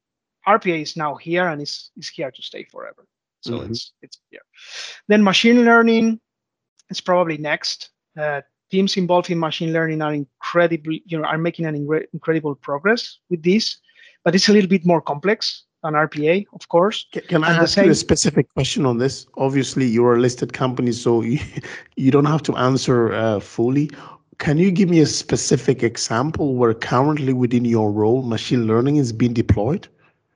RPA 0.48 0.82
is 0.82 0.96
now 0.96 1.14
here 1.14 1.46
and 1.46 1.62
is 1.62 1.92
is 1.96 2.08
here 2.08 2.32
to 2.32 2.42
stay 2.42 2.64
forever. 2.64 3.06
So 3.42 3.52
mm-hmm. 3.52 3.70
it's 3.70 3.92
it's 4.02 4.18
here. 4.30 4.46
Then 5.06 5.22
machine 5.22 5.64
learning 5.64 6.20
is 6.90 7.00
probably 7.00 7.38
next. 7.38 7.90
Uh, 8.18 8.40
teams 8.70 8.96
involved 8.96 9.30
in 9.30 9.38
machine 9.38 9.72
learning 9.72 10.02
are 10.02 10.14
incredibly, 10.14 11.02
you 11.06 11.18
know, 11.18 11.24
are 11.24 11.38
making 11.38 11.66
an 11.66 11.76
ingre- 11.76 12.06
incredible 12.12 12.54
progress 12.54 13.18
with 13.30 13.42
this, 13.42 13.76
but 14.24 14.34
it's 14.34 14.48
a 14.48 14.52
little 14.52 14.68
bit 14.68 14.84
more 14.84 15.00
complex 15.00 15.64
than 15.82 15.94
RPA, 15.94 16.46
of 16.54 16.68
course. 16.68 17.06
Can, 17.12 17.22
can 17.22 17.44
I 17.44 17.52
ask 17.52 17.74
same... 17.74 17.86
you 17.86 17.90
a 17.90 17.94
specific 17.94 18.52
question 18.54 18.86
on 18.86 18.98
this? 18.98 19.26
Obviously, 19.36 19.86
you're 19.86 20.14
a 20.14 20.20
listed 20.20 20.52
company, 20.52 20.92
so 20.92 21.22
you, 21.22 21.38
you 21.96 22.10
don't 22.10 22.24
have 22.24 22.42
to 22.44 22.56
answer 22.56 23.12
uh, 23.12 23.40
fully. 23.40 23.90
Can 24.38 24.58
you 24.58 24.70
give 24.70 24.88
me 24.88 25.00
a 25.00 25.06
specific 25.06 25.82
example 25.82 26.54
where 26.56 26.74
currently 26.74 27.32
within 27.32 27.64
your 27.64 27.92
role 27.92 28.22
machine 28.22 28.66
learning 28.66 28.96
is 28.96 29.12
being 29.12 29.34
deployed? 29.34 29.86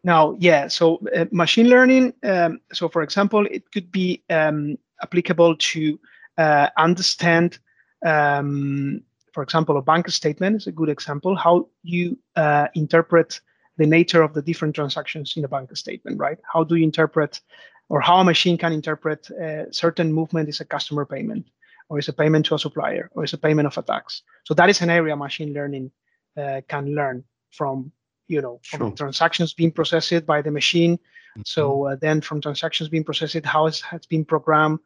Now, 0.04 0.36
yeah, 0.38 0.68
so 0.68 1.00
uh, 1.16 1.24
machine 1.32 1.68
learning, 1.68 2.12
um, 2.22 2.60
so 2.72 2.88
for 2.88 3.02
example, 3.02 3.46
it 3.50 3.72
could 3.72 3.90
be 3.90 4.22
um, 4.30 4.78
applicable 5.02 5.56
to 5.56 5.98
uh, 6.38 6.68
understand, 6.76 7.58
um, 8.04 9.02
for 9.32 9.42
example, 9.42 9.76
a 9.76 9.82
bank 9.82 10.08
statement 10.08 10.56
is 10.56 10.66
a 10.66 10.72
good 10.72 10.88
example, 10.88 11.36
how 11.36 11.68
you 11.82 12.18
uh, 12.36 12.68
interpret 12.74 13.40
the 13.78 13.86
nature 13.86 14.22
of 14.22 14.32
the 14.32 14.42
different 14.42 14.74
transactions 14.74 15.34
in 15.36 15.44
a 15.44 15.48
bank 15.48 15.76
statement, 15.76 16.18
right? 16.18 16.38
How 16.52 16.64
do 16.64 16.76
you 16.76 16.84
interpret, 16.84 17.40
or 17.88 18.00
how 18.00 18.18
a 18.18 18.24
machine 18.24 18.56
can 18.56 18.72
interpret 18.72 19.28
a 19.30 19.66
certain 19.70 20.12
movement 20.12 20.48
is 20.48 20.60
a 20.60 20.64
customer 20.64 21.04
payment, 21.04 21.46
or 21.88 21.98
is 21.98 22.08
a 22.08 22.12
payment 22.12 22.46
to 22.46 22.54
a 22.54 22.58
supplier, 22.58 23.10
or 23.12 23.24
is 23.24 23.34
a 23.34 23.38
payment 23.38 23.66
of 23.66 23.76
a 23.78 23.82
tax. 23.82 24.22
So 24.44 24.54
that 24.54 24.70
is 24.70 24.80
an 24.80 24.90
area 24.90 25.14
machine 25.16 25.52
learning 25.52 25.90
uh, 26.36 26.62
can 26.68 26.94
learn 26.94 27.24
from, 27.50 27.92
you 28.28 28.40
know, 28.40 28.60
from 28.64 28.80
sure. 28.80 28.90
transactions 28.92 29.54
being 29.54 29.72
processed 29.72 30.26
by 30.26 30.42
the 30.42 30.50
machine. 30.50 30.96
Mm-hmm. 30.96 31.42
So 31.44 31.86
uh, 31.86 31.96
then 32.00 32.22
from 32.22 32.40
transactions 32.40 32.88
being 32.88 33.04
processed, 33.04 33.44
how 33.44 33.66
it 33.66 33.80
has 33.90 34.06
been 34.06 34.24
programmed, 34.24 34.78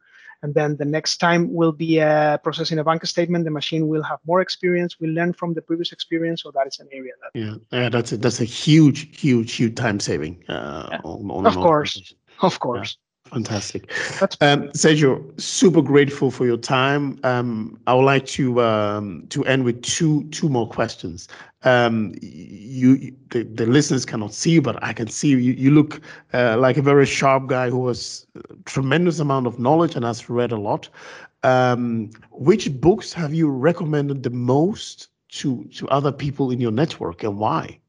and 0.43 0.53
then 0.53 0.75
the 0.77 0.85
next 0.85 1.17
time 1.17 1.53
will 1.53 1.71
be 1.71 2.01
uh, 2.01 2.37
processing 2.37 2.79
a 2.79 2.83
bank 2.83 3.05
statement. 3.05 3.45
The 3.45 3.51
machine 3.51 3.87
will 3.87 4.03
have 4.03 4.19
more 4.25 4.41
experience, 4.41 4.99
We 4.99 5.07
learn 5.07 5.33
from 5.33 5.53
the 5.53 5.61
previous 5.61 5.91
experience. 5.91 6.43
So 6.43 6.51
that 6.51 6.67
is 6.67 6.79
an 6.79 6.87
area 6.91 7.13
that. 7.21 7.39
Yeah, 7.39 7.55
yeah 7.71 7.89
that's 7.89 8.11
a, 8.11 8.17
that's 8.17 8.41
a 8.41 8.45
huge, 8.45 9.19
huge, 9.19 9.53
huge 9.53 9.75
time 9.75 9.99
saving. 9.99 10.43
Uh, 10.47 10.87
yeah. 10.91 11.01
on, 11.03 11.29
on 11.31 11.45
of 11.45 11.55
course, 11.55 12.13
of 12.41 12.59
course. 12.59 12.97
Yeah. 12.97 13.07
Fantastic. 13.31 13.89
Um, 14.41 14.67
Sergio, 14.73 15.39
super 15.39 15.81
grateful 15.81 16.31
for 16.31 16.45
your 16.45 16.57
time. 16.57 17.17
Um, 17.23 17.79
I 17.87 17.93
would 17.93 18.03
like 18.03 18.25
to 18.25 18.61
um, 18.61 19.25
to 19.29 19.45
end 19.45 19.63
with 19.63 19.81
two 19.83 20.25
two 20.31 20.49
more 20.49 20.67
questions. 20.67 21.29
Um, 21.63 22.15
you 22.21 23.15
the, 23.29 23.43
the 23.43 23.67
listeners 23.67 24.03
cannot 24.05 24.33
see 24.33 24.59
but 24.59 24.83
I 24.83 24.93
can 24.93 25.07
see 25.07 25.29
you. 25.29 25.37
You 25.37 25.71
look 25.71 26.01
uh, 26.33 26.57
like 26.57 26.77
a 26.77 26.81
very 26.81 27.05
sharp 27.05 27.47
guy 27.47 27.69
who 27.69 27.87
has 27.87 28.25
tremendous 28.65 29.19
amount 29.19 29.45
of 29.47 29.59
knowledge 29.59 29.95
and 29.95 30.03
has 30.03 30.29
read 30.29 30.51
a 30.51 30.57
lot. 30.57 30.89
Um, 31.43 32.11
which 32.31 32.71
books 32.79 33.13
have 33.13 33.33
you 33.33 33.49
recommended 33.49 34.23
the 34.23 34.29
most 34.29 35.09
to 35.29 35.63
to 35.75 35.87
other 35.89 36.11
people 36.11 36.51
in 36.51 36.59
your 36.59 36.71
network, 36.71 37.23
and 37.23 37.37
why? 37.37 37.79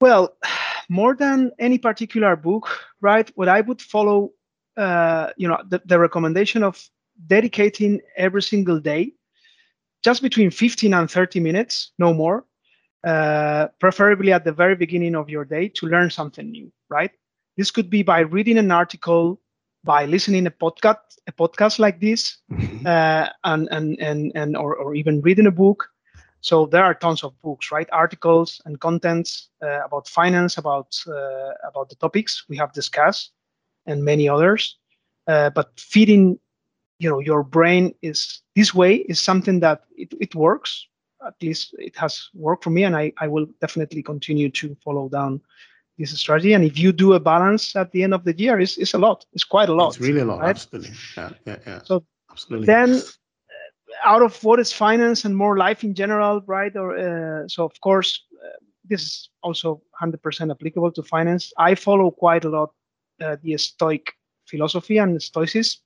Well 0.00 0.36
more 0.88 1.14
than 1.14 1.50
any 1.58 1.78
particular 1.78 2.36
book, 2.36 2.68
right? 3.00 3.30
What 3.34 3.48
I 3.48 3.60
would 3.62 3.80
follow, 3.80 4.32
uh, 4.76 5.30
you 5.36 5.48
know, 5.48 5.58
the, 5.68 5.80
the 5.84 5.98
recommendation 5.98 6.62
of 6.62 6.88
dedicating 7.26 8.00
every 8.16 8.42
single 8.42 8.80
day, 8.80 9.12
just 10.02 10.22
between 10.22 10.50
15 10.50 10.94
and 10.94 11.10
30 11.10 11.40
minutes, 11.40 11.92
no 11.98 12.12
more, 12.12 12.44
uh, 13.04 13.68
preferably 13.80 14.32
at 14.32 14.44
the 14.44 14.52
very 14.52 14.76
beginning 14.76 15.14
of 15.14 15.28
your 15.28 15.44
day 15.44 15.68
to 15.68 15.86
learn 15.86 16.10
something 16.10 16.50
new, 16.50 16.72
right? 16.88 17.10
This 17.56 17.70
could 17.70 17.90
be 17.90 18.02
by 18.02 18.20
reading 18.20 18.58
an 18.58 18.70
article, 18.70 19.40
by 19.84 20.06
listening 20.06 20.46
a 20.46 20.50
podcast, 20.50 20.98
a 21.26 21.32
podcast 21.32 21.78
like 21.78 22.00
this, 22.00 22.38
mm-hmm. 22.50 22.86
uh, 22.86 23.28
and 23.44 23.68
and 23.70 23.98
and 24.00 24.32
and 24.34 24.56
or, 24.56 24.74
or 24.76 24.94
even 24.94 25.20
reading 25.20 25.46
a 25.46 25.50
book, 25.50 25.88
so 26.42 26.66
there 26.66 26.84
are 26.84 26.94
tons 26.94 27.22
of 27.22 27.40
books, 27.40 27.70
right? 27.70 27.88
Articles 27.92 28.60
and 28.64 28.80
contents 28.80 29.48
uh, 29.62 29.84
about 29.84 30.08
finance, 30.08 30.58
about 30.58 30.98
uh, 31.06 31.52
about 31.66 31.88
the 31.88 31.94
topics 31.94 32.44
we 32.48 32.56
have 32.56 32.72
discussed, 32.72 33.30
and 33.86 34.04
many 34.04 34.28
others. 34.28 34.76
Uh, 35.28 35.50
but 35.50 35.70
feeding, 35.78 36.38
you 37.02 37.10
know, 37.10 37.18
your 37.18 37.42
brain 37.42 37.94
is 38.02 38.42
this 38.54 38.72
way 38.72 38.96
is 39.12 39.20
something 39.20 39.60
that 39.60 39.82
it, 39.96 40.14
it 40.20 40.34
works. 40.34 40.86
At 41.26 41.34
least 41.42 41.74
it 41.78 41.96
has 41.96 42.28
worked 42.34 42.64
for 42.64 42.70
me, 42.70 42.84
and 42.84 42.96
I, 42.96 43.12
I 43.18 43.26
will 43.28 43.46
definitely 43.60 44.02
continue 44.02 44.50
to 44.50 44.76
follow 44.84 45.08
down 45.08 45.40
this 45.98 46.18
strategy. 46.18 46.52
And 46.52 46.64
if 46.64 46.78
you 46.78 46.92
do 46.92 47.14
a 47.14 47.20
balance 47.20 47.76
at 47.76 47.90
the 47.92 48.02
end 48.02 48.14
of 48.14 48.24
the 48.24 48.36
year, 48.38 48.60
it's, 48.60 48.76
it's 48.76 48.94
a 48.94 48.98
lot. 48.98 49.26
It's 49.32 49.44
quite 49.44 49.68
a 49.68 49.74
lot. 49.74 49.88
It's 49.88 50.00
really 50.00 50.20
a 50.20 50.24
lot. 50.24 50.40
Right? 50.40 50.50
Absolutely. 50.50 50.90
Yeah, 51.16 51.30
yeah, 51.46 51.56
yeah. 51.66 51.80
So 51.84 52.04
absolutely. 52.30 52.66
Then 52.66 53.02
out 54.04 54.22
of 54.22 54.42
what 54.44 54.60
is 54.60 54.72
finance 54.72 55.24
and 55.24 55.36
more 55.36 55.56
life 55.56 55.84
in 55.84 55.94
general, 55.94 56.42
right? 56.46 56.74
Or 56.76 56.96
uh, 56.96 57.48
so 57.48 57.64
of 57.64 57.80
course, 57.80 58.22
uh, 58.44 58.58
this 58.84 59.02
is 59.02 59.30
also 59.42 59.82
100% 60.00 60.50
applicable 60.50 60.92
to 60.92 61.02
finance. 61.02 61.52
I 61.58 61.74
follow 61.74 62.10
quite 62.10 62.44
a 62.44 62.48
lot 62.48 62.70
uh, 63.20 63.36
the 63.42 63.56
Stoic 63.58 64.12
philosophy 64.46 64.98
and 64.98 65.20
Stoicism, 65.22 65.80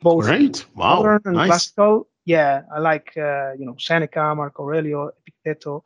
both 0.00 0.26
right. 0.26 0.64
wow. 0.74 0.96
modern 0.96 1.20
and 1.24 1.34
nice. 1.36 1.48
classical. 1.48 2.08
Yeah, 2.24 2.62
I 2.74 2.78
like 2.80 3.12
uh, 3.16 3.52
you 3.58 3.64
know 3.64 3.76
Seneca, 3.78 4.34
Marco 4.34 4.62
Aurelio, 4.62 5.10
Epicteto, 5.18 5.82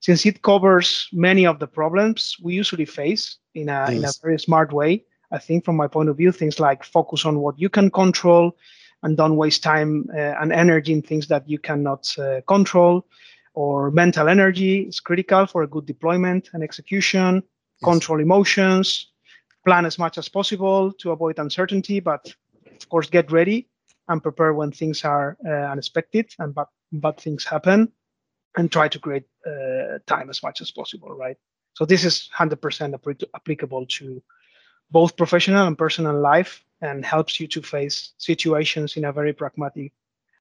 since 0.00 0.26
it 0.26 0.42
covers 0.42 1.08
many 1.12 1.46
of 1.46 1.60
the 1.60 1.68
problems 1.68 2.36
we 2.42 2.54
usually 2.54 2.84
face 2.84 3.38
in 3.54 3.68
a 3.68 3.90
in 3.90 4.04
a 4.04 4.10
very 4.22 4.38
smart 4.38 4.72
way. 4.72 5.04
I 5.30 5.38
think, 5.38 5.64
from 5.64 5.76
my 5.76 5.86
point 5.86 6.08
of 6.08 6.16
view, 6.16 6.32
things 6.32 6.58
like 6.58 6.84
focus 6.84 7.24
on 7.24 7.38
what 7.38 7.58
you 7.58 7.68
can 7.68 7.90
control, 7.90 8.56
and 9.04 9.16
don't 9.16 9.36
waste 9.36 9.62
time 9.62 10.08
uh, 10.12 10.34
and 10.40 10.52
energy 10.52 10.92
in 10.92 11.02
things 11.02 11.28
that 11.28 11.48
you 11.48 11.58
cannot 11.58 12.12
uh, 12.18 12.40
control 12.48 13.06
or 13.54 13.90
mental 13.90 14.28
energy 14.28 14.80
is 14.80 15.00
critical 15.00 15.46
for 15.46 15.62
a 15.62 15.66
good 15.66 15.86
deployment 15.86 16.50
and 16.52 16.62
execution 16.62 17.36
yes. 17.36 17.84
control 17.84 18.20
emotions 18.20 19.12
plan 19.64 19.86
as 19.86 19.98
much 19.98 20.18
as 20.18 20.28
possible 20.28 20.92
to 20.92 21.12
avoid 21.12 21.38
uncertainty 21.38 22.00
but 22.00 22.34
of 22.84 22.88
course 22.90 23.08
get 23.08 23.32
ready 23.32 23.68
and 24.08 24.22
prepare 24.22 24.52
when 24.52 24.70
things 24.70 25.04
are 25.04 25.36
uh, 25.46 25.72
unexpected 25.72 26.26
and 26.38 26.54
bad, 26.54 26.66
bad 26.92 27.16
things 27.18 27.44
happen 27.44 27.90
and 28.56 28.70
try 28.70 28.86
to 28.88 28.98
create 28.98 29.24
uh, 29.46 29.98
time 30.06 30.28
as 30.28 30.42
much 30.42 30.60
as 30.60 30.70
possible 30.70 31.10
right 31.24 31.38
so 31.74 31.84
this 31.84 32.04
is 32.04 32.30
100% 32.38 32.94
applicable 33.34 33.86
to 33.86 34.22
both 34.90 35.16
professional 35.16 35.66
and 35.66 35.76
personal 35.76 36.18
life 36.20 36.64
and 36.80 37.04
helps 37.04 37.40
you 37.40 37.46
to 37.48 37.62
face 37.62 38.12
situations 38.18 38.96
in 38.96 39.04
a 39.04 39.12
very 39.12 39.32
pragmatic 39.32 39.92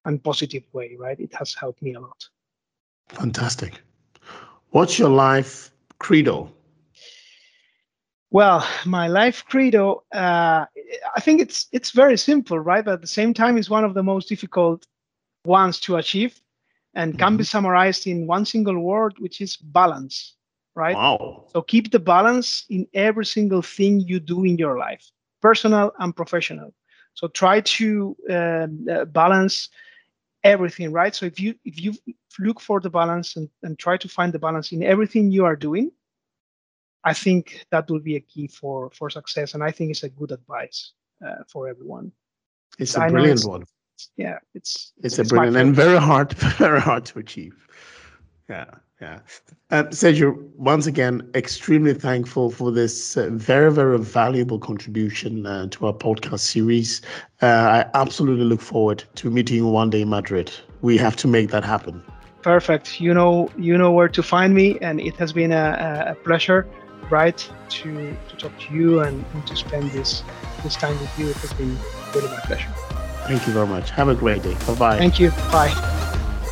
and 0.05 0.23
positive 0.23 0.63
way, 0.73 0.95
right? 0.99 1.19
It 1.19 1.33
has 1.35 1.55
helped 1.55 1.81
me 1.81 1.93
a 1.93 1.99
lot. 1.99 2.27
Fantastic. 3.09 3.81
What's 4.71 4.99
your 4.99 5.09
life 5.09 5.71
credo? 5.99 6.51
Well, 8.33 8.67
my 8.87 9.07
life 9.07 9.45
credo, 9.45 10.03
uh, 10.11 10.65
I 11.15 11.21
think 11.21 11.39
it's 11.39 11.67
it's 11.71 11.91
very 11.91 12.17
simple, 12.17 12.57
right? 12.57 12.83
But 12.83 12.95
at 12.95 13.01
the 13.01 13.15
same 13.19 13.31
time, 13.31 13.59
it's 13.59 13.69
one 13.69 13.85
of 13.85 13.93
the 13.93 14.01
most 14.01 14.27
difficult 14.27 14.87
ones 15.45 15.79
to 15.81 15.97
achieve, 15.97 16.41
and 16.95 17.11
mm-hmm. 17.11 17.19
can 17.19 17.37
be 17.37 17.43
mm-hmm. 17.43 17.49
summarized 17.49 18.07
in 18.07 18.25
one 18.25 18.45
single 18.45 18.79
word, 18.79 19.13
which 19.19 19.39
is 19.39 19.55
balance, 19.57 20.33
right? 20.73 20.95
Wow. 20.95 21.45
So 21.53 21.61
keep 21.61 21.91
the 21.91 21.99
balance 21.99 22.65
in 22.71 22.87
every 22.95 23.25
single 23.25 23.61
thing 23.61 23.99
you 23.99 24.19
do 24.19 24.43
in 24.45 24.57
your 24.57 24.79
life 24.79 25.11
personal 25.39 25.91
and 25.99 26.15
professional. 26.15 26.73
So 27.13 27.27
try 27.27 27.61
to 27.61 28.17
um, 28.31 28.87
uh, 28.89 29.05
balance 29.05 29.69
everything, 30.43 30.91
right? 30.91 31.13
So 31.13 31.27
if 31.27 31.39
you 31.39 31.53
if 31.65 31.79
you 31.79 31.93
look 32.39 32.59
for 32.59 32.79
the 32.79 32.89
balance 32.89 33.35
and, 33.35 33.47
and 33.61 33.77
try 33.77 33.97
to 33.97 34.09
find 34.09 34.33
the 34.33 34.39
balance 34.39 34.71
in 34.71 34.81
everything 34.81 35.29
you 35.29 35.45
are 35.45 35.55
doing, 35.55 35.91
I 37.03 37.13
think 37.13 37.65
that 37.71 37.89
will 37.89 37.99
be 37.99 38.15
a 38.15 38.21
key 38.21 38.47
for 38.47 38.89
for 38.91 39.09
success. 39.09 39.53
And 39.53 39.63
I 39.63 39.71
think 39.71 39.91
it's 39.91 40.03
a 40.03 40.09
good 40.09 40.31
advice 40.31 40.93
uh, 41.25 41.43
for 41.47 41.67
everyone. 41.67 42.11
It's 42.79 42.95
a 42.95 43.07
brilliant 43.07 43.39
it's, 43.39 43.45
one. 43.45 43.63
Yeah, 44.17 44.39
it's 44.53 44.93
it's, 45.03 45.19
it's 45.19 45.31
a 45.31 45.35
brilliant 45.35 45.57
and 45.57 45.75
very 45.75 45.99
hard, 45.99 46.33
very 46.57 46.81
hard 46.81 47.05
to 47.05 47.19
achieve. 47.19 47.55
Yeah. 48.49 48.65
Yeah. 49.01 49.19
Uh, 49.69 49.83
Sergio, 49.89 50.33
once 50.55 50.87
again, 50.87 51.29
extremely 51.35 51.93
thankful 51.93 52.49
for 52.51 52.71
this 52.71 53.17
uh, 53.17 53.29
very, 53.33 53.69
very 53.69 53.99
valuable 53.99 54.59
contribution 54.59 55.45
uh, 55.45 55.67
to 55.71 55.87
our 55.87 55.93
podcast 55.93 56.39
series. 56.39 57.01
Uh, 57.41 57.47
I 57.47 57.85
absolutely 57.95 58.45
look 58.45 58.61
forward 58.61 59.03
to 59.15 59.29
meeting 59.29 59.57
you 59.57 59.67
one 59.67 59.89
day 59.89 60.03
in 60.03 60.09
Madrid. 60.09 60.53
We 60.81 60.97
have 60.99 61.17
to 61.17 61.27
make 61.27 61.49
that 61.49 61.65
happen. 61.65 62.01
Perfect. 62.43 63.01
You 63.01 63.13
know, 63.13 63.49
you 63.57 63.77
know 63.77 63.91
where 63.91 64.07
to 64.07 64.23
find 64.23 64.55
me, 64.55 64.77
and 64.79 65.01
it 65.01 65.17
has 65.17 65.33
been 65.33 65.51
a, 65.51 66.05
a 66.07 66.15
pleasure, 66.23 66.65
right, 67.13 67.39
to 67.69 68.17
to 68.29 68.35
talk 68.37 68.53
to 68.59 68.73
you 68.73 69.01
and, 69.01 69.23
and 69.33 69.47
to 69.47 69.55
spend 69.55 69.91
this 69.91 70.23
this 70.63 70.75
time 70.75 70.99
with 70.99 71.13
you. 71.19 71.29
It 71.29 71.37
has 71.37 71.53
been 71.53 71.77
really 72.13 72.29
my 72.29 72.39
pleasure. 72.47 72.73
Thank 73.27 73.47
you 73.47 73.53
very 73.53 73.67
much. 73.67 73.91
Have 73.91 74.09
a 74.09 74.15
great 74.15 74.41
day. 74.43 74.55
Bye 74.67 74.75
bye. 74.75 74.97
Thank 74.97 75.19
you. 75.19 75.29
Bye. 75.51 75.73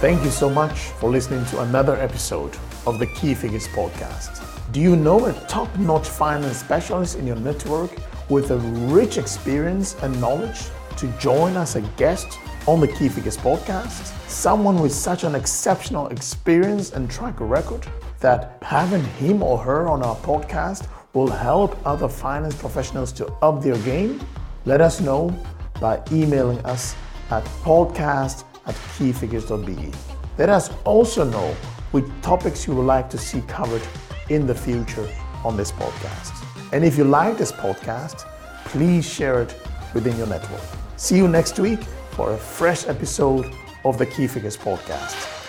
Thank 0.05 0.23
you 0.23 0.31
so 0.31 0.49
much 0.49 0.77
for 0.99 1.09
listening 1.09 1.43
to 1.51 1.61
another 1.61 1.95
episode 1.95 2.55
of 2.85 2.99
the 2.99 3.07
Key 3.17 3.33
Figures 3.33 3.67
Podcast. 3.67 4.31
Do 4.71 4.79
you 4.79 4.95
know 4.95 5.25
a 5.25 5.33
top 5.47 5.69
notch 5.77 6.07
finance 6.07 6.57
specialist 6.57 7.17
in 7.17 7.27
your 7.27 7.35
network 7.35 7.91
with 8.29 8.51
a 8.51 8.57
rich 8.97 9.17
experience 9.17 9.95
and 10.01 10.19
knowledge 10.21 10.59
to 10.97 11.07
join 11.19 11.57
as 11.57 11.75
a 11.75 11.81
guest 11.97 12.39
on 12.67 12.79
the 12.79 12.87
Key 12.87 13.09
Figures 13.09 13.37
podcast? 13.37 14.01
Someone 14.29 14.79
with 14.81 14.93
such 14.93 15.23
an 15.23 15.35
exceptional 15.35 16.07
experience 16.07 16.93
and 16.93 17.11
track 17.11 17.35
record 17.39 17.85
that 18.21 18.57
having 18.61 19.03
him 19.03 19.43
or 19.43 19.57
her 19.57 19.87
on 19.87 20.03
our 20.03 20.15
podcast 20.17 20.87
will 21.13 21.29
help 21.29 21.75
other 21.85 22.07
finance 22.07 22.55
professionals 22.55 23.11
to 23.13 23.27
up 23.41 23.61
their 23.61 23.77
game? 23.79 24.19
Let 24.65 24.79
us 24.79 25.01
know 25.01 25.35
by 25.79 26.01
emailing 26.11 26.59
us 26.59 26.95
at 27.29 27.43
podcast 27.63 28.45
at 28.65 28.75
keyfigures.be. 28.97 29.91
Let 30.37 30.49
us 30.49 30.69
also 30.85 31.23
know 31.25 31.55
which 31.91 32.05
topics 32.21 32.67
you 32.67 32.75
would 32.75 32.85
like 32.85 33.09
to 33.09 33.17
see 33.17 33.41
covered 33.41 33.81
in 34.29 34.47
the 34.47 34.55
future 34.55 35.09
on 35.43 35.57
this 35.57 35.71
podcast. 35.71 36.31
And 36.71 36.85
if 36.85 36.97
you 36.97 37.03
like 37.03 37.37
this 37.37 37.51
podcast, 37.51 38.25
please 38.65 39.05
share 39.11 39.41
it 39.41 39.55
within 39.93 40.15
your 40.17 40.27
network. 40.27 40.61
See 40.95 41.17
you 41.17 41.27
next 41.27 41.59
week 41.59 41.83
for 42.11 42.33
a 42.33 42.37
fresh 42.37 42.87
episode 42.87 43.53
of 43.83 43.97
the 43.97 44.05
Key 44.05 44.27
Figures 44.27 44.55
podcast. 44.55 45.40